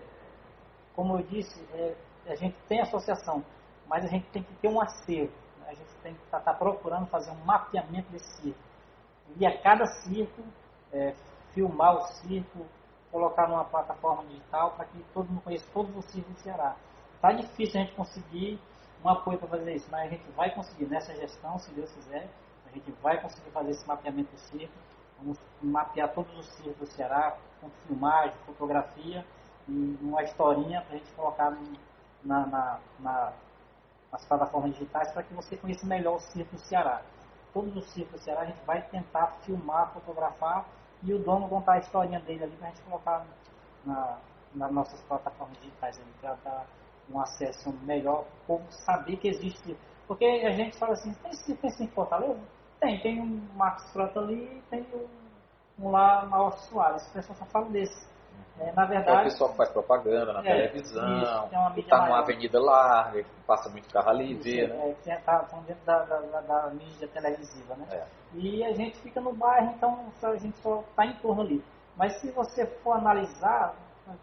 como 0.96 1.18
eu 1.18 1.24
disse, 1.24 1.60
é, 1.74 1.96
a 2.28 2.36
gente 2.36 2.56
tem 2.68 2.82
associação, 2.82 3.44
mas 3.88 4.04
a 4.04 4.08
gente 4.08 4.26
tem 4.32 4.42
que 4.44 4.54
ter 4.56 4.68
um 4.68 4.82
acervo. 4.82 5.32
né? 5.60 5.68
A 5.70 5.74
gente 5.74 5.94
tem 6.02 6.14
que 6.14 6.24
estar 6.24 6.54
procurando 6.56 7.06
fazer 7.08 7.32
um 7.32 7.46
mapeamento 7.46 8.10
desse 8.12 8.42
circo. 8.42 8.60
E 9.38 9.46
a 9.46 9.62
cada 9.62 9.86
circo, 9.86 10.42
é, 10.94 11.14
filmar 11.54 11.96
o 11.98 12.02
circo, 12.08 12.66
colocar 13.16 13.48
numa 13.48 13.64
plataforma 13.64 14.26
digital 14.26 14.72
para 14.72 14.84
que 14.84 15.02
todo 15.14 15.30
mundo 15.30 15.42
conheça 15.42 15.66
todos 15.74 15.96
os 15.96 16.04
circos 16.12 16.34
do 16.34 16.40
Ceará. 16.42 16.76
Está 17.16 17.32
difícil 17.32 17.80
a 17.80 17.84
gente 17.86 17.96
conseguir 17.96 18.60
um 19.02 19.08
apoio 19.08 19.38
para 19.40 19.48
fazer 19.48 19.74
isso, 19.74 19.88
mas 19.90 20.08
a 20.08 20.10
gente 20.10 20.30
vai 20.32 20.54
conseguir 20.54 20.86
nessa 20.88 21.16
gestão, 21.16 21.58
se 21.58 21.72
Deus 21.72 21.90
quiser, 21.94 22.28
a 22.68 22.72
gente 22.74 22.92
vai 23.02 23.22
conseguir 23.22 23.50
fazer 23.52 23.72
esse 23.72 23.88
mapeamento 23.88 24.30
do 24.34 24.38
circo. 24.38 24.74
Vamos 25.18 25.38
mapear 25.62 26.10
todos 26.14 26.38
os 26.38 26.46
circos 26.56 26.76
do 26.76 26.86
Ceará, 26.88 27.38
com 27.62 27.70
filmagem, 27.88 28.36
fotografia 28.46 29.26
e 29.66 29.98
uma 30.02 30.22
historinha 30.22 30.82
para 30.82 30.96
a 30.96 30.98
gente 30.98 31.12
colocar 31.14 31.52
na, 32.22 32.46
na- 32.46 32.80
na- 33.00 33.34
nas 34.12 34.26
plataformas 34.26 34.74
digitais 34.74 35.10
para 35.14 35.24
que 35.24 35.34
você 35.34 35.56
conheça 35.56 35.86
melhor 35.88 36.18
o 36.18 36.20
circo 36.20 36.54
do 36.54 36.62
Ceará. 36.62 37.02
Todos 37.54 37.74
os 37.78 37.86
circos 37.92 38.20
do 38.20 38.24
Ceará 38.26 38.42
a 38.42 38.46
gente 38.46 38.60
vai 38.66 38.82
tentar 38.82 39.28
filmar, 39.44 39.94
fotografar 39.94 40.66
e 41.06 41.14
o 41.14 41.20
dono 41.20 41.48
contar 41.48 41.74
a 41.74 41.78
historinha 41.80 42.20
dele 42.20 42.44
ali 42.44 42.56
para 42.58 42.68
a 42.68 42.72
gente 42.72 42.82
colocar 42.84 43.26
na, 43.86 44.18
nas 44.54 44.72
nossas 44.72 45.00
plataformas 45.02 45.58
digitais 45.60 46.00
para 46.20 46.36
dar 46.44 46.66
um 47.10 47.20
acesso 47.20 47.72
melhor, 47.84 48.22
o 48.22 48.48
povo 48.48 48.64
saber 48.72 49.18
que 49.18 49.28
existe. 49.28 49.78
Porque 50.08 50.26
a 50.26 50.52
gente 50.52 50.78
fala 50.78 50.94
assim, 50.94 51.14
tem 51.14 51.56
tem 51.56 51.86
em 51.86 51.88
Fortaleza? 51.88 52.40
Tem, 52.80 53.00
tem 53.00 53.22
um 53.22 53.48
Marcos 53.56 53.92
Frota 53.92 54.20
ali 54.20 54.62
tem 54.70 54.86
um, 54.94 55.86
um 55.86 55.92
lá, 55.92 56.26
Maurício 56.26 56.70
Soares. 56.70 57.08
O 57.08 57.12
pessoal 57.12 57.38
só 57.38 57.46
fala 57.46 57.66
desse. 57.70 58.08
É, 58.60 58.72
na 58.72 58.84
É 58.84 58.86
o 58.86 58.88
verdade, 58.88 59.24
pessoal 59.26 59.50
que 59.52 59.58
faz 59.58 59.70
propaganda 59.70 60.34
na 60.34 60.40
É, 60.40 60.68
televisão, 60.68 61.18
isso, 61.18 61.80
está 61.80 62.06
numa 62.06 62.20
avenida 62.20 62.60
larga, 62.60 63.26
passa 63.46 63.70
muito 63.70 63.90
carro 63.92 64.10
ali 64.10 64.32
e 64.32 64.36
vê, 64.36 64.68
né? 64.68 64.90
é, 64.90 64.94
que 64.94 65.10
estão 65.10 65.62
dentro 65.64 65.86
da, 65.86 66.04
da, 66.04 66.20
da, 66.20 66.42
da 66.42 66.70
mídia 66.70 67.08
televisiva, 67.10 67.76
né? 67.76 67.86
É. 67.92 68.06
E 68.34 68.64
a 68.64 68.74
gente 68.74 68.98
fica 69.00 69.20
no 69.20 69.34
bairro, 69.34 69.74
então 69.76 70.06
a 70.24 70.36
gente 70.38 70.58
só 70.60 70.80
está 70.82 71.06
em 71.06 71.14
torno 71.16 71.42
ali. 71.42 71.64
Mas 71.98 72.20
se 72.20 72.32
você 72.32 72.66
for 72.66 72.94
analisar, 72.94 73.76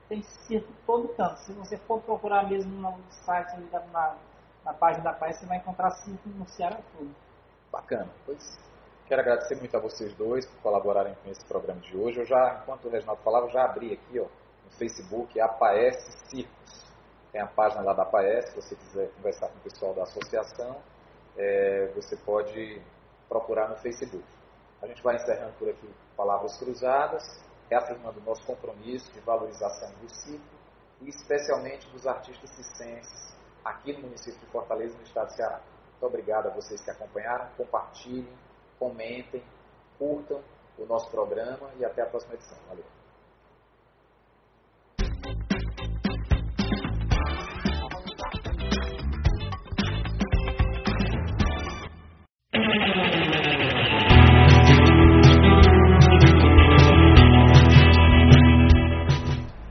tem 0.09 0.23
circo 0.23 0.73
todo 0.87 1.09
canto. 1.15 1.39
Se 1.41 1.53
você 1.53 1.77
for 1.77 2.01
procurar 2.01 2.49
mesmo 2.49 2.71
no 2.71 2.99
site, 3.11 3.57
na, 3.93 4.15
na 4.65 4.73
página 4.75 5.05
da 5.05 5.13
Paz, 5.13 5.39
você 5.39 5.47
vai 5.47 5.59
encontrar 5.59 5.91
circo 5.91 6.29
no 6.29 6.47
Ceará 6.47 6.79
todo. 6.97 7.15
Bacana. 7.71 8.09
Pois 8.27 8.72
quero 9.13 9.21
agradecer 9.21 9.57
muito 9.57 9.77
a 9.77 9.81
vocês 9.81 10.15
dois 10.15 10.47
por 10.47 10.63
colaborarem 10.63 11.15
com 11.23 11.31
esse 11.31 11.45
programa 11.45 11.79
de 11.83 11.95
hoje. 11.95 12.21
Eu 12.21 12.25
já, 12.25 12.61
enquanto 12.63 12.87
o 12.87 12.91
Reginaldo 12.91 13.21
falava, 13.21 13.45
eu 13.45 13.51
já 13.51 13.67
abri 13.67 13.93
aqui 13.93 14.19
ó, 14.19 14.23
no 14.23 14.71
Facebook 14.79 15.39
a 15.39 15.49
Paes 15.49 15.97
Circos. 16.31 16.91
Tem 17.31 17.43
a 17.43 17.47
página 17.47 17.83
lá 17.83 17.93
da 17.93 18.07
Paes, 18.07 18.49
se 18.49 18.57
você 18.57 18.75
quiser 18.75 19.11
conversar 19.11 19.49
com 19.49 19.59
o 19.59 19.61
pessoal 19.61 19.93
da 19.93 20.05
associação, 20.05 20.81
é, 21.37 21.93
você 21.95 22.17
pode 22.17 22.81
procurar 23.29 23.69
no 23.69 23.77
Facebook. 23.77 24.25
A 24.81 24.87
gente 24.87 25.03
vai 25.03 25.17
encerrando 25.17 25.53
por 25.59 25.69
aqui 25.69 25.95
palavras 26.17 26.57
cruzadas, 26.57 27.23
reafirmando 27.69 28.19
o 28.19 28.23
nosso 28.23 28.43
compromisso 28.47 29.13
de 29.13 29.21
valorização 29.21 29.93
do 30.01 30.09
circo 30.09 30.57
e 31.03 31.11
especialmente 31.11 31.87
dos 31.91 32.07
artistas 32.07 32.49
circenses 32.49 33.37
aqui 33.63 33.93
no 33.93 34.05
município 34.05 34.41
de 34.41 34.47
Fortaleza, 34.47 34.97
no 34.97 35.03
estado 35.03 35.27
de 35.27 35.37
Ceará. 35.37 35.61
Muito 35.91 36.07
obrigado 36.07 36.47
a 36.47 36.51
vocês 36.51 36.83
que 36.83 36.91
acompanharam. 36.91 37.47
Compartilhem, 37.59 38.33
comentem, 38.83 39.41
curtam 39.97 40.43
o 40.77 40.85
nosso 40.87 41.09
programa 41.09 41.71
e 41.79 41.85
até 41.85 42.03
a 42.03 42.07
próxima 42.07 42.35
edição. 42.35 42.59
Valeu! 42.69 42.85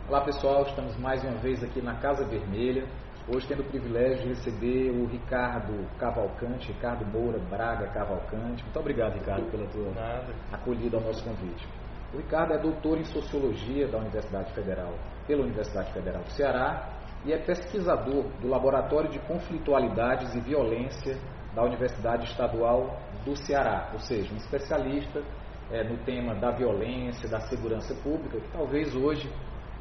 Olá 0.07 0.21
pessoal, 0.21 0.63
estamos 0.63 0.95
mais 0.95 1.21
uma 1.25 1.37
vez 1.39 1.61
aqui 1.61 1.81
na 1.81 1.99
Casa 1.99 2.23
Vermelha 2.23 2.87
Hoje 3.33 3.47
tendo 3.47 3.61
o 3.61 3.65
privilégio 3.65 4.23
de 4.23 4.27
receber 4.27 4.89
o 4.89 5.05
Ricardo 5.05 5.87
Cavalcante, 5.97 6.69
Ricardo 6.73 7.05
Moura 7.05 7.39
Braga 7.39 7.87
Cavalcante. 7.87 8.61
Muito 8.61 8.77
obrigado, 8.77 9.13
Ricardo, 9.13 9.49
pela 9.49 9.65
tua 9.67 9.89
Nada. 9.91 10.33
acolhida 10.51 10.97
ao 10.97 11.03
nosso 11.03 11.23
convite. 11.23 11.65
O 12.13 12.17
Ricardo 12.17 12.55
é 12.55 12.57
doutor 12.57 12.97
em 12.97 13.05
Sociologia 13.05 13.87
da 13.87 13.99
Universidade 13.99 14.51
Federal, 14.51 14.93
pela 15.25 15.43
Universidade 15.43 15.93
Federal 15.93 16.21
do 16.23 16.31
Ceará, 16.31 16.89
e 17.23 17.31
é 17.31 17.37
pesquisador 17.37 18.25
do 18.41 18.49
Laboratório 18.49 19.09
de 19.09 19.19
Conflitualidades 19.19 20.35
e 20.35 20.41
Violência 20.41 21.17
da 21.55 21.63
Universidade 21.63 22.25
Estadual 22.25 22.99
do 23.23 23.33
Ceará, 23.37 23.91
ou 23.93 23.99
seja, 23.99 24.33
um 24.33 24.37
especialista 24.37 25.23
é, 25.71 25.85
no 25.85 25.97
tema 26.03 26.35
da 26.35 26.51
violência, 26.51 27.29
da 27.29 27.39
segurança 27.39 27.95
pública, 28.03 28.41
que 28.41 28.51
talvez 28.51 28.93
hoje 28.93 29.31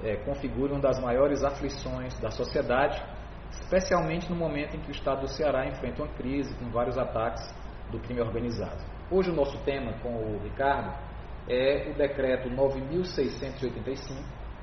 é, 0.05 0.15
configure 0.19 0.71
uma 0.71 0.81
das 0.81 1.01
maiores 1.01 1.43
aflições 1.43 2.17
da 2.21 2.31
sociedade, 2.31 3.03
especialmente 3.51 4.31
no 4.31 4.37
momento 4.37 4.77
em 4.77 4.81
que 4.81 4.91
o 4.91 4.93
Estado 4.93 5.23
do 5.23 5.29
Ceará 5.29 5.67
enfrenta 5.67 6.03
uma 6.03 6.13
crise 6.15 6.55
com 6.57 6.71
vários 6.71 6.97
ataques 6.97 7.43
do 7.91 7.99
crime 8.01 8.21
organizado. 8.21 8.83
Hoje 9.11 9.31
o 9.31 9.35
nosso 9.35 9.59
tema 9.65 9.93
com 10.03 10.09
o 10.09 10.39
Ricardo 10.43 10.97
é 11.49 11.91
o 11.91 11.95
decreto 11.95 12.49
9.685, 12.51 14.23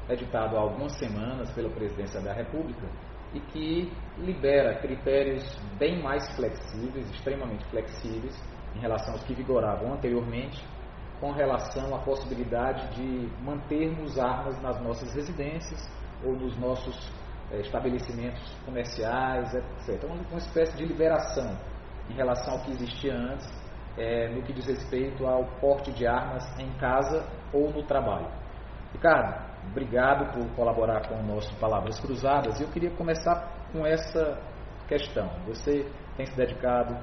editado 0.09 0.55
há 0.55 0.61
algumas 0.61 0.93
semanas 0.93 1.51
pela 1.51 1.69
Presidência 1.69 2.21
da 2.21 2.33
República, 2.33 2.87
e 3.33 3.39
que 3.41 3.91
libera 4.17 4.79
critérios 4.79 5.43
bem 5.77 6.01
mais 6.01 6.33
flexíveis, 6.35 7.09
extremamente 7.11 7.65
flexíveis, 7.65 8.41
em 8.73 8.79
relação 8.79 9.13
aos 9.13 9.23
que 9.23 9.33
vigoravam 9.33 9.93
anteriormente, 9.93 10.65
com 11.19 11.31
relação 11.31 11.93
à 11.95 11.99
possibilidade 11.99 12.95
de 12.95 13.29
mantermos 13.43 14.17
armas 14.17 14.61
nas 14.61 14.79
nossas 14.81 15.13
residências 15.13 15.89
ou 16.23 16.33
nos 16.33 16.57
nossos 16.57 17.11
estabelecimentos 17.51 18.41
comerciais, 18.65 19.53
etc. 19.53 20.03
Uma, 20.03 20.15
uma 20.29 20.37
espécie 20.37 20.75
de 20.75 20.85
liberação 20.85 21.57
em 22.09 22.13
relação 22.13 22.53
ao 22.53 22.59
que 22.61 22.71
existia 22.71 23.13
antes, 23.13 23.47
é, 23.97 24.29
no 24.29 24.41
que 24.43 24.53
diz 24.53 24.65
respeito 24.65 25.25
ao 25.25 25.45
porte 25.59 25.91
de 25.91 26.05
armas 26.05 26.43
em 26.59 26.71
casa 26.77 27.25
ou 27.51 27.71
no 27.71 27.83
trabalho. 27.83 28.27
Ricardo, 28.93 29.41
obrigado 29.69 30.33
por 30.33 30.55
colaborar 30.55 31.07
com 31.07 31.15
o 31.15 31.23
nosso 31.23 31.53
Palavras 31.55 31.99
Cruzadas 31.99 32.59
e 32.59 32.63
eu 32.63 32.69
queria 32.69 32.91
começar 32.91 33.51
com 33.71 33.85
essa 33.85 34.37
questão. 34.87 35.27
Você 35.45 35.89
tem 36.15 36.25
se 36.25 36.35
dedicado 36.35 36.97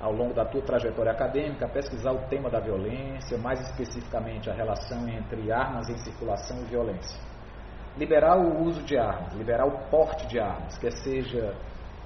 ao 0.00 0.12
longo 0.12 0.34
da 0.34 0.44
tua 0.44 0.62
trajetória 0.62 1.12
acadêmica 1.12 1.66
a 1.66 1.68
pesquisar 1.68 2.12
o 2.12 2.26
tema 2.28 2.50
da 2.50 2.60
violência, 2.60 3.38
mais 3.38 3.60
especificamente 3.60 4.50
a 4.50 4.54
relação 4.54 5.08
entre 5.08 5.50
armas 5.50 5.88
em 5.88 5.96
circulação 5.98 6.60
e 6.62 6.64
violência. 6.64 7.35
Liberar 7.96 8.36
o 8.36 8.62
uso 8.64 8.82
de 8.82 8.96
armas, 8.98 9.32
liberar 9.34 9.66
o 9.66 9.88
porte 9.90 10.26
de 10.26 10.38
armas, 10.38 10.76
quer 10.78 10.92
seja 10.92 11.54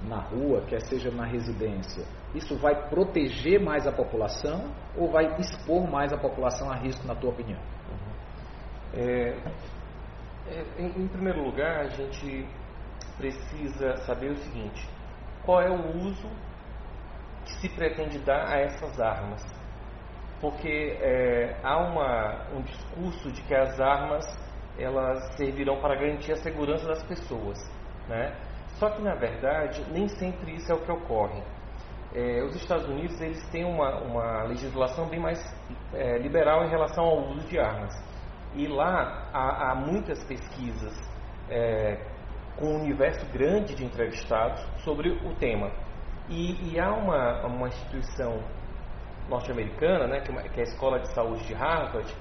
na 0.01 0.19
rua, 0.19 0.61
quer 0.67 0.81
seja 0.81 1.11
na 1.11 1.25
residência, 1.25 2.05
isso 2.33 2.57
vai 2.57 2.89
proteger 2.89 3.59
mais 3.59 3.85
a 3.85 3.91
população 3.91 4.71
ou 4.95 5.09
vai 5.11 5.35
expor 5.37 5.89
mais 5.89 6.13
a 6.13 6.17
população 6.17 6.71
a 6.71 6.75
risco, 6.75 7.05
na 7.05 7.13
tua 7.13 7.31
opinião? 7.31 7.59
É, 8.93 9.37
é, 10.47 10.63
em, 10.77 11.03
em 11.03 11.07
primeiro 11.07 11.43
lugar, 11.43 11.81
a 11.81 11.89
gente 11.89 12.47
precisa 13.17 13.97
saber 14.05 14.31
o 14.31 14.37
seguinte: 14.37 14.87
qual 15.43 15.61
é 15.61 15.69
o 15.69 15.97
uso 15.97 16.29
que 17.45 17.53
se 17.61 17.69
pretende 17.69 18.19
dar 18.19 18.47
a 18.47 18.59
essas 18.59 18.99
armas? 18.99 19.43
Porque 20.39 20.97
é, 20.99 21.59
há 21.63 21.77
uma, 21.77 22.47
um 22.55 22.61
discurso 22.61 23.31
de 23.31 23.41
que 23.43 23.53
as 23.53 23.79
armas 23.79 24.25
elas 24.77 25.35
servirão 25.35 25.79
para 25.79 25.95
garantir 25.95 26.31
a 26.33 26.37
segurança 26.37 26.87
das 26.87 27.03
pessoas, 27.03 27.57
né? 28.07 28.35
Só 28.79 28.89
que 28.89 29.01
na 29.01 29.15
verdade 29.15 29.85
nem 29.91 30.07
sempre 30.07 30.55
isso 30.55 30.71
é 30.71 30.75
o 30.75 30.79
que 30.79 30.91
ocorre. 30.91 31.41
É, 32.13 32.43
os 32.43 32.55
Estados 32.55 32.87
Unidos 32.87 33.19
eles 33.21 33.41
têm 33.49 33.63
uma, 33.63 34.01
uma 34.01 34.43
legislação 34.43 35.07
bem 35.07 35.19
mais 35.19 35.39
é, 35.93 36.17
liberal 36.17 36.65
em 36.65 36.69
relação 36.69 37.05
ao 37.05 37.29
uso 37.29 37.47
de 37.47 37.59
armas. 37.59 37.93
E 38.53 38.67
lá 38.67 39.29
há, 39.31 39.71
há 39.71 39.75
muitas 39.75 40.21
pesquisas 40.25 40.93
é, 41.49 41.97
com 42.57 42.65
um 42.65 42.81
universo 42.81 43.25
grande 43.31 43.75
de 43.75 43.85
entrevistados 43.85 44.61
sobre 44.83 45.09
o 45.09 45.33
tema. 45.35 45.71
E, 46.29 46.73
e 46.73 46.79
há 46.79 46.91
uma, 46.91 47.45
uma 47.45 47.67
instituição 47.67 48.41
norte-americana, 49.29 50.07
né, 50.07 50.21
que, 50.21 50.31
é 50.31 50.61
a 50.61 50.63
Escola 50.63 50.99
de 50.99 51.13
Saúde 51.13 51.45
de 51.45 51.53
Harvard, 51.53 52.13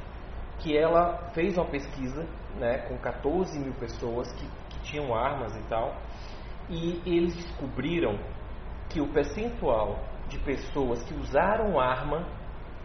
que 0.59 0.77
ela 0.77 1.31
fez 1.35 1.57
uma 1.57 1.67
pesquisa 1.67 2.27
né, 2.59 2.79
com 2.89 2.97
14 2.99 3.59
mil 3.59 3.75
pessoas 3.75 4.31
que, 4.33 4.47
que 4.69 4.81
tinham 4.83 5.15
armas 5.15 5.55
e 5.57 5.63
tal, 5.69 5.97
e 6.69 7.03
eles 7.05 7.35
descobriram 7.35 8.19
que 8.89 9.01
o 9.01 9.13
percentual 9.13 9.99
de 10.29 10.39
pessoas 10.39 11.03
que 11.05 11.15
usaram 11.15 11.79
arma 11.79 12.27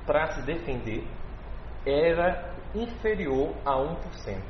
para 0.06 0.28
se 0.34 0.42
defender 0.44 1.08
era 1.86 2.54
inferior 2.74 3.54
a 3.66 3.76
1%. 3.76 4.42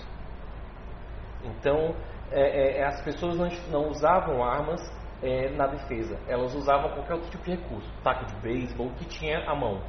Então, 1.44 1.96
é, 2.32 2.80
é, 2.80 2.86
as 2.86 3.02
pessoas 3.04 3.38
não, 3.38 3.48
não 3.70 3.90
usavam 3.90 4.44
armas 4.44 4.82
é, 5.22 5.50
na 5.50 5.68
defesa, 5.68 6.20
elas 6.28 6.54
usavam 6.56 6.92
qualquer 6.92 7.14
outro 7.14 7.30
tipo 7.30 7.44
de 7.44 7.52
recurso, 7.52 7.90
taco 8.04 8.26
de 8.26 8.36
beisebol, 8.38 8.90
que 8.92 9.06
tinha 9.06 9.40
à 9.50 9.56
mão. 9.56 9.82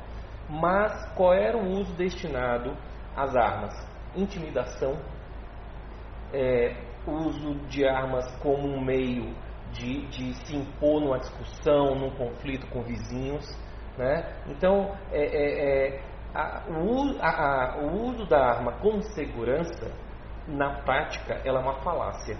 Mas 0.48 1.12
qual 1.14 1.32
era 1.32 1.56
o 1.56 1.68
uso 1.80 1.92
destinado 1.94 2.76
às 3.16 3.34
armas? 3.34 3.74
Intimidação, 4.14 4.98
é, 6.32 6.76
uso 7.06 7.54
de 7.68 7.86
armas 7.86 8.24
como 8.42 8.66
um 8.66 8.80
meio 8.80 9.34
de, 9.72 10.06
de, 10.06 10.34
se 10.46 10.56
impor 10.56 11.00
numa 11.00 11.18
discussão, 11.18 11.94
num 11.94 12.10
conflito 12.10 12.66
com 12.68 12.82
vizinhos. 12.82 13.46
Né? 13.96 14.24
Então, 14.48 14.94
é, 15.12 15.22
é, 15.22 15.86
é 15.86 16.02
a, 16.34 16.62
o, 16.68 17.18
a, 17.20 17.78
o, 17.80 18.10
uso 18.10 18.26
da 18.26 18.38
arma 18.38 18.72
com 18.72 19.00
segurança, 19.00 19.90
na 20.46 20.82
prática, 20.82 21.40
ela 21.44 21.60
é 21.60 21.62
uma 21.62 21.80
falácia. 21.80 22.36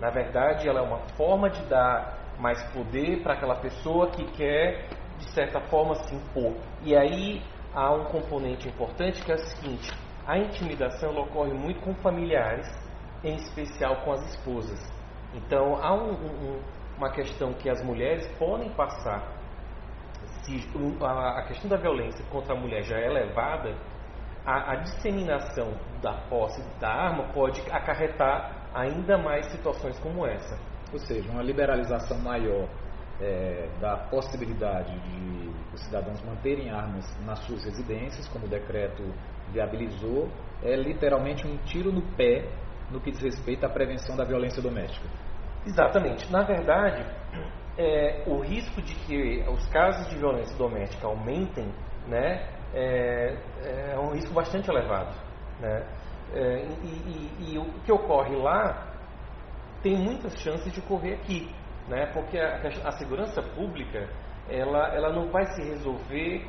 Na 0.00 0.10
verdade, 0.10 0.68
ela 0.68 0.80
é 0.80 0.82
uma 0.82 0.98
forma 1.16 1.48
de 1.48 1.64
dar 1.66 2.18
mais 2.38 2.62
poder 2.72 3.22
para 3.22 3.34
aquela 3.34 3.56
pessoa 3.56 4.10
que 4.10 4.24
quer, 4.32 4.88
de 5.18 5.30
certa 5.30 5.60
forma, 5.60 5.94
se 5.94 6.14
impor. 6.14 6.54
E 6.82 6.96
aí 6.96 7.42
há 7.72 7.92
um 7.92 8.04
componente 8.04 8.68
importante 8.68 9.22
que 9.22 9.30
é 9.30 9.36
o 9.36 9.38
seguinte: 9.38 9.90
a 10.26 10.36
intimidação 10.36 11.16
ocorre 11.16 11.52
muito 11.52 11.80
com 11.80 11.94
familiares, 11.94 12.66
em 13.24 13.36
especial 13.36 14.02
com 14.04 14.12
as 14.12 14.22
esposas. 14.30 14.78
Então 15.34 15.76
há 15.82 15.92
um, 15.94 16.12
um, 16.12 16.60
uma 16.96 17.10
questão 17.10 17.52
que 17.54 17.68
as 17.68 17.82
mulheres 17.82 18.26
podem 18.38 18.70
passar. 18.74 19.32
Se 20.44 20.56
a 21.02 21.42
questão 21.48 21.70
da 21.70 21.76
violência 21.76 22.24
contra 22.30 22.54
a 22.54 22.60
mulher 22.60 22.82
já 22.82 22.98
é 22.98 23.06
elevada, 23.06 23.74
a, 24.44 24.72
a 24.72 24.76
disseminação 24.76 25.72
da 26.02 26.12
posse 26.28 26.62
da 26.78 26.88
arma 26.88 27.32
pode 27.32 27.62
acarretar 27.70 28.68
ainda 28.74 29.16
mais 29.16 29.46
situações 29.46 29.98
como 30.00 30.26
essa. 30.26 30.58
Ou 30.92 30.98
seja, 30.98 31.30
uma 31.30 31.42
liberalização 31.42 32.18
maior 32.18 32.68
é, 33.20 33.68
da 33.80 33.96
possibilidade 33.96 34.98
de 35.00 35.54
os 35.72 35.80
cidadãos 35.80 36.22
manterem 36.22 36.70
armas 36.70 37.04
nas 37.24 37.38
suas 37.40 37.64
residências, 37.64 38.28
como 38.28 38.46
o 38.46 38.48
decreto 38.48 39.02
viabilizou, 39.50 40.28
é 40.62 40.76
literalmente 40.76 41.46
um 41.46 41.56
tiro 41.64 41.90
no 41.90 42.02
pé 42.16 42.48
no 42.90 43.00
que 43.00 43.10
diz 43.10 43.22
respeito 43.22 43.64
à 43.64 43.68
prevenção 43.68 44.16
da 44.16 44.24
violência 44.24 44.62
doméstica. 44.62 45.06
Exatamente. 45.66 46.30
Na 46.30 46.42
verdade, 46.42 47.04
é, 47.78 48.24
o 48.26 48.40
risco 48.40 48.80
de 48.82 48.94
que 48.94 49.44
os 49.48 49.66
casos 49.68 50.08
de 50.08 50.16
violência 50.16 50.56
doméstica 50.56 51.06
aumentem 51.06 51.72
né, 52.06 52.46
é, 52.72 53.36
é 53.92 53.98
um 53.98 54.12
risco 54.12 54.32
bastante 54.32 54.70
elevado. 54.70 55.14
Né? 55.60 55.86
É, 56.34 56.66
e, 56.82 57.48
e, 57.48 57.54
e, 57.54 57.58
o 57.58 57.64
que 57.84 57.92
ocorre 57.92 58.34
lá 58.36 58.92
tem 59.82 59.96
muitas 59.96 60.34
chances 60.40 60.72
de 60.72 60.80
ocorrer 60.80 61.14
aqui, 61.18 61.54
né? 61.88 62.06
porque 62.12 62.38
a, 62.38 62.88
a 62.88 62.92
segurança 62.92 63.42
pública 63.42 64.08
ela, 64.48 64.88
ela 64.94 65.12
não 65.12 65.30
vai 65.30 65.46
se 65.54 65.62
resolver 65.62 66.46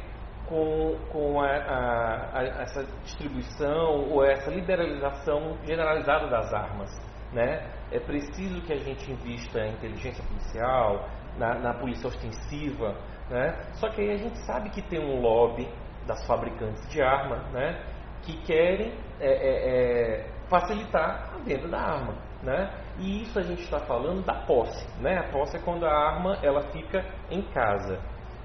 com, 0.48 0.98
com 1.12 1.42
a, 1.42 1.48
a, 1.48 2.40
a, 2.40 2.44
essa 2.62 2.84
distribuição 3.04 4.10
ou 4.10 4.24
essa 4.24 4.50
liberalização 4.50 5.58
generalizada 5.64 6.28
das 6.28 6.54
armas. 6.54 6.92
Né? 7.32 7.70
É 7.92 8.00
preciso 8.00 8.62
que 8.62 8.74
a 8.74 8.78
gente 8.78 9.12
invista 9.12 9.60
em 9.60 9.74
inteligência 9.74 10.24
policial, 10.24 11.10
na, 11.38 11.56
na 11.56 11.74
polícia 11.74 12.08
ostensiva, 12.08 12.96
né? 13.30 13.56
só 13.74 13.90
que 13.90 14.02
aí 14.02 14.12
a 14.12 14.18
gente 14.18 14.38
sabe 14.46 14.70
que 14.70 14.82
tem 14.82 15.00
um 15.00 15.20
lobby 15.20 15.68
das 16.06 16.26
fabricantes 16.26 16.88
de 16.90 17.02
arma 17.02 17.38
né? 17.52 17.84
que 18.22 18.38
querem 18.44 18.94
é, 19.20 19.28
é, 19.28 20.20
é, 20.22 20.30
facilitar 20.48 21.34
a 21.34 21.38
venda 21.40 21.68
da 21.68 21.80
arma. 21.80 22.16
Né? 22.42 22.70
E 23.00 23.24
isso 23.24 23.40
a 23.40 23.42
gente 23.42 23.64
está 23.64 23.80
falando 23.80 24.24
da 24.24 24.46
posse. 24.46 24.88
Né? 25.02 25.18
A 25.18 25.32
posse 25.32 25.58
é 25.58 25.60
quando 25.60 25.86
a 25.86 25.92
arma 25.92 26.38
ela 26.44 26.62
fica 26.72 27.04
em 27.30 27.42
casa. 27.42 28.00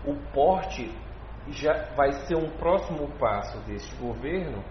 O 0.04 0.14
porte 0.32 0.90
já 1.48 1.72
vai 1.96 2.12
ser 2.26 2.36
um 2.36 2.50
próximo 2.58 3.08
passo 3.18 3.58
deste 3.66 3.94
governo 3.96 4.62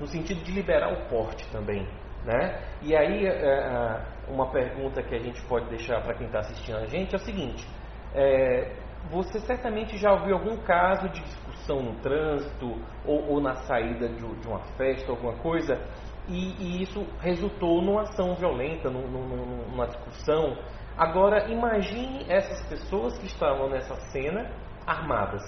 no 0.00 0.06
sentido 0.06 0.42
de 0.42 0.52
liberar 0.52 0.92
o 0.92 1.08
porte 1.08 1.48
também. 1.50 1.86
Né? 2.24 2.60
E 2.82 2.96
aí, 2.96 3.26
é, 3.26 3.30
é, 3.30 4.02
uma 4.28 4.50
pergunta 4.50 5.02
que 5.02 5.14
a 5.14 5.18
gente 5.18 5.40
pode 5.46 5.68
deixar 5.70 6.02
para 6.02 6.14
quem 6.14 6.26
está 6.26 6.40
assistindo 6.40 6.76
a 6.76 6.86
gente 6.86 7.14
é 7.14 7.16
o 7.16 7.20
seguinte: 7.20 7.66
é, 8.14 8.72
você 9.10 9.38
certamente 9.40 9.96
já 9.96 10.12
ouviu 10.12 10.34
algum 10.34 10.56
caso 10.58 11.08
de 11.08 11.20
discussão 11.20 11.80
no 11.80 11.94
trânsito 12.00 12.74
ou, 13.06 13.30
ou 13.30 13.40
na 13.40 13.54
saída 13.54 14.08
de, 14.08 14.16
de, 14.16 14.48
uma 14.48 14.60
festa, 14.76 15.10
alguma 15.10 15.36
coisa, 15.38 15.80
e, 16.28 16.54
e 16.58 16.82
isso 16.82 17.06
resultou 17.20 17.80
numa 17.80 18.02
ação 18.02 18.34
violenta, 18.34 18.90
num, 18.90 19.06
num, 19.06 19.66
numa 19.70 19.86
discussão. 19.86 20.58
Agora, 20.96 21.48
imagine 21.50 22.26
essas 22.28 22.68
pessoas 22.68 23.16
que 23.18 23.26
estavam 23.26 23.70
nessa 23.70 23.94
cena 24.10 24.50
armadas. 24.86 25.42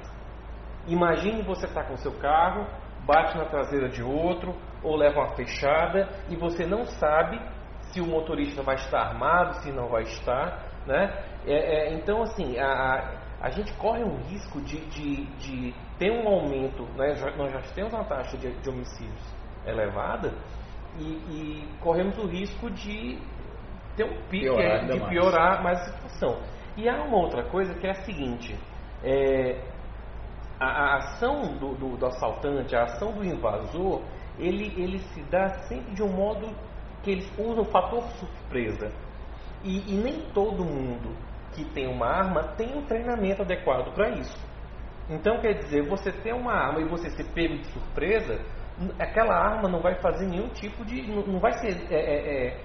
Imagine 0.87 1.43
você 1.43 1.67
estar 1.67 1.83
tá 1.83 1.89
com 1.89 1.97
seu 1.97 2.13
carro, 2.19 2.67
bate 3.07 3.37
na 3.37 3.45
traseira 3.47 3.89
de 3.89 4.03
outro 4.03 4.55
ou 4.83 4.97
leva 4.97 5.21
uma 5.21 5.35
fechada 5.35 6.09
e 6.29 6.37
você 6.37 6.67
não 6.67 6.85
sabe 6.87 7.41
se 7.93 8.01
o 8.01 8.07
motorista 8.07 8.63
vai 8.63 8.77
estar 8.77 9.01
armado, 9.01 9.55
se 9.63 9.73
não 9.73 9.89
vai 9.89 10.03
estar, 10.03 10.65
né? 10.87 11.25
É, 11.47 11.55
é, 11.55 11.95
então, 11.95 12.23
assim, 12.23 12.59
a, 12.59 13.19
a, 13.41 13.51
gente 13.51 13.73
corre 13.75 14.05
um 14.05 14.17
risco 14.29 14.61
de, 14.61 14.81
de, 14.87 15.25
de 15.37 15.75
ter 15.99 16.11
um 16.11 16.29
aumento, 16.29 16.85
né? 16.97 17.15
Já, 17.17 17.31
nós 17.37 17.53
já 17.53 17.61
temos 17.75 17.93
uma 17.93 18.05
taxa 18.05 18.37
de, 18.37 18.53
de 18.61 18.69
homicídios 18.69 19.35
elevada 19.67 20.33
e, 20.99 21.05
e, 21.05 21.69
corremos 21.81 22.17
o 22.19 22.27
risco 22.27 22.71
de 22.71 23.19
ter 23.97 24.05
um 24.05 24.23
pique, 24.29 24.47
piorar 24.47 24.87
de 24.87 25.01
piorar 25.09 25.63
mais. 25.63 25.79
mais 25.79 25.81
a 25.81 25.93
situação. 25.93 26.41
E 26.77 26.89
há 26.89 27.03
uma 27.03 27.17
outra 27.17 27.43
coisa 27.45 27.75
que 27.75 27.87
é 27.87 27.91
a 27.91 28.03
seguinte, 28.05 28.57
é, 29.03 29.61
a, 30.61 30.67
a, 30.67 30.97
ação 30.99 31.57
do, 31.57 31.75
do, 31.75 31.97
do 31.97 32.07
assaltante, 32.07 32.77
a 32.77 32.85
ação 32.85 33.13
do 33.13 33.25
invasor, 33.25 34.03
ele, 34.39 34.73
ele 34.77 34.99
se 34.99 35.23
dá 35.23 35.49
sempre 35.65 35.95
de 35.95 36.03
um 36.03 36.13
modo 36.13 36.55
que 37.03 37.11
eles 37.11 37.33
usam 37.39 37.63
o 37.63 37.71
fator 37.71 38.03
surpresa. 38.19 38.93
E, 39.65 39.95
e 39.95 39.97
nem 39.97 40.21
todo 40.33 40.65
mundo 40.65 41.17
que 41.53 41.65
tem 41.65 41.87
uma 41.89 42.07
arma 42.07 42.43
tem 42.57 42.77
um 42.77 42.85
treinamento 42.85 43.43
adequado 43.43 43.93
para 43.95 44.11
isso. 44.11 44.39
Então, 45.09 45.41
quer 45.41 45.55
dizer, 45.55 45.89
você 45.89 46.13
ter 46.13 46.33
uma 46.33 46.53
arma 46.53 46.81
e 46.81 46.89
você 46.89 47.11
ser 47.11 47.25
pego 47.33 47.57
de 47.59 47.67
surpresa, 47.73 48.41
aquela 48.99 49.35
arma 49.35 49.69
não 49.69 49.81
vai 49.81 49.97
fazer 49.97 50.27
nenhum 50.27 50.49
tipo 50.51 50.85
de. 50.85 51.03
não 51.03 51.41
vai 51.41 51.53
ser 51.55 51.77
é, 51.91 51.97
é, 51.97 52.61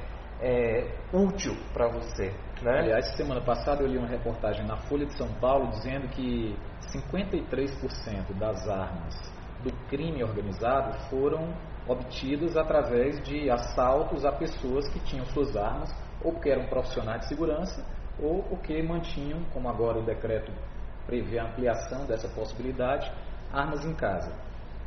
é, 0.45 0.87
útil 1.11 1.57
para 1.73 1.87
você. 1.87 2.31
Né? 2.61 2.79
Aliás, 2.79 3.15
semana 3.17 3.41
passada 3.41 3.81
eu 3.81 3.87
li 3.87 3.97
uma 3.97 4.07
reportagem 4.07 4.63
na 4.67 4.77
Folha 4.77 5.07
de 5.07 5.17
São 5.17 5.27
Paulo 5.39 5.71
dizendo 5.71 6.07
que 6.09 6.55
53% 6.93 8.31
das 8.37 8.69
armas 8.69 9.15
do 9.63 9.71
crime 9.87 10.23
organizado 10.23 10.93
foram 11.09 11.51
obtidas 11.87 12.55
através 12.55 13.19
de 13.23 13.49
assaltos 13.49 14.23
a 14.23 14.31
pessoas 14.31 14.87
que 14.89 14.99
tinham 14.99 15.25
suas 15.25 15.57
armas, 15.57 15.89
ou 16.23 16.31
porque 16.31 16.49
eram 16.49 16.67
profissionais 16.67 17.21
de 17.21 17.27
segurança, 17.27 17.83
ou 18.19 18.43
porque 18.43 18.81
mantinham, 18.83 19.43
como 19.51 19.67
agora 19.67 19.97
o 19.97 20.05
decreto 20.05 20.51
prevê 21.07 21.39
a 21.39 21.45
ampliação 21.45 22.05
dessa 22.05 22.27
possibilidade, 22.29 23.11
armas 23.51 23.83
em 23.83 23.95
casa. 23.95 24.31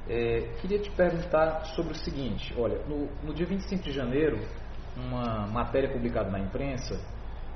É, 0.09 0.55
queria 0.61 0.79
te 0.79 0.91
perguntar 0.93 1.65
sobre 1.77 1.93
o 1.93 1.97
seguinte: 1.97 2.55
olha, 2.57 2.79
no, 2.87 3.09
no 3.23 3.35
dia 3.35 3.47
25 3.47 3.83
de 3.83 3.93
janeiro, 3.93 4.39
uma 4.99 5.47
matéria 5.47 5.91
publicada 5.91 6.31
na 6.31 6.41
imprensa 6.41 6.99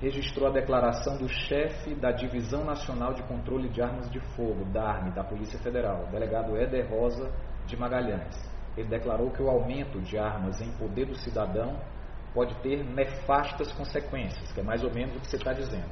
registrou 0.01 0.49
a 0.49 0.53
declaração 0.53 1.17
do 1.17 1.29
chefe 1.29 1.95
da 1.95 2.11
Divisão 2.11 2.65
Nacional 2.65 3.15
de 3.15 3.23
Controle 3.23 3.69
de 3.69 3.81
Armas 3.81 4.11
de 4.11 4.19
Fogo, 4.35 4.65
DARME, 4.73 5.13
da 5.13 5.23
Polícia 5.23 5.59
Federal, 5.61 6.07
delegado 6.11 6.57
Éder 6.57 6.91
Rosa 6.91 7.31
de 7.67 7.77
Magalhães. 7.77 8.37
Ele 8.77 8.89
declarou 8.89 9.31
que 9.31 9.43
o 9.43 9.49
aumento 9.49 10.01
de 10.01 10.19
armas 10.19 10.61
em 10.61 10.73
poder 10.73 11.07
do 11.07 11.15
cidadão 11.15 11.79
pode 12.35 12.55
ter 12.63 12.83
nefastas 12.83 13.71
consequências, 13.73 14.51
que 14.53 14.61
é 14.61 14.63
mais 14.65 14.83
ou 14.83 14.93
menos 14.93 15.17
o 15.17 15.21
que 15.21 15.29
você 15.29 15.37
está 15.37 15.53
dizendo. 15.53 15.91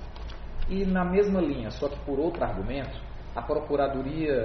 E 0.68 0.84
na 0.84 1.04
mesma 1.04 1.40
linha, 1.40 1.70
só 1.70 1.88
que 1.88 1.98
por 2.00 2.18
outro 2.18 2.42
argumento, 2.42 2.98
a 3.36 3.42
Procuradoria 3.42 4.42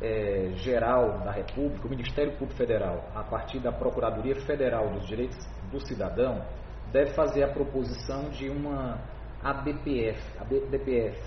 é, 0.00 0.52
Geral 0.54 1.18
da 1.20 1.32
República, 1.32 1.86
o 1.86 1.90
Ministério 1.90 2.32
Público 2.32 2.54
Federal, 2.54 3.04
a 3.14 3.22
partir 3.22 3.58
da 3.58 3.72
Procuradoria 3.72 4.36
Federal 4.46 4.88
dos 4.90 5.06
Direitos 5.06 5.38
do 5.72 5.80
Cidadão, 5.80 6.44
deve 6.92 7.14
fazer 7.14 7.42
a 7.42 7.48
proposição 7.48 8.28
de 8.30 8.48
uma 8.48 9.00
ADPF, 9.42 10.20
ADPF, 10.38 11.18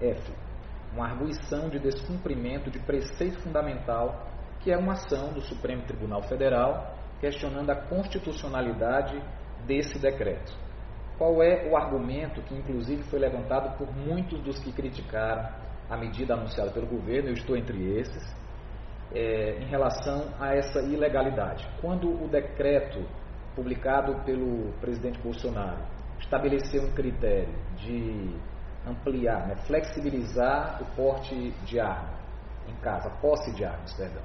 F, 0.00 0.32
uma 0.92 1.06
arguição 1.06 1.68
de 1.68 1.78
descumprimento 1.78 2.70
de 2.70 2.78
preceito 2.78 3.40
fundamental, 3.40 4.26
que 4.60 4.70
é 4.70 4.76
uma 4.76 4.92
ação 4.92 5.32
do 5.32 5.40
Supremo 5.40 5.82
Tribunal 5.82 6.22
Federal 6.22 6.94
questionando 7.20 7.70
a 7.70 7.76
constitucionalidade 7.76 9.20
desse 9.64 9.96
decreto. 9.98 10.52
Qual 11.16 11.40
é 11.40 11.68
o 11.70 11.76
argumento 11.76 12.42
que, 12.42 12.54
inclusive, 12.54 13.04
foi 13.04 13.20
levantado 13.20 13.78
por 13.78 13.88
muitos 13.94 14.40
dos 14.40 14.58
que 14.58 14.72
criticaram 14.72 15.48
a 15.88 15.96
medida 15.96 16.34
anunciada 16.34 16.72
pelo 16.72 16.86
governo, 16.86 17.28
eu 17.28 17.34
estou 17.34 17.56
entre 17.56 17.96
esses, 17.96 18.36
é, 19.14 19.58
em 19.60 19.66
relação 19.66 20.34
a 20.40 20.54
essa 20.54 20.80
ilegalidade? 20.80 21.68
Quando 21.80 22.08
o 22.08 22.28
decreto 22.28 23.06
publicado 23.54 24.24
pelo 24.24 24.72
presidente 24.80 25.18
Bolsonaro, 25.18 25.82
estabeleceu 26.18 26.82
um 26.84 26.92
critério 26.92 27.54
de 27.76 28.34
ampliar, 28.86 29.46
né, 29.46 29.56
flexibilizar 29.66 30.82
o 30.82 30.96
porte 30.96 31.52
de 31.64 31.78
arma 31.78 32.20
em 32.68 32.74
casa, 32.76 33.10
posse 33.20 33.52
de 33.54 33.64
armas, 33.64 33.92
perdão, 33.94 34.22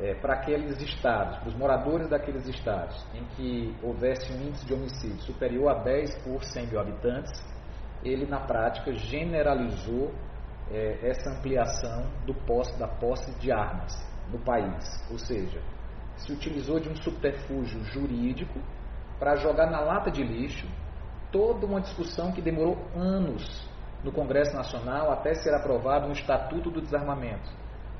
é, 0.00 0.14
para 0.14 0.34
aqueles 0.34 0.80
estados, 0.80 1.38
para 1.38 1.48
os 1.48 1.54
moradores 1.54 2.08
daqueles 2.08 2.46
estados 2.48 3.04
em 3.14 3.24
que 3.36 3.76
houvesse 3.82 4.32
um 4.32 4.48
índice 4.48 4.66
de 4.66 4.74
homicídio 4.74 5.20
superior 5.22 5.70
a 5.70 5.82
10 5.82 6.22
por 6.22 6.42
100 6.42 6.66
mil 6.66 6.80
habitantes, 6.80 7.32
ele 8.02 8.26
na 8.26 8.40
prática 8.40 8.92
generalizou 8.92 10.12
é, 10.70 11.08
essa 11.08 11.30
ampliação 11.30 12.06
do 12.26 12.34
posse, 12.34 12.78
da 12.78 12.88
posse 12.88 13.32
de 13.38 13.52
armas 13.52 13.92
no 14.30 14.38
país, 14.38 14.84
ou 15.10 15.18
seja, 15.18 15.60
se 16.16 16.32
utilizou 16.32 16.78
de 16.80 16.88
um 16.88 16.96
subterfúgio 16.96 17.82
jurídico 17.84 18.58
para 19.18 19.36
jogar 19.36 19.70
na 19.70 19.80
lata 19.80 20.10
de 20.10 20.22
lixo 20.22 20.66
toda 21.30 21.66
uma 21.66 21.80
discussão 21.80 22.30
que 22.32 22.40
demorou 22.40 22.78
anos 22.94 23.68
no 24.04 24.12
Congresso 24.12 24.54
Nacional 24.54 25.10
até 25.10 25.34
ser 25.34 25.54
aprovado 25.54 26.06
um 26.06 26.12
Estatuto 26.12 26.70
do 26.70 26.80
Desarmamento, 26.80 27.50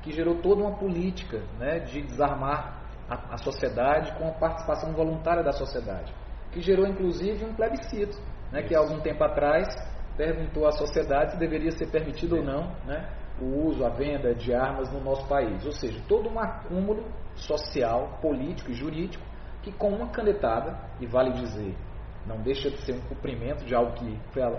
que 0.01 0.11
gerou 0.11 0.41
toda 0.41 0.61
uma 0.61 0.77
política 0.77 1.41
né, 1.59 1.79
de 1.79 2.01
desarmar 2.03 2.81
a, 3.09 3.33
a 3.33 3.37
sociedade 3.37 4.13
com 4.17 4.27
a 4.27 4.31
participação 4.31 4.93
voluntária 4.93 5.43
da 5.43 5.51
sociedade, 5.51 6.13
que 6.51 6.61
gerou 6.61 6.87
inclusive 6.87 7.43
um 7.43 7.53
plebiscito, 7.53 8.17
né, 8.51 8.63
que 8.63 8.75
há 8.75 8.79
algum 8.79 8.99
tempo 9.01 9.23
atrás 9.23 9.67
perguntou 10.15 10.65
à 10.65 10.71
sociedade 10.71 11.33
se 11.33 11.37
deveria 11.37 11.71
ser 11.71 11.87
permitido 11.87 12.37
ou 12.37 12.43
não 12.43 12.71
né, 12.85 13.09
o 13.41 13.67
uso, 13.67 13.85
a 13.85 13.89
venda 13.89 14.33
de 14.33 14.53
armas 14.53 14.91
no 14.91 15.01
nosso 15.01 15.27
país. 15.27 15.65
Ou 15.65 15.71
seja, 15.71 16.01
todo 16.07 16.29
um 16.29 16.39
acúmulo 16.39 17.03
social, 17.35 18.17
político 18.21 18.71
e 18.71 18.73
jurídico 18.73 19.23
que 19.61 19.71
com 19.71 19.89
uma 19.89 20.09
canetada, 20.09 20.77
e 20.99 21.07
vale 21.07 21.31
dizer, 21.31 21.75
não 22.27 22.37
deixa 22.41 22.69
de 22.69 22.77
ser 22.81 22.93
um 22.93 23.01
cumprimento 23.01 23.65
de 23.65 23.73
algo 23.73 23.93
que 23.93 24.17
foi 24.31 24.43
é, 24.43 24.51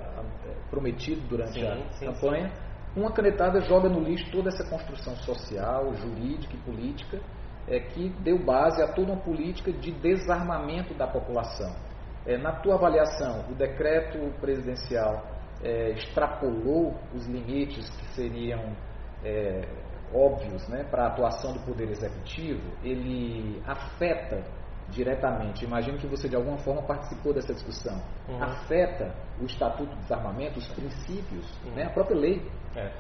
prometido 0.68 1.20
durante 1.28 1.52
sim, 1.52 1.66
a 1.66 1.92
sim, 1.92 2.06
campanha, 2.06 2.48
sim. 2.48 3.00
uma 3.00 3.12
canetada 3.12 3.60
joga 3.60 3.88
no 3.88 4.00
lixo 4.00 4.30
toda 4.32 4.48
essa 4.48 4.68
construção 4.68 5.14
social, 5.16 5.94
jurídica 5.94 6.54
e 6.54 6.58
política 6.58 7.20
é, 7.68 7.80
que 7.80 8.08
deu 8.20 8.38
base 8.44 8.82
a 8.82 8.92
toda 8.92 9.12
uma 9.12 9.22
política 9.22 9.72
de 9.72 9.92
desarmamento 9.92 10.94
da 10.94 11.06
população. 11.06 11.72
É, 12.24 12.36
na 12.36 12.52
tua 12.52 12.74
avaliação, 12.74 13.44
o 13.48 13.54
decreto 13.54 14.18
presidencial 14.40 15.35
é, 15.66 15.90
extrapolou 15.90 16.94
os 17.12 17.26
limites 17.26 17.90
que 17.90 18.06
seriam 18.14 18.72
é, 19.24 19.66
óbvios 20.14 20.68
né, 20.68 20.84
para 20.84 21.04
a 21.04 21.06
atuação 21.08 21.52
do 21.52 21.58
Poder 21.60 21.90
Executivo, 21.90 22.62
ele 22.84 23.60
afeta 23.66 24.44
diretamente, 24.88 25.64
imagino 25.64 25.98
que 25.98 26.06
você 26.06 26.28
de 26.28 26.36
alguma 26.36 26.58
forma 26.58 26.80
participou 26.82 27.34
dessa 27.34 27.52
discussão, 27.52 28.00
uhum. 28.28 28.40
afeta 28.40 29.12
o 29.40 29.44
Estatuto 29.44 29.90
do 29.90 30.00
Desarmamento, 30.02 30.60
os 30.60 30.68
princípios, 30.68 31.44
uhum. 31.64 31.72
né, 31.72 31.86
a 31.86 31.90
própria 31.90 32.16
lei. 32.16 32.48
É. 32.76 32.92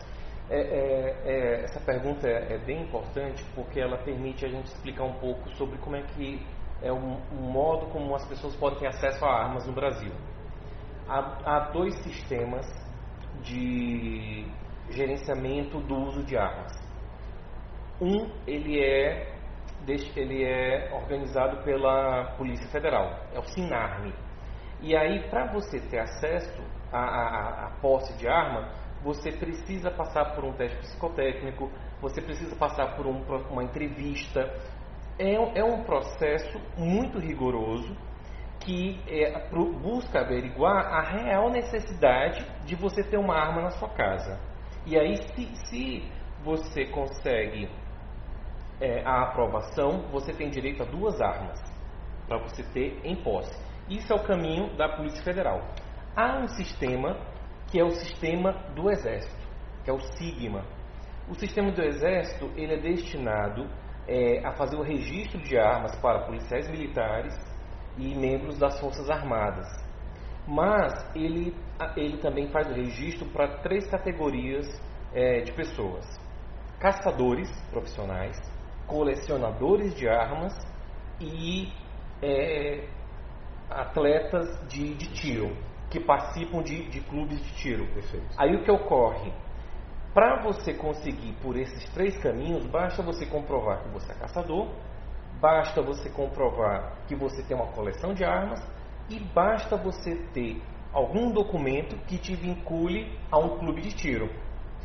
É, 0.48 0.60
é, 0.60 1.16
é 1.24 1.64
essa 1.64 1.80
pergunta 1.80 2.28
é, 2.28 2.54
é, 2.54 2.58
bem 2.58 2.82
importante 2.82 3.44
porque 3.52 3.80
ela 3.80 3.98
permite 3.98 4.44
a 4.44 4.48
gente 4.48 4.66
explicar 4.66 5.02
um 5.02 5.14
pouco 5.14 5.48
sobre 5.56 5.76
como 5.78 5.96
é 5.96 6.02
que 6.02 6.40
é 6.82 6.92
o, 6.92 6.96
o 6.96 7.34
modo 7.34 7.86
como 7.86 8.14
as 8.14 8.24
pessoas 8.28 8.54
podem 8.54 8.78
ter 8.78 8.86
acesso 8.86 9.24
a 9.24 9.44
armas 9.44 9.66
no 9.66 9.72
Brasil. 9.72 10.12
Há, 11.08 11.38
há 11.44 11.60
dois 11.70 11.94
sistemas 12.02 12.66
de 13.42 14.44
gerenciamento 14.90 15.80
do 15.80 15.94
uso 15.94 16.24
de 16.24 16.36
armas. 16.36 16.72
Um, 18.00 18.30
ele 18.46 18.82
é, 18.82 19.34
ele 20.16 20.44
é 20.44 20.90
organizado 20.92 21.62
pela 21.62 22.34
Polícia 22.36 22.68
Federal, 22.68 23.24
é 23.32 23.38
o 23.38 23.44
SINARME. 23.44 24.12
E 24.80 24.96
aí, 24.96 25.28
para 25.30 25.52
você 25.52 25.80
ter 25.80 26.00
acesso 26.00 26.62
à, 26.92 26.98
à, 26.98 27.66
à 27.66 27.70
posse 27.80 28.12
de 28.18 28.28
arma, 28.28 28.68
você 29.02 29.32
precisa 29.32 29.90
passar 29.90 30.34
por 30.34 30.44
um 30.44 30.52
teste 30.52 30.76
psicotécnico, 30.78 31.70
você 32.00 32.20
precisa 32.20 32.54
passar 32.56 32.96
por 32.96 33.06
um, 33.06 33.22
uma 33.50 33.64
entrevista. 33.64 34.40
É, 35.18 35.60
é 35.60 35.64
um 35.64 35.84
processo 35.84 36.60
muito 36.76 37.18
rigoroso 37.18 37.96
que 38.66 39.00
é, 39.06 39.30
pro, 39.48 39.72
busca 39.78 40.20
averiguar 40.20 40.92
a 40.92 41.00
real 41.00 41.50
necessidade 41.50 42.44
de 42.64 42.74
você 42.74 43.00
ter 43.04 43.16
uma 43.16 43.36
arma 43.36 43.62
na 43.62 43.70
sua 43.70 43.88
casa. 43.90 44.40
E 44.84 44.98
aí, 44.98 45.16
se, 45.16 45.46
se 45.68 46.10
você 46.42 46.84
consegue 46.86 47.70
é, 48.80 49.04
a 49.04 49.22
aprovação, 49.22 50.08
você 50.10 50.32
tem 50.32 50.50
direito 50.50 50.82
a 50.82 50.86
duas 50.86 51.20
armas 51.20 51.62
para 52.26 52.38
você 52.38 52.64
ter 52.64 53.00
em 53.04 53.14
posse. 53.14 53.56
Isso 53.88 54.12
é 54.12 54.16
o 54.16 54.24
caminho 54.24 54.76
da 54.76 54.88
Polícia 54.96 55.22
Federal. 55.22 55.62
Há 56.16 56.40
um 56.40 56.48
sistema 56.48 57.16
que 57.68 57.78
é 57.78 57.84
o 57.84 57.90
sistema 57.90 58.52
do 58.74 58.90
Exército, 58.90 59.46
que 59.84 59.90
é 59.90 59.92
o 59.92 60.00
SIGMA. 60.00 60.64
O 61.28 61.34
sistema 61.34 61.70
do 61.70 61.82
Exército 61.82 62.50
ele 62.56 62.74
é 62.74 62.80
destinado 62.80 63.68
é, 64.08 64.44
a 64.44 64.52
fazer 64.52 64.76
o 64.76 64.82
registro 64.82 65.40
de 65.40 65.56
armas 65.56 65.94
para 66.00 66.26
policiais 66.26 66.68
militares 66.68 67.32
e 67.96 68.14
membros 68.14 68.58
das 68.58 68.78
Forças 68.80 69.08
Armadas. 69.10 69.66
Mas 70.46 70.92
ele, 71.14 71.54
ele 71.96 72.18
também 72.18 72.48
faz 72.48 72.68
o 72.68 72.74
registro 72.74 73.26
para 73.30 73.58
três 73.58 73.86
categorias 73.88 74.66
é, 75.12 75.40
de 75.40 75.52
pessoas: 75.52 76.04
caçadores 76.78 77.50
profissionais, 77.70 78.38
colecionadores 78.86 79.94
de 79.94 80.08
armas 80.08 80.54
e 81.20 81.72
é, 82.22 82.88
atletas 83.68 84.48
de, 84.68 84.94
de, 84.94 85.12
tiro, 85.14 85.56
que 85.90 85.98
participam 85.98 86.62
de, 86.62 86.88
de 86.88 87.00
clubes 87.00 87.42
de 87.42 87.54
tiro. 87.56 87.86
Perfeito. 87.92 88.28
Aí 88.38 88.54
o 88.54 88.62
que 88.62 88.70
ocorre? 88.70 89.32
Para 90.14 90.42
você 90.42 90.72
conseguir 90.72 91.34
por 91.42 91.56
esses 91.56 91.92
três 91.92 92.16
caminhos, 92.22 92.66
basta 92.66 93.02
você 93.02 93.26
comprovar 93.26 93.82
que 93.82 93.88
você 93.90 94.12
é 94.12 94.14
caçador, 94.14 94.70
basta 95.40 95.82
você 95.82 96.08
comprovar 96.10 96.96
que 97.06 97.14
você 97.14 97.42
tem 97.42 97.56
uma 97.56 97.72
coleção 97.72 98.14
de 98.14 98.24
armas 98.24 98.60
e 99.08 99.20
basta 99.20 99.76
você 99.76 100.16
ter 100.32 100.60
algum 100.92 101.30
documento 101.30 101.96
que 102.06 102.18
te 102.18 102.34
vincule 102.34 103.18
a 103.30 103.38
um 103.38 103.58
clube 103.58 103.82
de 103.82 103.94
tiro. 103.94 104.30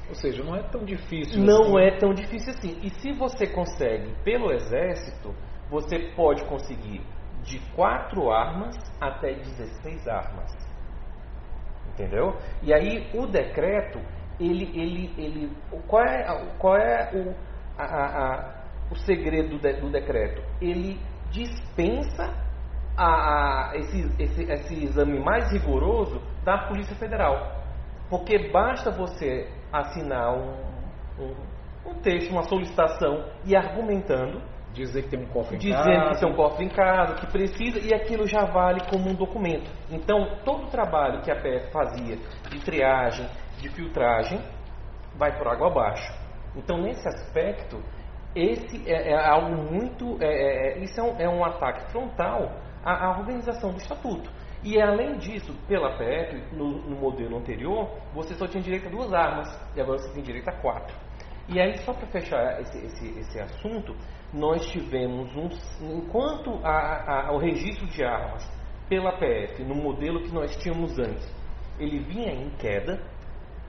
Ou 0.10 0.16
seja, 0.16 0.44
não 0.44 0.56
é 0.56 0.64
tão 0.64 0.84
difícil. 0.84 1.42
Não 1.42 1.78
assim. 1.78 1.88
é 1.88 1.98
tão 1.98 2.14
difícil 2.14 2.52
assim. 2.52 2.80
E 2.84 2.90
se 2.90 3.14
você 3.14 3.48
consegue 3.48 4.14
pelo 4.24 4.52
exército, 4.52 5.34
você 5.70 6.12
pode 6.16 6.44
conseguir 6.46 7.02
de 7.44 7.60
4 7.76 8.30
armas 8.30 8.76
até 9.00 9.34
16 9.34 10.08
armas. 10.08 10.52
Entendeu? 11.94 12.38
E 12.62 12.74
aí 12.74 13.10
o 13.14 13.26
decreto, 13.26 14.00
ele, 14.40 14.66
ele, 14.80 15.14
ele, 15.18 15.52
qual 15.88 16.04
é, 16.04 16.56
qual 16.58 16.76
é 16.76 17.12
o, 17.14 17.36
a, 17.78 17.86
a, 17.86 18.61
o 18.92 18.96
segredo 18.98 19.58
do 19.58 19.90
decreto? 19.90 20.44
Ele 20.62 21.00
dispensa 21.32 22.34
a, 22.98 23.72
a 23.72 23.78
esse, 23.78 24.12
esse, 24.20 24.44
esse 24.44 24.84
exame 24.84 25.20
mais 25.20 25.52
rigoroso 25.52 26.22
da 26.44 26.68
Polícia 26.68 26.96
Federal. 26.96 27.64
Porque 28.10 28.52
basta 28.52 28.92
você 28.92 29.50
assinar 29.72 30.34
um, 30.34 30.54
um, 31.18 31.34
um 31.86 31.94
texto, 32.02 32.32
uma 32.32 32.44
solicitação 32.44 33.26
e 33.46 33.56
argumentando 33.56 34.42
Dizer 34.74 35.04
que 35.04 35.10
tem 35.10 35.20
um 35.20 35.28
cofre 35.28 35.58
em 35.58 35.60
dizendo 35.60 35.84
casa. 35.84 36.10
que 36.12 36.20
tem 36.22 36.30
um 36.32 36.36
cofre 36.36 36.66
em 36.66 36.70
casa, 36.70 37.16
que 37.16 37.28
precisa, 37.28 37.80
e 37.80 37.94
aquilo 37.94 38.26
já 38.26 38.46
vale 38.46 38.80
como 38.90 39.10
um 39.10 39.14
documento. 39.14 39.70
Então, 39.90 40.38
todo 40.46 40.64
o 40.64 40.68
trabalho 40.68 41.22
que 41.22 41.30
a 41.30 41.36
PF 41.36 41.72
fazia 41.72 42.18
de 42.50 42.60
triagem, 42.60 43.28
de 43.60 43.70
filtragem, 43.70 44.40
vai 45.18 45.38
por 45.38 45.48
água 45.48 45.68
abaixo. 45.68 46.14
Então, 46.56 46.82
nesse 46.82 47.06
aspecto, 47.06 47.82
esse 48.36 48.90
é, 48.90 49.12
é 49.12 49.28
algo 49.30 49.56
muito. 49.72 50.18
É, 50.22 50.76
é, 50.76 50.80
isso 50.80 51.00
é 51.00 51.04
um, 51.04 51.20
é 51.20 51.30
um 51.30 51.44
ataque 51.44 51.92
frontal 51.92 52.52
à, 52.84 53.06
à 53.06 53.20
organização 53.20 53.72
do 53.72 53.78
Estatuto. 53.78 54.30
E 54.64 54.80
além 54.80 55.18
disso, 55.18 55.54
pela 55.68 55.98
PF, 55.98 56.56
no, 56.56 56.88
no 56.88 56.96
modelo 56.96 57.38
anterior, 57.38 57.90
você 58.14 58.36
só 58.36 58.48
tinha 58.48 58.62
direito 58.62 58.88
a 58.88 58.92
duas 58.92 59.12
armas, 59.12 59.50
e 59.76 59.82
agora 59.82 59.98
você 59.98 60.14
tem 60.14 60.22
direito 60.22 60.48
a 60.50 60.54
quatro. 60.62 60.96
E 61.50 61.60
aí, 61.60 61.78
só 61.80 61.94
para 61.94 62.08
fechar 62.08 62.62
esse, 62.62 62.78
esse, 62.86 63.20
esse, 63.20 63.40
assunto, 63.40 63.96
nós 64.32 64.66
tivemos 64.70 65.36
um. 65.36 65.50
Enquanto 65.98 66.60
a, 66.64 67.28
a, 67.28 67.34
o 67.34 67.40
registro 67.40 67.88
de 67.88 68.04
armas 68.04 68.48
pela 68.88 69.18
PF, 69.18 69.64
no 69.64 69.76
modelo 69.76 70.22
que 70.22 70.32
nós 70.32 70.56
tínhamos 70.58 70.98
antes, 71.00 71.28
ele 71.80 72.00
vinha 72.00 72.32
em 72.32 72.50
queda, 72.52 73.02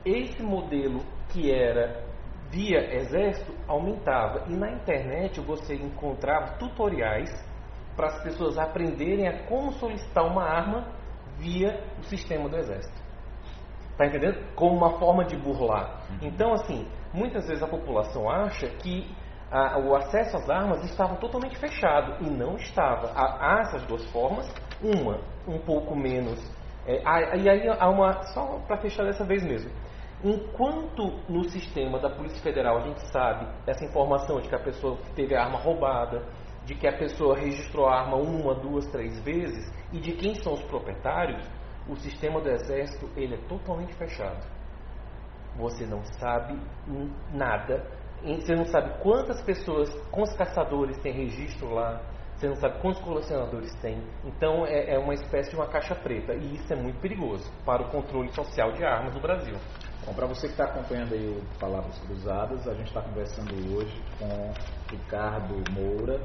esse 0.04 0.42
modelo 0.42 1.00
que 1.30 1.50
era 1.50 2.11
via 2.53 2.96
exército 2.96 3.53
aumentava. 3.66 4.44
E 4.48 4.55
na 4.55 4.70
internet 4.70 5.40
você 5.40 5.74
encontrava 5.74 6.59
tutoriais 6.59 7.30
para 7.96 8.09
as 8.09 8.22
pessoas 8.22 8.59
aprenderem 8.59 9.26
a 9.26 9.46
como 9.46 9.72
solicitar 9.72 10.24
uma 10.24 10.44
arma 10.44 10.86
via 11.38 11.82
o 11.98 12.05
sistema 12.05 12.48
do 12.48 12.57
exército. 12.57 13.03
Está 13.90 14.07
entendendo? 14.07 14.55
Como 14.55 14.76
uma 14.76 14.98
forma 14.98 15.24
de 15.24 15.36
burlar. 15.36 16.03
Então, 16.20 16.53
assim, 16.53 16.86
muitas 17.12 17.46
vezes 17.46 17.62
a 17.62 17.68
população 17.68 18.30
acha 18.30 18.66
que 18.66 19.11
a, 19.50 19.78
o 19.78 19.94
acesso 19.94 20.36
às 20.36 20.48
armas 20.48 20.82
estava 20.84 21.16
totalmente 21.16 21.59
fechado 21.59 22.24
e 22.24 22.30
não 22.30 22.57
estava. 22.57 23.12
Há, 23.14 23.57
há 23.57 23.61
essas 23.61 23.82
duas 23.84 24.05
formas, 24.11 24.46
uma 24.82 25.20
um 25.46 25.59
pouco 25.59 25.94
menos. 25.94 26.38
É, 26.86 27.03
e 27.38 27.48
aí 27.48 27.68
há 27.68 27.88
uma 27.88 28.22
só 28.34 28.59
para 28.66 28.78
fechar 28.78 29.05
dessa 29.05 29.24
vez 29.24 29.42
mesmo. 29.42 29.70
Enquanto 30.24 31.18
no 31.28 31.42
sistema 31.48 31.98
da 31.98 32.08
Polícia 32.08 32.40
Federal 32.40 32.76
a 32.78 32.80
gente 32.82 33.00
sabe 33.10 33.44
essa 33.66 33.84
informação 33.84 34.40
de 34.40 34.48
que 34.48 34.54
a 34.54 34.62
pessoa 34.62 34.96
teve 35.16 35.34
a 35.34 35.44
arma 35.44 35.58
roubada, 35.58 36.24
de 36.64 36.76
que 36.76 36.86
a 36.86 36.96
pessoa 36.96 37.36
registrou 37.36 37.88
a 37.88 38.00
arma 38.02 38.16
uma, 38.16 38.54
duas, 38.54 38.86
três 38.86 39.18
vezes 39.24 39.68
e 39.92 39.98
de 39.98 40.12
quem 40.12 40.36
são 40.36 40.54
os 40.54 40.62
proprietários, 40.62 41.44
o 41.88 41.96
sistema 41.96 42.40
do 42.40 42.48
Exército 42.48 43.10
ele 43.16 43.34
é 43.34 43.48
totalmente 43.48 43.94
fechado. 43.94 44.46
Você 45.56 45.84
não 45.84 46.04
sabe 46.04 46.56
nada, 47.32 47.84
você 48.22 48.54
não 48.54 48.64
sabe 48.64 49.02
quantas 49.02 49.42
pessoas, 49.42 49.92
quantos 50.12 50.36
caçadores 50.36 50.96
tem 50.98 51.12
registro 51.12 51.74
lá, 51.74 52.00
você 52.36 52.46
não 52.48 52.54
sabe 52.54 52.80
quantos 52.80 53.02
colecionadores 53.02 53.74
tem. 53.80 54.00
Então 54.24 54.64
é, 54.64 54.94
é 54.94 54.98
uma 54.98 55.14
espécie 55.14 55.50
de 55.50 55.56
uma 55.56 55.66
caixa 55.66 55.96
preta 55.96 56.32
e 56.32 56.54
isso 56.54 56.72
é 56.72 56.76
muito 56.76 57.00
perigoso 57.00 57.50
para 57.64 57.82
o 57.82 57.90
controle 57.90 58.32
social 58.32 58.72
de 58.72 58.84
armas 58.84 59.14
no 59.14 59.20
Brasil. 59.20 59.56
Bom, 60.05 60.12
para 60.14 60.26
você 60.26 60.48
que 60.48 60.55
está 60.55 60.64
acompanhando 60.64 61.14
aí 61.14 61.28
o 61.28 61.59
Palavras 61.61 61.96
Cruzadas, 62.00 62.66
a 62.66 62.74
gente 62.74 62.88
está 62.88 63.00
conversando 63.00 63.53
hoje 63.72 64.03
com 64.18 64.53
Ricardo 64.90 65.62
Moura. 65.70 66.20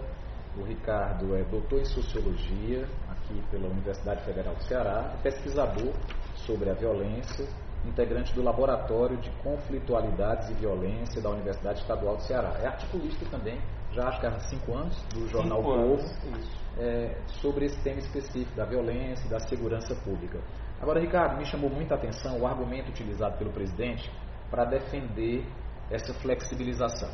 O 0.58 0.64
Ricardo 0.64 1.36
é 1.36 1.44
doutor 1.44 1.82
em 1.82 1.86
Sociologia, 1.86 2.88
aqui 3.08 3.40
pela 3.52 3.68
Universidade 3.68 4.26
Federal 4.26 4.56
do 4.56 4.64
Ceará, 4.64 5.16
pesquisador 5.22 5.94
sobre 6.34 6.72
a 6.72 6.74
violência, 6.74 7.48
integrante 7.86 8.34
do 8.34 8.42
Laboratório 8.42 9.16
de 9.18 9.30
Conflitualidades 9.44 10.50
e 10.50 10.54
Violência 10.56 11.22
da 11.22 11.30
Universidade 11.30 11.82
Estadual 11.82 12.16
do 12.16 12.24
Ceará. 12.24 12.58
É 12.60 12.66
articulista 12.66 13.24
também, 13.30 13.62
já 13.92 14.08
acho 14.08 14.20
que 14.20 14.26
há 14.26 14.40
cinco 14.40 14.74
anos, 14.74 15.00
do 15.14 15.28
jornal 15.28 15.60
Cinco 15.60 15.72
Povo, 15.72 15.94
anos, 15.94 16.50
é, 16.80 17.16
sobre 17.28 17.66
esse 17.68 17.80
tema 17.84 18.00
específico 18.00 18.56
da 18.56 18.66
violência 18.66 19.24
e 19.28 19.30
da 19.30 19.40
segurança 19.42 19.94
pública. 20.04 20.40
Agora, 20.82 21.00
Ricardo, 21.00 21.38
me 21.38 21.46
chamou 21.46 21.70
muita 21.70 21.96
atenção 21.96 22.40
o 22.40 22.48
argumento 22.48 22.90
utilizado 22.90 23.38
pelo 23.38 23.52
presidente 23.52 24.12
para 24.50 24.66
defender 24.66 25.46
essa 25.90 26.14
flexibilização. 26.14 27.10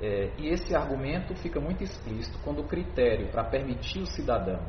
É, 0.00 0.32
e 0.38 0.48
esse 0.48 0.74
argumento 0.74 1.34
fica 1.36 1.60
muito 1.60 1.82
explícito 1.82 2.38
quando 2.44 2.60
o 2.60 2.68
critério 2.68 3.30
para 3.30 3.44
permitir 3.44 4.00
o 4.00 4.06
cidadão 4.06 4.60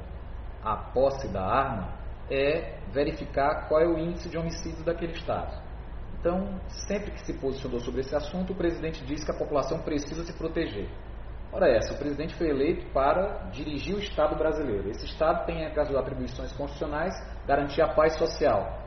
a 0.64 0.76
posse 0.76 1.28
da 1.30 1.44
arma 1.44 1.94
é 2.30 2.80
verificar 2.92 3.68
qual 3.68 3.82
é 3.82 3.88
o 3.88 3.98
índice 3.98 4.30
de 4.30 4.38
homicídios 4.38 4.84
daquele 4.84 5.14
estado. 5.14 5.62
Então, 6.20 6.60
sempre 6.88 7.12
que 7.12 7.22
se 7.22 7.34
posicionou 7.34 7.80
sobre 7.80 8.02
esse 8.02 8.14
assunto, 8.16 8.52
o 8.54 8.56
presidente 8.56 9.04
disse 9.06 9.26
que 9.26 9.32
a 9.32 9.38
população 9.38 9.80
precisa 9.80 10.24
se 10.24 10.34
proteger. 10.34 10.90
Ora 11.52 11.68
essa, 11.68 11.94
o 11.94 11.98
presidente 11.98 12.36
foi 12.36 12.50
eleito 12.50 12.86
para 12.92 13.50
dirigir 13.52 13.96
o 13.96 14.00
Estado 14.00 14.36
brasileiro. 14.36 14.90
Esse 14.92 15.06
Estado 15.06 15.46
tem 15.48 15.66
as 15.66 15.74
suas 15.74 15.96
atribuições 16.00 16.52
constitucionais, 16.52 17.14
garantir 17.50 17.82
a 17.82 17.88
paz 17.88 18.16
social. 18.16 18.78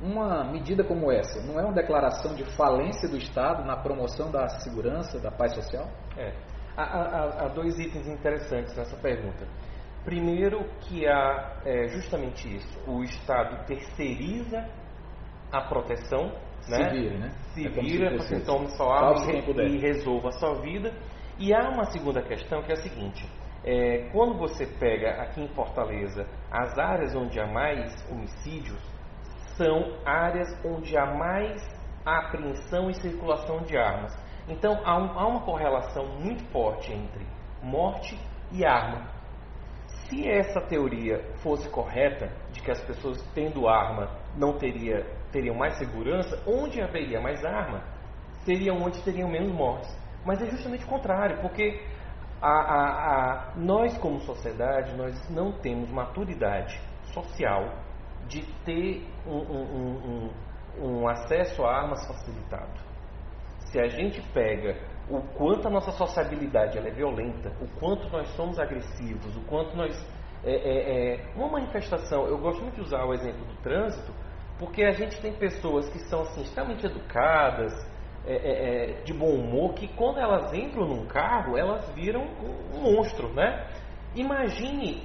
Uma 0.00 0.44
medida 0.44 0.84
como 0.84 1.10
essa 1.10 1.42
não 1.44 1.58
é 1.58 1.64
uma 1.64 1.72
declaração 1.72 2.34
de 2.34 2.44
falência 2.56 3.08
do 3.08 3.16
Estado 3.16 3.64
na 3.64 3.76
promoção 3.76 4.30
da 4.30 4.46
segurança, 4.60 5.18
da 5.18 5.30
paz 5.30 5.54
social? 5.54 5.88
É. 6.16 6.32
Há, 6.76 6.82
há, 6.84 7.46
há 7.46 7.48
dois 7.48 7.78
itens 7.78 8.06
interessantes 8.06 8.76
nessa 8.76 8.96
pergunta. 8.98 9.44
Primeiro, 10.04 10.64
que 10.82 11.08
há 11.08 11.56
é, 11.64 11.88
justamente 11.88 12.56
isso: 12.56 12.78
o 12.86 13.02
Estado 13.02 13.66
terceiriza 13.66 14.68
a 15.50 15.62
proteção, 15.62 16.30
Se 16.60 16.70
né? 16.70 16.90
vire, 16.90 17.18
né? 17.18 17.30
Se 17.54 17.66
É 17.66 17.70
vira 17.70 18.16
para 18.16 18.26
que 18.26 18.40
tome 18.44 18.68
sua 18.76 18.94
arma 18.94 19.26
quem 19.26 19.40
e, 19.40 19.76
e 19.76 19.78
resolva 19.78 20.28
a 20.28 20.32
sua 20.32 20.60
vida. 20.60 20.92
E 21.38 21.52
há 21.52 21.70
uma 21.70 21.86
segunda 21.86 22.22
questão 22.22 22.62
que 22.62 22.70
é 22.70 22.74
a 22.74 22.82
seguinte: 22.82 23.26
é, 23.66 24.08
quando 24.12 24.38
você 24.38 24.64
pega 24.64 25.22
aqui 25.22 25.42
em 25.42 25.48
Fortaleza 25.48 26.26
as 26.50 26.78
áreas 26.78 27.14
onde 27.16 27.40
há 27.40 27.46
mais 27.46 27.92
homicídios, 28.10 28.80
são 29.56 29.98
áreas 30.04 30.48
onde 30.64 30.96
há 30.96 31.06
mais 31.06 31.62
apreensão 32.04 32.88
e 32.88 32.94
circulação 32.94 33.62
de 33.62 33.76
armas. 33.76 34.16
Então 34.48 34.80
há, 34.84 34.96
um- 34.96 35.18
há 35.18 35.26
uma 35.26 35.40
correlação 35.40 36.06
muito 36.20 36.44
forte 36.52 36.92
entre 36.92 37.26
morte 37.60 38.16
e 38.52 38.64
arma. 38.64 39.08
Se 40.08 40.28
essa 40.28 40.60
teoria 40.60 41.18
fosse 41.42 41.68
correta, 41.68 42.30
de 42.52 42.60
que 42.62 42.70
as 42.70 42.80
pessoas 42.82 43.20
tendo 43.34 43.66
arma 43.66 44.08
não 44.36 44.56
teria, 44.56 45.04
teriam 45.32 45.56
mais 45.56 45.76
segurança, 45.78 46.40
onde 46.46 46.80
haveria 46.80 47.20
mais 47.20 47.44
arma, 47.44 47.82
seria 48.44 48.72
onde 48.72 49.02
teriam 49.02 49.28
menos 49.28 49.52
mortes. 49.52 49.90
Mas 50.24 50.40
é 50.40 50.46
justamente 50.46 50.84
o 50.84 50.88
contrário, 50.88 51.40
porque 51.40 51.84
a, 52.40 52.48
a, 52.48 53.52
a, 53.52 53.56
nós 53.56 53.96
como 53.98 54.20
sociedade, 54.20 54.94
nós 54.96 55.28
não 55.30 55.52
temos 55.52 55.90
maturidade 55.90 56.78
social 57.12 57.72
de 58.28 58.42
ter 58.64 59.06
um, 59.26 59.38
um, 59.38 60.30
um, 60.80 60.86
um 60.86 61.08
acesso 61.08 61.64
a 61.64 61.76
armas 61.82 62.06
facilitado. 62.06 62.80
Se 63.70 63.80
a 63.80 63.88
gente 63.88 64.20
pega 64.32 64.76
o 65.08 65.20
quanto 65.20 65.68
a 65.68 65.70
nossa 65.70 65.92
sociabilidade 65.92 66.78
é 66.78 66.90
violenta, 66.90 67.52
o 67.60 67.68
quanto 67.78 68.08
nós 68.10 68.28
somos 68.34 68.58
agressivos, 68.58 69.36
o 69.36 69.40
quanto 69.42 69.76
nós. 69.76 70.16
É, 70.44 70.52
é, 70.52 71.14
é, 71.14 71.32
uma 71.34 71.48
manifestação, 71.48 72.26
eu 72.26 72.38
gosto 72.38 72.62
muito 72.62 72.76
de 72.76 72.82
usar 72.82 73.04
o 73.04 73.12
exemplo 73.12 73.44
do 73.46 73.54
trânsito, 73.62 74.12
porque 74.58 74.84
a 74.84 74.92
gente 74.92 75.20
tem 75.20 75.32
pessoas 75.32 75.88
que 75.88 75.98
são 76.00 76.20
assim, 76.20 76.42
extremamente 76.42 76.86
educadas, 76.86 77.72
é, 78.26 78.34
é, 78.34 78.90
é 78.90 79.02
de 79.02 79.12
bom 79.12 79.30
humor, 79.30 79.74
que 79.74 79.88
quando 79.88 80.18
elas 80.18 80.52
entram 80.52 80.86
num 80.86 81.06
carro, 81.06 81.56
elas 81.56 81.88
viram 81.94 82.22
um, 82.22 82.80
monstro, 82.80 83.32
né? 83.32 83.66
Imagine 84.14 85.02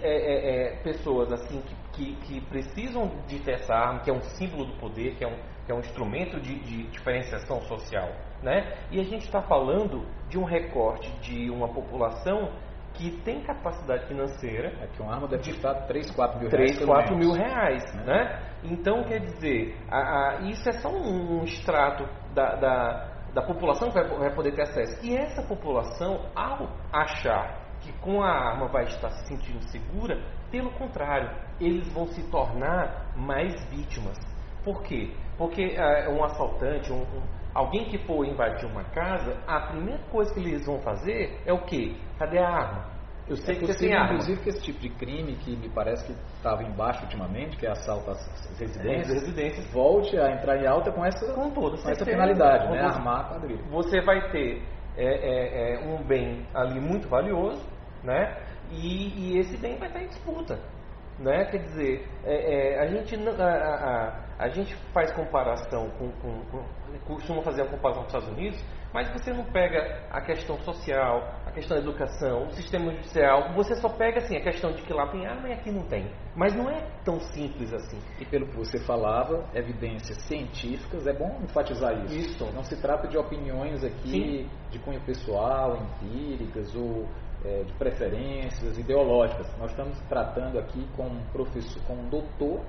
pessoas 0.83 1.33
assim 1.33 1.61
que, 1.61 1.75
que, 1.91 2.15
que, 2.21 2.41
precisam 2.41 3.11
de 3.27 3.39
ter 3.39 3.55
essa 3.55 3.73
arma, 3.73 3.99
que 3.99 4.09
é 4.09 4.13
um 4.13 4.21
símbolo 4.21 4.65
do 4.65 4.73
poder, 4.79 5.15
que 5.15 5.23
é 5.25 5.27
um, 5.27 5.35
que 5.65 5.71
é 5.71 5.75
um 5.75 5.79
instrumento 5.79 6.39
de, 6.39 6.57
de 6.59 6.83
diferenciação 6.83 7.59
social 7.63 8.09
né? 8.41 8.73
E 8.89 8.99
a 8.99 9.03
gente 9.03 9.25
está 9.25 9.41
falando 9.41 10.05
de 10.27 10.37
um 10.37 10.43
recorte 10.43 11.11
de 11.21 11.49
uma 11.49 11.67
população 11.67 12.51
que 12.93 13.11
tem 13.23 13.41
capacidade 13.41 14.07
financeira. 14.07 14.73
É 14.81 14.87
que 14.87 15.01
uma 15.01 15.13
arma 15.13 15.27
deve 15.27 15.51
custar 15.51 15.87
3, 15.87 16.11
4 16.11 16.39
mil 16.39 16.49
3, 16.49 16.71
reais. 16.71 16.85
4 16.85 17.17
mil 17.17 17.31
reais. 17.31 17.93
Né? 17.95 18.03
né? 18.05 18.39
Então, 18.63 19.03
quer 19.03 19.19
dizer, 19.19 19.77
a, 19.89 19.97
a, 19.97 20.41
isso 20.49 20.67
é 20.67 20.73
só 20.73 20.89
um, 20.89 21.39
um 21.39 21.43
extrato 21.43 22.07
da, 22.33 22.55
da, 22.55 23.10
da, 23.33 23.41
população 23.41 23.89
que 23.89 23.93
vai, 23.93 24.07
vai 24.07 24.35
poder 24.35 24.53
ter 24.53 24.63
acesso. 24.63 25.05
E 25.05 25.15
essa 25.15 25.41
população, 25.43 26.25
ao 26.35 26.69
achar 26.91 27.59
que 27.81 27.91
com 27.93 28.21
a 28.21 28.29
arma 28.29 28.67
vai 28.67 28.85
estar 28.85 29.09
se 29.09 29.27
sentindo 29.27 29.61
segura, 29.69 30.21
pelo 30.51 30.71
contrário, 30.71 31.29
eles 31.59 31.91
vão 31.93 32.07
se 32.07 32.21
tornar 32.29 33.13
mais 33.15 33.63
vítimas. 33.69 34.17
Por 34.63 34.83
quê? 34.83 35.13
Porque 35.37 35.75
uh, 35.75 36.11
um 36.11 36.23
assaltante, 36.23 36.91
um, 36.93 37.01
um 37.01 37.41
Alguém 37.53 37.89
que 37.89 37.97
for 38.05 38.25
invadir 38.25 38.65
uma 38.65 38.83
casa, 38.85 39.37
a 39.45 39.59
primeira 39.59 40.01
coisa 40.09 40.33
que 40.33 40.39
eles 40.39 40.65
vão 40.65 40.79
fazer 40.79 41.41
é 41.45 41.51
o 41.51 41.65
quê? 41.65 41.97
Cadê 42.17 42.39
a 42.39 42.47
arma? 42.47 42.85
Eu 43.27 43.35
sei 43.37 43.55
é 43.55 43.59
que 43.59 43.65
você 43.65 43.79
tem 43.79 43.93
arma. 43.93 44.13
Inclusive 44.13 44.41
que 44.41 44.49
esse 44.49 44.61
tipo 44.61 44.79
de 44.79 44.89
crime 44.89 45.35
que 45.37 45.55
me 45.55 45.69
parece 45.69 46.05
que 46.05 46.11
estava 46.35 46.63
embaixo 46.63 47.03
ultimamente, 47.03 47.55
que 47.57 47.65
é 47.65 47.71
assalto 47.71 48.11
às 48.11 48.59
residências, 48.59 49.09
é, 49.09 49.13
residências, 49.13 49.71
volte 49.71 50.17
a 50.17 50.31
entrar 50.31 50.57
em 50.57 50.67
alta 50.67 50.91
com 50.91 51.05
essa, 51.05 51.33
com 51.33 51.49
toda 51.51 51.77
com 51.77 51.89
essa 51.89 52.05
finalidade, 52.05 52.69
né? 52.69 52.81
Armar 52.81 53.21
a 53.21 53.23
quadrilha. 53.29 53.63
Você 53.69 54.01
vai 54.01 54.29
ter 54.31 54.61
é, 54.97 55.05
é, 55.05 55.75
é, 55.75 55.87
um 55.87 56.03
bem 56.03 56.45
ali 56.53 56.79
muito 56.79 57.07
valioso, 57.07 57.65
né? 58.03 58.37
E, 58.71 59.33
e 59.33 59.39
esse 59.39 59.57
bem 59.57 59.77
vai 59.77 59.87
estar 59.87 60.01
em 60.01 60.07
disputa. 60.07 60.59
Né? 61.19 61.45
Quer 61.45 61.59
dizer, 61.59 62.07
é, 62.23 62.73
é, 62.73 62.79
a, 62.79 62.87
gente, 62.87 63.15
a, 63.15 63.45
a, 63.45 64.45
a, 64.45 64.49
gente 64.49 64.75
faz 64.91 65.11
comparação 65.11 65.89
com, 65.91 66.11
com, 66.13 66.41
com, 66.45 66.63
costuma 67.05 67.43
fazer 67.43 67.61
a 67.61 67.67
comparação 67.67 68.03
com 68.03 68.07
os 68.07 68.13
Estados 68.13 68.37
Unidos, 68.37 68.65
mas 68.93 69.09
você 69.13 69.31
não 69.31 69.45
pega 69.45 70.05
a 70.09 70.19
questão 70.21 70.57
social, 70.59 71.39
a 71.45 71.51
questão 71.51 71.77
da 71.77 71.83
educação, 71.83 72.47
o 72.47 72.51
sistema 72.51 72.91
judicial, 72.91 73.53
você 73.53 73.75
só 73.75 73.87
pega 73.87 74.19
assim, 74.19 74.35
a 74.35 74.41
questão 74.41 74.71
de 74.73 74.81
que 74.81 74.91
lá 74.91 75.07
tem 75.07 75.25
arma 75.25 75.47
e 75.47 75.53
aqui 75.53 75.71
não 75.71 75.83
tem. 75.83 76.11
Mas 76.35 76.53
não 76.53 76.69
é 76.69 76.81
tão 77.03 77.19
simples 77.19 77.73
assim. 77.73 77.99
E 78.19 78.25
pelo 78.25 78.47
que 78.47 78.57
você 78.57 78.79
falava, 78.79 79.45
evidências 79.53 80.17
científicas, 80.23 81.07
é 81.07 81.13
bom 81.13 81.39
enfatizar 81.41 81.93
isso. 82.03 82.15
Isso. 82.15 82.45
Não 82.53 82.63
se 82.63 82.79
trata 82.81 83.07
de 83.07 83.17
opiniões 83.17 83.83
aqui 83.83 84.09
Sim. 84.09 84.49
de 84.69 84.79
cunho 84.79 85.01
pessoal, 85.01 85.77
empíricas 85.77 86.75
ou 86.75 87.07
é, 87.45 87.63
de 87.63 87.73
preferências 87.73 88.77
ideológicas. 88.77 89.47
Nós 89.57 89.71
estamos 89.71 89.99
tratando 90.09 90.59
aqui 90.59 90.85
com 90.97 91.07
um 91.07 91.23
professor, 91.31 91.81
com 91.83 91.93
um 91.93 92.09
doutor 92.09 92.59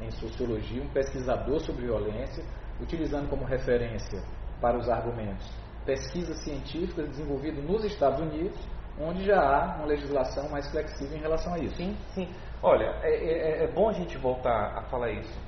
em 0.00 0.10
sociologia, 0.10 0.82
um 0.82 0.88
pesquisador 0.88 1.60
sobre 1.60 1.86
violência, 1.86 2.44
utilizando 2.80 3.28
como 3.28 3.44
referência 3.44 4.22
para 4.60 4.76
os 4.76 4.88
argumentos 4.88 5.67
pesquisas 5.88 6.44
científicas 6.44 7.08
desenvolvidas 7.08 7.64
nos 7.64 7.82
Estados 7.82 8.20
Unidos, 8.20 8.60
onde 9.00 9.24
já 9.24 9.40
há 9.40 9.76
uma 9.76 9.86
legislação 9.86 10.46
mais 10.50 10.70
flexível 10.70 11.16
em 11.16 11.20
relação 11.22 11.54
a 11.54 11.58
isso. 11.58 11.76
Sim, 11.76 11.96
sim. 12.10 12.28
Olha, 12.62 12.94
é, 13.02 13.62
é, 13.62 13.64
é 13.64 13.72
bom 13.72 13.88
a 13.88 13.92
gente 13.94 14.18
voltar 14.18 14.76
a 14.76 14.82
falar 14.82 15.10
isso. 15.12 15.40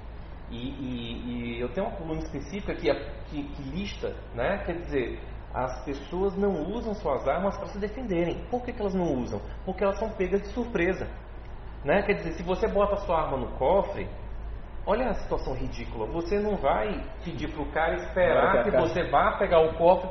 E, 0.50 0.56
e, 0.56 1.56
e 1.56 1.60
eu 1.60 1.68
tenho 1.68 1.88
uma 1.88 1.96
coluna 1.96 2.20
específica 2.20 2.74
que, 2.74 2.90
que, 3.28 3.42
que 3.42 3.62
lista, 3.64 4.16
né? 4.34 4.62
quer 4.64 4.78
dizer, 4.80 5.20
as 5.52 5.84
pessoas 5.84 6.34
não 6.36 6.62
usam 6.70 6.94
suas 6.94 7.28
armas 7.28 7.58
para 7.58 7.66
se 7.66 7.78
defenderem. 7.78 8.42
Por 8.50 8.62
que, 8.62 8.72
que, 8.72 8.80
elas 8.80 8.94
não 8.94 9.12
usam? 9.18 9.42
Porque 9.66 9.84
elas 9.84 9.98
são 9.98 10.08
pegas 10.10 10.40
de 10.40 10.48
surpresa. 10.48 11.06
Né? 11.84 12.02
Quer 12.02 12.14
dizer, 12.14 12.32
se 12.32 12.42
você 12.42 12.66
bota 12.66 12.94
a 12.94 12.98
sua 12.98 13.24
arma 13.24 13.36
no 13.36 13.58
cofre, 13.58 14.08
olha 14.86 15.10
a 15.10 15.14
situação 15.14 15.52
ridícula. 15.54 16.06
Você 16.06 16.38
não 16.38 16.56
vai 16.56 17.04
pedir 17.22 17.52
para 17.52 17.62
o 17.62 17.72
cara 17.72 17.94
esperar 17.96 18.64
que 18.64 18.70
você 18.70 19.04
vá 19.10 19.36
pegar 19.38 19.60
o 19.60 19.74
cofre. 19.74 20.08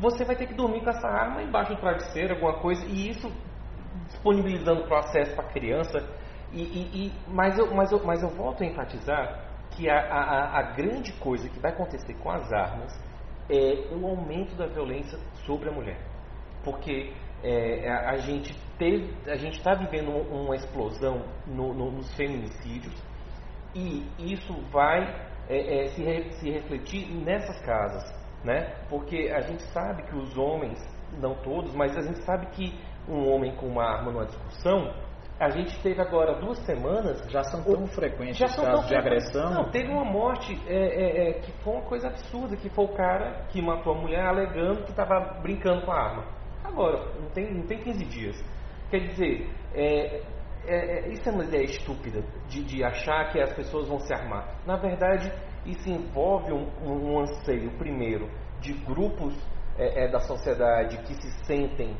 Você 0.00 0.24
vai 0.24 0.34
ter 0.34 0.46
que 0.46 0.54
dormir 0.54 0.82
com 0.82 0.90
essa 0.90 1.06
arma 1.06 1.42
embaixo 1.42 1.74
do 1.74 1.80
travesseiro, 1.80 2.34
alguma 2.34 2.58
coisa, 2.60 2.84
e 2.86 3.10
isso 3.10 3.30
disponibilizando 4.06 4.82
o 4.88 4.94
acesso 4.94 5.34
para 5.34 5.44
a 5.44 5.52
criança. 5.52 5.98
E, 6.52 6.62
e, 6.62 7.06
e, 7.06 7.12
mas, 7.28 7.58
eu, 7.58 7.72
mas, 7.74 7.92
eu, 7.92 8.02
mas 8.04 8.22
eu 8.22 8.30
volto 8.30 8.62
a 8.62 8.66
enfatizar 8.66 9.44
que 9.70 9.88
a, 9.88 9.98
a, 9.98 10.58
a 10.58 10.62
grande 10.72 11.12
coisa 11.14 11.48
que 11.48 11.60
vai 11.60 11.70
acontecer 11.72 12.14
com 12.14 12.30
as 12.30 12.50
armas 12.52 12.98
é 13.48 13.94
o 13.94 14.06
aumento 14.06 14.56
da 14.56 14.66
violência 14.66 15.18
sobre 15.44 15.68
a 15.68 15.72
mulher. 15.72 15.98
Porque 16.64 17.12
é, 17.42 17.88
a, 17.88 18.10
a, 18.10 18.16
gente 18.16 18.54
a 19.26 19.36
gente 19.36 19.58
está 19.58 19.74
vivendo 19.74 20.10
uma 20.10 20.56
explosão 20.56 21.24
no, 21.46 21.74
no, 21.74 21.90
nos 21.90 22.14
feminicídios 22.14 22.94
e 23.74 24.06
isso 24.18 24.54
vai 24.70 25.02
é, 25.48 25.84
é, 25.84 25.88
se, 25.88 26.02
re, 26.02 26.30
se 26.32 26.50
refletir 26.50 27.10
nessas 27.12 27.60
casas, 27.60 28.04
né? 28.44 28.74
Porque 28.88 29.30
a 29.34 29.40
gente 29.40 29.62
sabe 29.72 30.02
que 30.04 30.16
os 30.16 30.36
homens, 30.36 30.78
não 31.18 31.34
todos, 31.36 31.74
mas 31.74 31.96
a 31.96 32.00
gente 32.00 32.22
sabe 32.24 32.46
que 32.46 32.78
um 33.08 33.28
homem 33.30 33.54
com 33.56 33.66
uma 33.66 33.84
arma 33.84 34.12
numa 34.12 34.26
discussão 34.26 34.92
a 35.40 35.48
gente 35.48 35.80
teve 35.82 35.98
agora 36.02 36.38
duas 36.38 36.58
semanas. 36.66 37.18
Já 37.30 37.42
são 37.44 37.64
tão 37.64 37.86
frequentes 37.86 38.36
já 38.36 38.46
são 38.46 38.62
casos 38.62 38.86
de 38.88 38.94
agressão? 38.94 39.50
Não, 39.50 39.70
teve 39.70 39.90
uma 39.90 40.04
morte 40.04 40.52
é, 40.66 40.76
é, 40.76 41.30
é, 41.30 41.32
que 41.40 41.50
foi 41.62 41.72
uma 41.72 41.82
coisa 41.86 42.08
absurda, 42.08 42.56
que 42.58 42.68
foi 42.68 42.84
o 42.84 42.94
cara 42.94 43.46
que 43.48 43.62
matou 43.62 43.94
a 43.94 43.98
mulher 43.98 44.26
alegando 44.26 44.84
que 44.84 44.90
estava 44.90 45.40
brincando 45.40 45.86
com 45.86 45.92
a 45.92 45.98
arma. 45.98 46.26
Agora, 46.62 47.14
não 47.18 47.30
tem, 47.30 47.54
não 47.54 47.66
tem 47.66 47.78
15 47.78 48.04
dias. 48.04 48.36
Quer 48.90 48.98
dizer, 49.06 49.50
é, 49.72 50.20
é, 50.66 51.08
é, 51.08 51.08
isso 51.08 51.26
é 51.26 51.32
uma 51.32 51.44
ideia 51.44 51.64
estúpida 51.64 52.22
de, 52.46 52.62
de, 52.62 52.84
achar 52.84 53.32
que 53.32 53.40
as 53.40 53.52
pessoas 53.54 53.88
vão 53.88 53.98
se 53.98 54.12
armar. 54.12 54.60
Na 54.66 54.76
verdade, 54.76 55.32
isso 55.64 55.88
envolve 55.88 56.52
um, 56.52 56.66
um, 56.82 57.20
anseio, 57.20 57.70
primeiro, 57.78 58.28
de 58.60 58.72
grupos 58.72 59.34
da 60.12 60.20
sociedade 60.20 60.98
que 60.98 61.14
se 61.14 61.30
sentem 61.46 61.96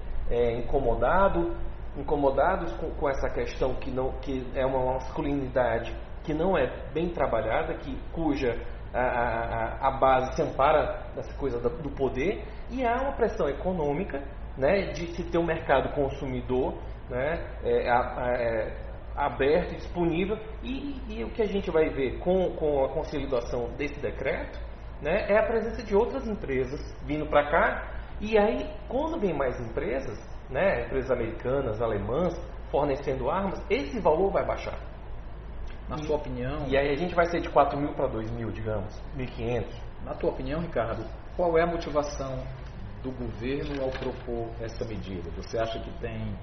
incomodados 0.59 1.57
incomodados 1.97 2.73
com, 2.75 2.91
com, 2.91 3.09
essa 3.09 3.29
questão 3.31 3.75
que, 3.75 3.91
não, 3.91 4.13
que 4.21 4.47
é 4.55 4.65
uma 4.65 4.95
masculinidade 4.95 5.95
que 6.23 6.35
não 6.35 6.57
é 6.57 6.71
bem 6.93 7.09
trabalhada, 7.09 7.75
que, 7.75 7.97
cuja 8.13 8.57
a, 8.93 9.01
a, 9.01 9.89
a 9.89 9.91
base 9.93 10.37
se 10.37 10.43
ampara 10.43 11.07
nessa 11.17 11.33
coisa 11.35 11.59
do 11.59 11.91
poder, 11.91 12.45
e 12.71 12.85
há 12.85 13.03
uma 13.03 13.13
pressão 13.13 13.49
econômica 13.49 14.23
né, 14.57 14.93
de 14.93 15.07
se 15.15 15.25
ter 15.25 15.39
um 15.39 15.47
mercado 15.47 15.95
consumidor 15.95 16.75
né, 17.09 17.45
é, 17.65 17.89
é, 17.89 18.77
aberto 19.27 19.75
disponível, 19.77 20.39
e, 20.63 21.01
e, 21.09 21.25
o 21.25 21.31
que 21.31 21.43
a 21.43 21.47
gente 21.47 21.71
vai 21.71 21.89
ver 21.91 22.19
com, 22.19 22.55
com 22.57 22.85
a 22.85 22.89
consolidação 22.89 23.71
desse 23.77 24.01
decreto 24.01 24.59
né, 25.03 25.27
é 25.29 25.39
a 25.39 25.47
presença 25.47 25.83
de 25.83 25.95
outras 25.95 26.27
empresas 26.27 26.81
vindo 27.05 27.27
para 27.27 27.51
cá, 27.51 28.01
e 28.21 28.37
aí, 28.37 28.69
quando 28.89 29.19
vem 29.19 29.35
mais 29.35 29.59
empresas, 29.61 30.19
né, 30.51 30.87
empresas 30.87 31.11
americanas, 31.11 31.81
alemãs, 31.81 32.35
fornecendo 32.71 33.31
armas, 33.31 33.63
esse 33.71 33.99
valor 34.01 34.31
vai 34.31 34.45
baixar. 34.45 34.79
Na 35.89 35.97
e, 35.97 36.05
sua 36.05 36.17
opinião. 36.17 36.67
E 36.69 36.77
aí 36.77 36.91
a 36.91 36.97
gente 36.97 37.15
vai 37.15 37.27
ser 37.27 37.41
de 37.41 37.49
4 37.49 37.79
mil 37.79 37.93
para 37.95 38.07
2 38.09 38.31
mil, 38.31 38.51
digamos, 38.51 38.95
1.500. 39.17 39.67
Na 40.05 40.15
tua 40.15 40.31
opinião, 40.31 40.61
Ricardo, 40.61 41.05
qual 41.37 41.59
é 41.59 41.63
a 41.63 41.67
motivação 41.67 42.43
do 43.03 43.11
governo 43.11 43.83
ao 43.83 43.91
propor 43.91 44.51
essa 44.61 44.85
medida? 44.85 45.31
Você 45.37 45.59
acha 45.59 45.81
que 45.81 45.91
tem 45.99 46.37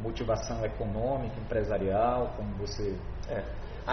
motivação 0.00 0.64
econômica, 0.64 1.38
empresarial, 1.40 2.32
como 2.36 2.54
você 2.56 2.98
é. 3.28 3.42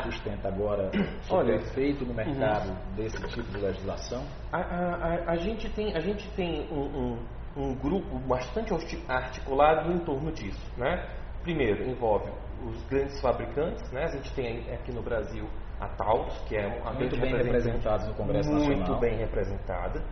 sustenta 0.04 0.48
agora 0.48 0.90
Olha, 1.30 1.54
o 1.54 1.56
efeito 1.58 2.06
no 2.06 2.14
mercado 2.14 2.70
uhum. 2.70 2.96
desse 2.96 3.18
tipo 3.28 3.44
de 3.52 3.58
legislação? 3.58 4.24
A, 4.52 4.58
a, 4.58 5.32
a, 5.32 5.36
gente 5.38 5.70
tem, 5.70 5.96
a 5.96 6.00
gente 6.00 6.30
tem 6.36 6.68
um, 6.72 7.14
um 7.14 7.42
um 7.54 7.76
grupo 7.76 8.18
bastante 8.20 8.74
articulado 9.10 9.92
em 9.92 10.00
torno 10.06 10.32
disso, 10.32 10.72
né? 10.78 11.06
primeiro, 11.42 11.90
envolve 11.90 12.32
os 12.66 12.84
grandes 12.86 13.20
fabricantes, 13.20 13.92
né? 13.92 14.04
A 14.04 14.16
gente 14.16 14.34
tem 14.34 14.72
aqui 14.72 14.92
no 14.92 15.02
Brasil 15.02 15.48
a 15.80 15.88
Taurus, 15.90 16.38
que 16.48 16.56
é 16.56 16.66
a 16.86 16.94
Muito 16.94 17.20
bem 17.20 17.36
representados 17.36 18.08
no 18.08 18.14
Congresso 18.14 18.52
muito 18.52 18.70
Nacional. 18.70 19.00
bem 19.00 19.18
representada. 19.18 20.04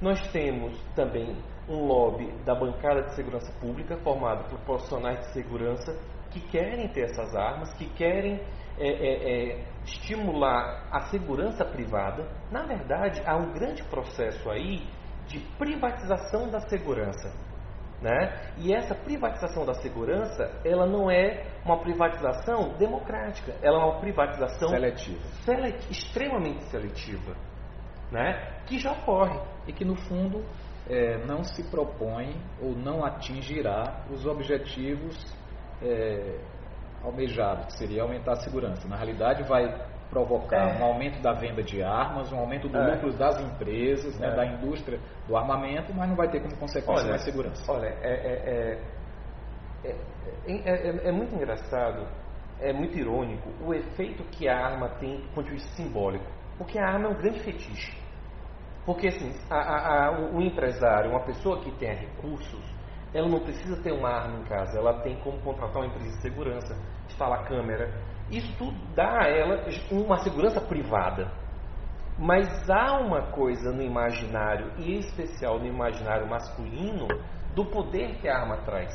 Nós 0.00 0.30
temos 0.30 0.80
também 0.94 1.36
um 1.68 1.84
lobby 1.86 2.32
da 2.44 2.54
bancada 2.54 3.02
de 3.02 3.14
segurança 3.14 3.52
pública, 3.60 3.96
formado 3.98 4.48
por 4.48 4.58
profissionais 4.60 5.18
de 5.20 5.32
segurança 5.32 5.92
que 6.30 6.40
querem 6.40 6.88
ter 6.88 7.10
essas 7.10 7.34
armas, 7.34 7.72
que 7.74 7.86
querem 7.90 8.40
é, 8.78 8.88
é, 8.88 9.50
é, 9.50 9.64
estimular 9.84 10.88
a 10.90 11.00
segurança 11.10 11.64
privada. 11.64 12.28
Na 12.50 12.62
verdade, 12.62 13.22
há 13.26 13.36
um 13.36 13.52
grande 13.52 13.82
processo 13.84 14.48
aí 14.50 14.86
de 15.26 15.38
privatização 15.58 16.48
da 16.48 16.60
segurança. 16.60 17.32
Né? 18.00 18.52
E 18.56 18.72
essa 18.72 18.94
privatização 18.94 19.66
da 19.66 19.74
segurança, 19.74 20.60
ela 20.64 20.86
não 20.86 21.10
é 21.10 21.44
uma 21.64 21.78
privatização 21.78 22.76
democrática, 22.78 23.52
ela 23.60 23.82
é 23.82 23.84
uma 23.84 23.98
privatização 24.00 24.68
Seletiva. 24.68 25.26
sele- 25.44 25.76
extremamente 25.90 26.62
seletiva, 26.66 27.34
né? 28.12 28.60
que 28.66 28.78
já 28.78 28.92
ocorre. 28.92 29.40
E 29.66 29.72
que, 29.72 29.84
no 29.84 29.96
fundo, 29.96 30.44
é, 30.88 31.18
não 31.26 31.44
se 31.44 31.62
propõe 31.70 32.34
ou 32.60 32.74
não 32.74 33.04
atingirá 33.04 34.04
os 34.10 34.24
objetivos 34.26 35.16
é, 35.82 36.40
almejados, 37.02 37.66
que 37.66 37.72
seria 37.78 38.02
aumentar 38.02 38.32
a 38.32 38.36
segurança. 38.40 38.88
Na 38.88 38.96
realidade, 38.96 39.42
vai 39.44 39.86
provocar 40.10 40.74
É. 40.76 40.80
um 40.80 40.84
aumento 40.84 41.20
da 41.20 41.32
venda 41.32 41.62
de 41.62 41.82
armas, 41.82 42.32
um 42.32 42.38
aumento 42.38 42.68
do 42.68 42.78
É. 42.78 42.94
lucro 42.94 43.12
das 43.12 43.38
empresas, 43.40 44.18
né, 44.18 44.28
É. 44.28 44.34
da 44.34 44.46
indústria 44.46 44.98
do 45.26 45.36
armamento, 45.36 45.92
mas 45.94 46.08
não 46.08 46.16
vai 46.16 46.28
ter 46.30 46.40
como 46.40 46.56
consequência 46.56 47.08
mais 47.08 47.22
segurança. 47.22 47.70
Olha, 47.70 47.86
é, 47.86 48.08
é- 48.10 48.78
é- 49.84 49.90
é- 49.90 49.96
é- 50.46 50.88
é- 50.88 51.08
é 51.08 51.12
muito 51.12 51.34
engraçado, 51.34 52.06
é 52.58 52.72
muito 52.72 52.98
irônico 52.98 53.50
o 53.62 53.74
efeito 53.74 54.24
que 54.24 54.48
a 54.48 54.56
arma 54.56 54.88
tem 54.98 55.20
do 55.20 55.28
ponto 55.34 55.44
de 55.46 55.52
vista 55.52 55.68
simbólico. 55.76 56.24
Porque 56.56 56.78
a 56.78 56.86
arma 56.88 57.06
é 57.06 57.08
um 57.10 57.14
grande 57.14 57.40
fetiche. 57.40 58.07
Porque 58.84 59.08
assim, 59.08 59.32
a- 59.50 60.06
a- 60.06 60.10
o 60.32 60.40
empresário, 60.40 61.10
uma 61.10 61.24
pessoa 61.24 61.60
que 61.60 61.70
tenha 61.72 61.94
recursos, 61.94 62.64
ela 63.12 63.28
não 63.28 63.40
precisa 63.40 63.80
ter 63.82 63.92
uma 63.92 64.08
arma 64.08 64.40
em 64.40 64.44
casa, 64.44 64.78
ela 64.78 65.00
tem 65.02 65.16
como 65.20 65.38
contratar 65.40 65.76
uma 65.76 65.86
empresa 65.86 66.16
de 66.16 66.22
segurança, 66.22 66.76
instalar 67.06 67.44
câmera. 67.44 67.92
Isso 68.30 68.52
tudo 68.58 68.76
dá 68.94 69.22
a 69.22 69.28
ela 69.28 69.64
uma 69.90 70.18
segurança 70.18 70.60
privada. 70.60 71.30
Mas 72.18 72.68
há 72.68 72.98
uma 72.98 73.30
coisa 73.30 73.70
no 73.72 73.80
imaginário, 73.82 74.72
e 74.76 74.94
em 74.94 74.98
especial 74.98 75.58
no 75.58 75.66
imaginário 75.66 76.26
masculino, 76.28 77.06
do 77.54 77.64
poder 77.64 78.16
que 78.16 78.28
a 78.28 78.40
arma 78.40 78.58
traz. 78.58 78.92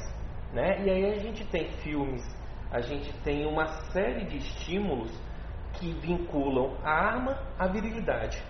Né? 0.52 0.84
E 0.86 0.90
aí 0.90 1.14
a 1.14 1.20
gente 1.20 1.46
tem 1.46 1.72
filmes, 1.82 2.22
a 2.70 2.82
gente 2.82 3.12
tem 3.24 3.46
uma 3.48 3.66
série 3.92 4.26
de 4.26 4.38
estímulos 4.38 5.12
que 5.74 5.92
vinculam 5.94 6.78
a 6.84 6.92
arma 6.92 7.38
à 7.58 7.66
virilidade. 7.68 8.44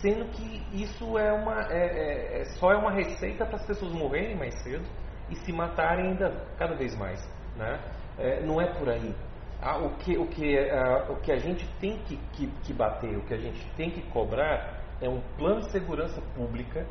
Sendo 0.00 0.24
que 0.30 0.62
isso 0.72 1.18
é 1.18 1.32
uma, 1.32 1.60
é, 1.70 1.78
é- 1.78 2.40
é- 2.40 2.44
só 2.58 2.72
é 2.72 2.76
uma 2.76 2.90
receita 2.90 3.44
para 3.44 3.56
as 3.56 3.66
pessoas 3.66 3.92
morrerem 3.92 4.36
mais 4.36 4.54
cedo 4.62 4.86
e 5.28 5.36
se 5.36 5.52
matarem 5.52 6.08
ainda 6.08 6.46
cada 6.58 6.74
vez 6.74 6.96
mais. 6.96 7.20
Né? 7.56 7.78
É, 8.18 8.40
não 8.40 8.60
é 8.60 8.66
por 8.66 8.88
aí. 8.88 9.14
Ah, 9.60 9.78
o, 9.78 9.96
que, 9.98 10.16
o, 10.16 10.26
que, 10.26 10.58
ah, 10.70 11.06
o 11.10 11.16
que 11.16 11.30
a 11.30 11.36
gente 11.36 11.66
tem 11.78 11.98
que, 11.98 12.16
que, 12.32 12.46
que 12.62 12.72
bater, 12.72 13.14
o 13.16 13.22
que 13.26 13.34
a 13.34 13.38
gente 13.38 13.66
tem 13.76 13.90
que 13.90 14.00
cobrar 14.10 14.80
é 15.02 15.08
um 15.08 15.20
plano 15.36 15.60
de 15.60 15.70
segurança 15.70 16.20
pública 16.34 16.86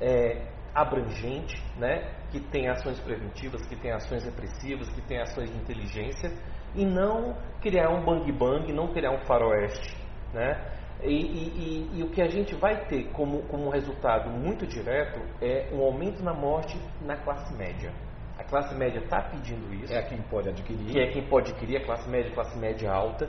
é, 0.00 0.46
abrangente, 0.74 1.62
né, 1.76 2.10
que 2.30 2.40
tem 2.40 2.68
ações 2.68 2.98
preventivas, 3.00 3.66
que 3.66 3.76
tem 3.76 3.92
ações 3.92 4.24
repressivas, 4.24 4.88
que 4.90 5.02
tem 5.02 5.20
ações 5.20 5.50
de 5.50 5.56
inteligência, 5.58 6.32
e 6.74 6.84
não 6.84 7.36
criar 7.60 7.90
um 7.90 8.02
bang 8.04 8.32
bang, 8.32 8.72
não 8.72 8.88
criar 8.92 9.10
um 9.10 9.20
faroeste. 9.26 9.94
Né? 10.32 10.54
E, 11.04 11.08
e- 11.10 11.90
e- 11.94 11.98
e 11.98 12.02
o 12.04 12.10
que 12.10 12.22
a 12.22 12.28
gente 12.28 12.54
vai 12.54 12.84
ter 12.86 13.10
como, 13.12 13.42
como 13.48 13.70
resultado 13.70 14.30
muito 14.30 14.66
direto 14.66 15.20
é 15.40 15.68
um 15.72 15.80
aumento 15.82 16.22
na 16.22 16.32
morte 16.32 16.78
na 17.00 17.16
classe 17.16 17.52
média. 17.54 17.92
A 18.38 18.44
classe 18.44 18.74
média 18.74 18.98
está 19.00 19.20
pedindo 19.22 19.72
isso 19.74 19.92
É 19.92 20.02
quem 20.02 20.18
pode 20.22 20.48
adquirir. 20.48 20.86
que 20.92 21.00
é 21.00 21.06
quem 21.08 21.22
pode 21.28 21.50
adquirir, 21.50 21.78
a 21.78 21.84
classe 21.84 22.08
média, 22.08 22.30
classe 22.32 22.56
média 22.58 22.90
alta, 22.92 23.28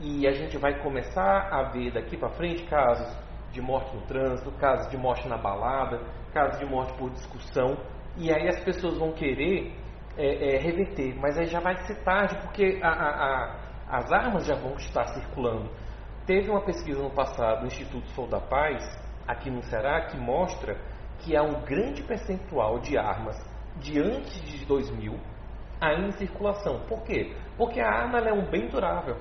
e 0.00 0.26
a 0.26 0.32
gente 0.32 0.58
vai 0.58 0.78
começar 0.82 1.48
a 1.50 1.70
ver 1.70 1.92
daqui 1.92 2.16
para 2.16 2.28
frente 2.30 2.62
casos 2.64 3.16
de 3.52 3.60
morte 3.60 3.94
no 3.94 4.02
trânsito, 4.02 4.50
casos 4.52 4.90
de 4.90 4.96
morte 4.96 5.26
na 5.28 5.38
balada, 5.38 6.00
casos 6.32 6.58
de 6.58 6.66
morte 6.66 6.92
por 6.98 7.10
discussão, 7.10 7.76
e 8.16 8.30
aí 8.32 8.48
as 8.48 8.62
pessoas 8.64 8.98
vão 8.98 9.12
querer 9.12 9.72
é, 10.16 10.54
é, 10.54 10.58
reverter, 10.58 11.16
mas 11.18 11.36
aí 11.36 11.46
já 11.46 11.58
vai 11.58 11.74
ser 11.86 11.96
tarde, 12.04 12.36
porque 12.42 12.78
a- 12.82 12.88
a- 12.88 13.24
a- 13.24 13.98
as 13.98 14.12
armas 14.12 14.46
já 14.46 14.54
vão 14.54 14.74
estar 14.76 15.06
circulando. 15.08 15.68
Teve 16.26 16.48
uma 16.48 16.62
pesquisa 16.62 17.02
no 17.02 17.10
passado 17.10 17.60
do 17.60 17.66
Instituto 17.66 18.08
Sou 18.12 18.26
da 18.26 18.40
Paz, 18.40 18.82
aqui 19.28 19.50
no 19.50 19.62
Ceará, 19.64 20.06
que 20.06 20.16
mostra 20.16 20.74
que 21.18 21.36
há 21.36 21.42
um 21.42 21.60
grande 21.64 22.02
percentual 22.02 22.78
de 22.78 22.96
armas 22.96 23.36
de 23.76 24.00
antes 24.00 24.40
de 24.42 24.64
2000 24.64 25.18
ainda 25.78 26.08
em 26.08 26.12
circulação. 26.12 26.80
Por 26.88 27.02
quê? 27.02 27.36
Porque 27.58 27.78
a 27.78 27.90
arma 27.90 28.20
é 28.20 28.32
um 28.32 28.48
bem 28.48 28.68
durável. 28.68 29.18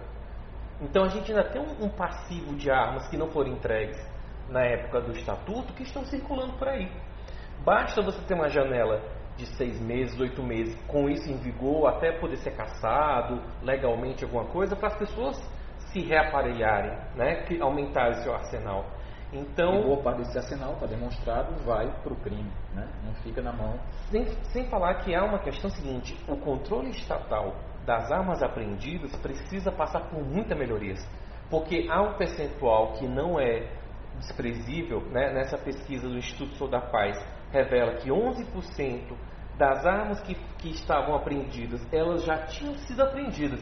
Então 0.79 1.03
a 1.03 1.09
gente 1.09 1.29
ainda 1.29 1.43
tem 1.49 1.61
um, 1.61 1.87
um 1.87 1.89
passivo 1.89 2.55
de 2.55 2.71
armas 2.71 3.05
que 3.09 3.17
não 3.17 3.29
foram 3.31 3.51
entregues 3.51 3.99
na 4.47 4.61
época 4.61 5.01
do 5.01 5.11
estatuto 5.11 5.73
que 5.73 5.83
estão 5.83 6.05
circulando 6.05 6.53
por 6.53 6.69
aí. 6.69 6.89
Basta 7.65 8.01
você 8.01 8.21
ter 8.25 8.33
uma 8.33 8.47
janela 8.47 9.01
de 9.35 9.45
seis 9.57 9.77
meses, 9.81 10.17
oito 10.21 10.41
meses, 10.41 10.73
com 10.87 11.09
isso 11.09 11.29
em 11.29 11.35
vigor, 11.35 11.87
até 11.87 12.13
poder 12.13 12.37
ser 12.37 12.55
caçado 12.55 13.41
legalmente 13.61 14.23
alguma 14.23 14.45
coisa, 14.45 14.73
para 14.73 14.87
as 14.87 14.97
pessoas 14.97 15.37
se 15.93 16.01
reaparelharem, 16.01 16.97
né? 17.15 17.43
que 17.43 17.61
aumentarem 17.61 18.21
seu 18.23 18.33
arsenal. 18.33 18.85
E 19.31 19.37
Então, 19.37 19.83
boa 19.83 20.01
parte 20.01 20.23
desse 20.23 20.37
arsenal, 20.37 20.73
está 20.73 20.87
demonstrado, 20.87 21.55
vai 21.63 21.87
para 22.01 22.11
o 22.11 22.15
crime, 22.17 22.51
né? 22.73 22.87
não 23.05 23.13
fica 23.15 23.41
na 23.41 23.53
mão. 23.53 23.79
Sem, 24.09 24.25
sem 24.51 24.67
falar 24.69 24.95
que 24.95 25.15
há 25.15 25.23
uma 25.23 25.39
questão 25.39 25.69
seguinte: 25.69 26.19
o 26.27 26.35
controle 26.37 26.89
estatal 26.89 27.55
das 27.85 28.11
armas 28.11 28.41
apreendidas 28.41 29.15
precisa 29.17 29.71
passar 29.71 30.09
por 30.09 30.23
muitas 30.23 30.57
melhorias. 30.57 30.99
Porque 31.49 31.87
há 31.89 32.01
um 32.01 32.13
percentual 32.17 32.93
que 32.93 33.07
não 33.07 33.39
é 33.39 33.69
desprezível, 34.17 35.01
né? 35.11 35.33
nessa 35.33 35.57
pesquisa 35.57 36.07
do 36.07 36.17
Instituto 36.17 36.55
Sou 36.55 36.67
da 36.67 36.81
Paz, 36.81 37.17
revela 37.51 37.95
que 37.95 38.09
11% 38.09 39.15
das 39.57 39.85
armas 39.85 40.19
que, 40.21 40.35
que 40.57 40.69
estavam 40.71 41.15
apreendidas, 41.15 41.81
elas 41.91 42.23
já 42.23 42.37
tinham 42.47 42.75
sido 42.75 43.03
apreendidas. 43.03 43.61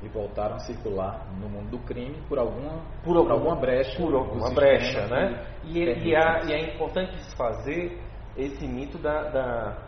E 0.00 0.08
voltaram 0.08 0.54
a 0.56 0.58
circular 0.60 1.26
no 1.40 1.48
mundo 1.48 1.70
do 1.70 1.78
crime 1.80 2.22
por 2.28 2.38
alguma, 2.38 2.82
por 3.02 3.16
alguma, 3.16 3.34
alguma 3.34 3.56
brecha. 3.56 3.96
Por 4.00 4.14
alguma 4.14 4.50
brecha, 4.50 5.06
né? 5.08 5.44
E, 5.64 5.84
permite 5.84 6.08
e, 6.08 6.16
há- 6.16 6.38
isso. 6.38 6.50
e 6.50 6.52
é 6.52 6.74
importante 6.74 7.16
desfazer 7.16 8.00
esse 8.36 8.64
mito 8.64 8.96
da, 8.98 9.22
da, 9.24 9.78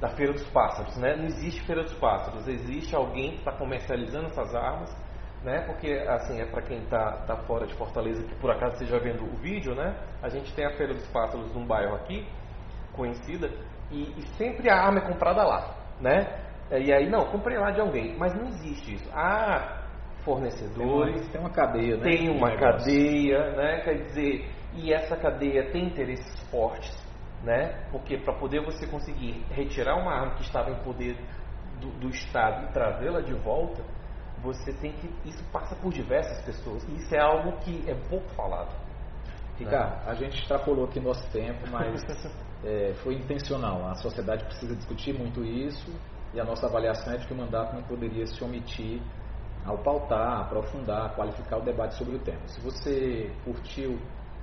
da 0.00 0.08
Feira 0.10 0.32
dos 0.32 0.48
Pássaros, 0.50 0.96
né? 0.98 1.16
Não 1.16 1.24
existe 1.24 1.60
Feira 1.62 1.82
dos 1.82 1.94
Pássaros, 1.94 2.46
existe 2.46 2.94
alguém 2.94 3.32
que 3.32 3.38
está 3.38 3.50
comercializando 3.52 4.26
essas 4.26 4.54
armas, 4.54 4.94
né? 5.42 5.62
Porque, 5.66 5.92
assim, 6.08 6.40
é 6.40 6.46
para 6.46 6.62
quem 6.62 6.78
está 6.84 7.24
tá 7.26 7.36
fora 7.38 7.66
de 7.66 7.74
Fortaleza, 7.74 8.22
que 8.22 8.34
por 8.36 8.52
acaso 8.52 8.74
esteja 8.74 9.00
vendo 9.00 9.24
o 9.24 9.36
vídeo, 9.36 9.74
né? 9.74 9.96
A 10.22 10.28
gente 10.28 10.54
tem 10.54 10.64
a 10.64 10.76
Feira 10.76 10.94
dos 10.94 11.06
Pássaros 11.08 11.52
num 11.52 11.66
bairro 11.66 11.96
aqui, 11.96 12.24
conhecida, 12.92 13.50
e, 13.90 14.14
e 14.16 14.22
sempre 14.36 14.70
a 14.70 14.76
arma 14.76 15.00
é 15.00 15.08
comprada 15.08 15.42
lá, 15.42 15.74
né? 16.00 16.43
E 16.70 16.92
aí, 16.92 17.08
não, 17.08 17.26
comprei 17.26 17.58
lá 17.58 17.70
de 17.70 17.80
alguém, 17.80 18.16
mas 18.16 18.34
não 18.34 18.46
existe 18.48 18.94
isso. 18.94 19.10
Há 19.12 19.82
fornecedores, 20.24 21.28
Tem 21.28 21.40
uma 21.40 21.50
cadeia, 21.50 21.96
né? 21.96 22.02
tem 22.02 22.30
uma 22.30 22.48
negócio. 22.48 22.78
cadeia, 22.78 23.50
né? 23.52 23.80
Quer 23.84 23.94
dizer, 24.04 24.50
e 24.74 24.92
essa 24.92 25.16
cadeia 25.16 25.70
tem 25.70 25.84
interesses 25.86 26.40
fortes, 26.50 26.96
né? 27.42 27.86
Porque 27.92 28.16
para 28.16 28.32
poder 28.34 28.64
você 28.64 28.86
conseguir 28.86 29.44
retirar 29.50 29.96
uma 29.96 30.12
arma 30.12 30.34
que 30.34 30.42
estava 30.42 30.70
em 30.70 30.82
poder 30.82 31.16
do, 31.80 31.90
do 32.00 32.08
Estado 32.08 32.64
e 32.64 32.72
trazê-la 32.72 33.20
de 33.20 33.34
volta, 33.34 33.82
você 34.42 34.72
tem 34.72 34.92
que 34.92 35.08
isso 35.28 35.44
passa 35.52 35.76
por 35.76 35.92
diversas 35.92 36.42
pessoas. 36.44 36.82
E 36.88 36.96
isso 36.96 37.14
é 37.14 37.20
algo 37.20 37.52
que 37.58 37.84
é 37.88 37.94
pouco 38.08 38.28
falado. 38.30 38.74
Ricardo, 39.58 40.08
a 40.08 40.14
gente 40.14 40.40
extrapolou 40.40 40.86
aqui 40.86 40.98
nosso 40.98 41.30
tempo, 41.30 41.60
mas 41.70 42.02
é, 42.64 42.92
foi 43.04 43.14
intencional. 43.14 43.86
A 43.86 43.94
sociedade 43.94 44.44
precisa 44.44 44.74
discutir 44.74 45.12
muito 45.16 45.44
isso 45.44 45.92
e 46.34 46.40
a 46.40 46.44
nossa 46.44 46.66
avaliação 46.66 47.12
é 47.12 47.16
de 47.16 47.26
que 47.26 47.32
o 47.32 47.36
mandato 47.36 47.74
não 47.74 47.82
poderia 47.84 48.26
se 48.26 48.42
omitir 48.42 49.00
ao 49.64 49.78
pautar, 49.78 50.40
aprofundar, 50.40 51.14
qualificar 51.14 51.58
o 51.58 51.62
debate 51.62 51.94
sobre 51.94 52.16
o 52.16 52.18
tema. 52.18 52.46
Se 52.48 52.60
você 52.60 53.30
curtiu 53.44 53.98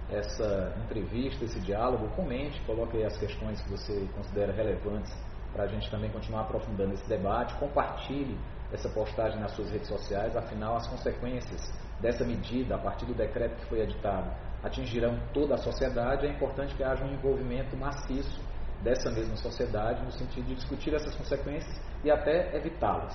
essa 0.10 0.74
entrevista, 0.84 1.46
esse 1.46 1.60
diálogo, 1.60 2.08
comente, 2.16 2.60
coloque 2.62 2.98
aí 2.98 3.04
as 3.04 3.18
questões 3.18 3.62
que 3.62 3.70
você 3.70 4.08
considera 4.16 4.52
relevantes 4.54 5.14
para 5.54 5.66
a 5.66 5.68
gente 5.68 5.92
também 5.92 6.10
continuar 6.10 6.42
aprofundando 6.42 6.94
esse 6.94 7.08
debate, 7.08 7.54
compartilhe 7.56 8.38
essa 8.72 8.88
postagem 8.90 9.40
nas 9.40 9.52
suas 9.52 9.70
redes 9.70 9.88
sociais, 9.88 10.36
afinal 10.36 10.78
as 10.78 10.88
consequências 10.88 11.62
dessa 12.00 12.24
medida, 12.24 12.76
a 12.76 12.78
partir 12.78 13.06
do 13.06 13.14
decreto 13.14 13.58
que 13.58 13.66
foi 13.66 13.82
editado, 13.82 14.32
atingirão 14.64 15.20
toda 15.34 15.56
a 15.56 15.58
sociedade, 15.58 16.26
é 16.26 16.30
importante 16.30 16.74
que 16.74 16.84
haja 16.84 17.04
um 17.04 17.14
envolvimento 17.14 17.76
maciço 17.76 18.40
dessa 18.82 19.12
mesma 19.12 19.36
sociedade, 19.38 20.04
no 20.04 20.12
sentido 20.12 20.48
de 20.48 20.56
discutir 20.56 20.94
essas 20.94 21.16
consequências 21.16 21.80
e 22.04 22.12
até 22.12 22.56
evitá-las. 22.56 23.14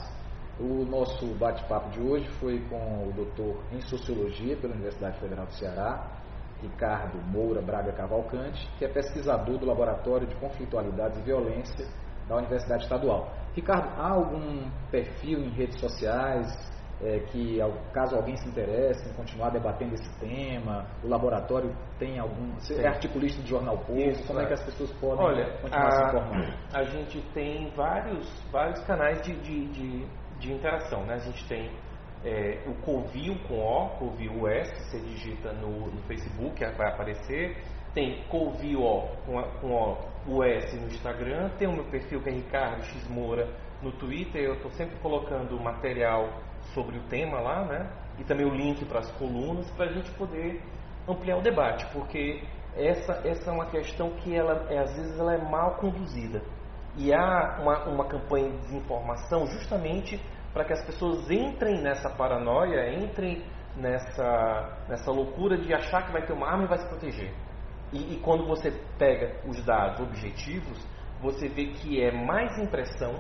O 0.59 0.85
nosso 0.85 1.27
bate-papo 1.35 1.91
de 1.91 2.01
hoje 2.01 2.27
foi 2.41 2.61
com 2.69 3.09
o 3.09 3.13
doutor 3.13 3.63
em 3.73 3.81
Sociologia 3.83 4.57
pela 4.57 4.73
Universidade 4.73 5.19
Federal 5.19 5.47
do 5.47 5.53
Ceará, 5.53 6.07
Ricardo 6.63 7.19
Moura 7.31 7.61
Braga 7.61 7.93
Cavalcante, 7.93 8.67
que 8.79 8.85
é 8.85 8.89
pesquisador 8.89 9.59
do 9.59 9.67
Laboratório 9.67 10.27
de 10.27 10.35
Conflitualidades 10.37 11.19
e 11.19 11.23
Violência 11.23 11.87
da 12.27 12.37
Universidade 12.37 12.85
Estadual. 12.85 13.35
Ricardo, 13.55 13.89
há 14.01 14.09
algum 14.09 14.71
perfil 14.91 15.41
em 15.41 15.51
redes 15.51 15.79
sociais 15.79 16.47
é, 17.03 17.21
que, 17.31 17.59
caso 17.93 18.17
alguém 18.17 18.37
se 18.37 18.49
interesse 18.49 19.09
em 19.09 19.13
continuar 19.13 19.51
debatendo 19.51 19.95
esse 19.95 20.19
tema, 20.19 20.87
o 21.05 21.09
laboratório 21.09 21.75
tem 21.99 22.19
algum. 22.19 22.55
Você 22.55 22.81
é 22.81 22.89
articulista 22.89 23.43
do 23.43 23.49
Jornal 23.49 23.85
Isso, 23.91 24.27
como 24.27 24.41
é. 24.41 24.45
é 24.45 24.47
que 24.47 24.55
as 24.55 24.65
pessoas 24.65 24.93
podem 24.93 25.25
Olha, 25.25 25.59
continuar 25.61 25.87
a, 25.87 25.91
se 25.91 26.05
informando? 26.07 26.55
A 26.73 26.83
gente 26.85 27.21
tem 27.35 27.71
vários, 27.77 28.43
vários 28.51 28.83
canais 28.85 29.21
de, 29.23 29.35
de, 29.41 29.67
de, 29.69 30.07
de 30.39 30.53
interação. 30.53 31.05
Né? 31.05 31.15
A 31.15 31.19
gente 31.19 31.47
tem 31.47 31.71
é, 32.25 32.63
o 32.67 32.75
Covil 32.83 33.37
com 33.47 33.59
O, 33.59 33.89
Covil 33.99 34.49
S, 34.49 34.91
você 34.91 34.99
digita 35.01 35.53
no, 35.53 35.91
no 35.91 36.03
Facebook, 36.05 36.65
vai 36.77 36.93
aparecer. 36.93 37.63
Tem 37.93 38.23
Covil 38.29 38.81
O 38.81 39.03
com, 39.27 39.43
com 39.61 39.69
o, 39.69 40.37
o 40.37 40.45
S 40.45 40.75
no 40.77 40.87
Instagram. 40.87 41.51
Tem 41.59 41.69
o 41.69 41.73
meu 41.73 41.85
perfil 41.85 42.23
que 42.23 42.31
é 42.31 42.33
Ricardo 42.33 42.83
X 42.85 43.07
Moura 43.09 43.47
no 43.83 43.93
Twitter. 43.93 44.43
Eu 44.43 44.55
estou 44.55 44.71
sempre 44.71 44.97
colocando 45.01 45.61
material 45.61 46.46
sobre 46.75 46.99
o 46.99 47.03
tema 47.05 47.41
lá, 47.41 47.65
né? 47.65 47.91
E 48.19 48.25
também 48.25 48.47
o 48.47 48.55
link 48.55 48.85
para 48.85 49.01
as 49.01 49.11
colunas 49.13 49.71
para 49.73 49.87
a 49.87 49.93
gente 49.93 50.11
poder 50.13 50.63
ampliar 51.09 51.37
o 51.37 51.43
debate, 51.43 51.87
porque 51.93 52.43
essa, 52.77 53.21
essa 53.25 53.51
é 53.51 53.53
uma 53.53 53.67
questão 53.67 54.11
que 54.17 54.35
ela, 54.35 54.67
é, 54.71 54.79
às 54.79 54.95
vezes 54.97 55.19
ela 55.19 55.35
é 55.35 55.39
mal 55.39 55.77
conduzida. 55.77 56.43
E 56.97 57.13
há 57.13 57.59
uma, 57.61 57.85
uma 57.85 58.05
campanha 58.07 58.51
de 58.51 58.59
desinformação 58.59 59.47
justamente 59.47 60.21
para 60.53 60.65
que 60.65 60.73
as 60.73 60.85
pessoas 60.85 61.31
entrem 61.31 61.83
nessa 61.83 62.09
paranoia, 62.11 62.95
entrem 62.95 63.45
nessa, 63.77 64.79
nessa 64.89 65.11
loucura 65.11 65.59
de 65.59 65.73
achar 65.75 66.07
que 66.07 66.13
vai 66.13 66.25
ter 66.25 66.33
uma 66.33 66.49
arma 66.49 66.65
e 66.65 66.69
vai 66.69 66.79
se 66.79 66.89
proteger. 66.89 67.33
E, 67.93 68.15
e 68.15 68.21
quando 68.21 68.47
você 68.47 68.71
pega 68.99 69.41
os 69.47 69.63
dados 69.65 70.01
objetivos, 70.01 70.83
você 71.21 71.49
vê 71.49 71.67
que 71.67 72.03
é 72.03 72.11
mais 72.11 72.59
impressão, 72.59 73.15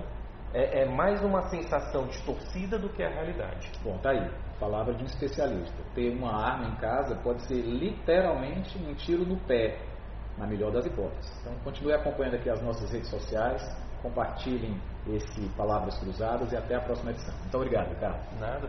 é, 0.57 0.83
é, 0.83 0.85
mais 0.87 1.23
uma 1.23 1.43
sensação 1.51 2.07
distorcida 2.07 2.79
do 2.79 2.89
que 2.89 3.03
a 3.03 3.11
realidade. 3.11 3.71
Bom, 3.85 3.99
tá 3.99 4.11
aí. 4.11 4.31
Palavra 4.59 4.95
de 4.95 5.03
um 5.03 5.07
especialista. 5.07 5.77
Ter 5.95 6.11
uma 6.17 6.35
arma 6.35 6.69
em 6.69 6.77
casa 6.77 7.15
pode 7.17 7.43
ser 7.43 7.61
literalmente 7.61 8.79
um 8.79 8.95
tiro 8.95 9.27
no 9.27 9.37
pé, 9.41 9.79
na 10.39 10.47
melhor 10.47 10.73
das 10.73 10.87
hipóteses. 10.87 11.31
Então, 11.43 11.53
continue 11.63 11.93
acompanhando 11.93 12.37
aqui 12.37 12.49
as 12.49 12.63
nossas 12.63 12.91
redes 12.91 13.11
sociais 13.11 13.63
compartilhem 14.03 14.81
esse 15.09 15.49
Palavras 15.57 15.99
Cruzadas 15.99 16.53
e 16.53 16.57
até 16.57 16.77
a 16.77 16.81
próxima 16.81 17.11
edição. 17.11 17.35
Muito 17.39 17.57
obrigado, 17.57 17.89
Ricardo. 17.89 18.19
Nada. 18.41 18.69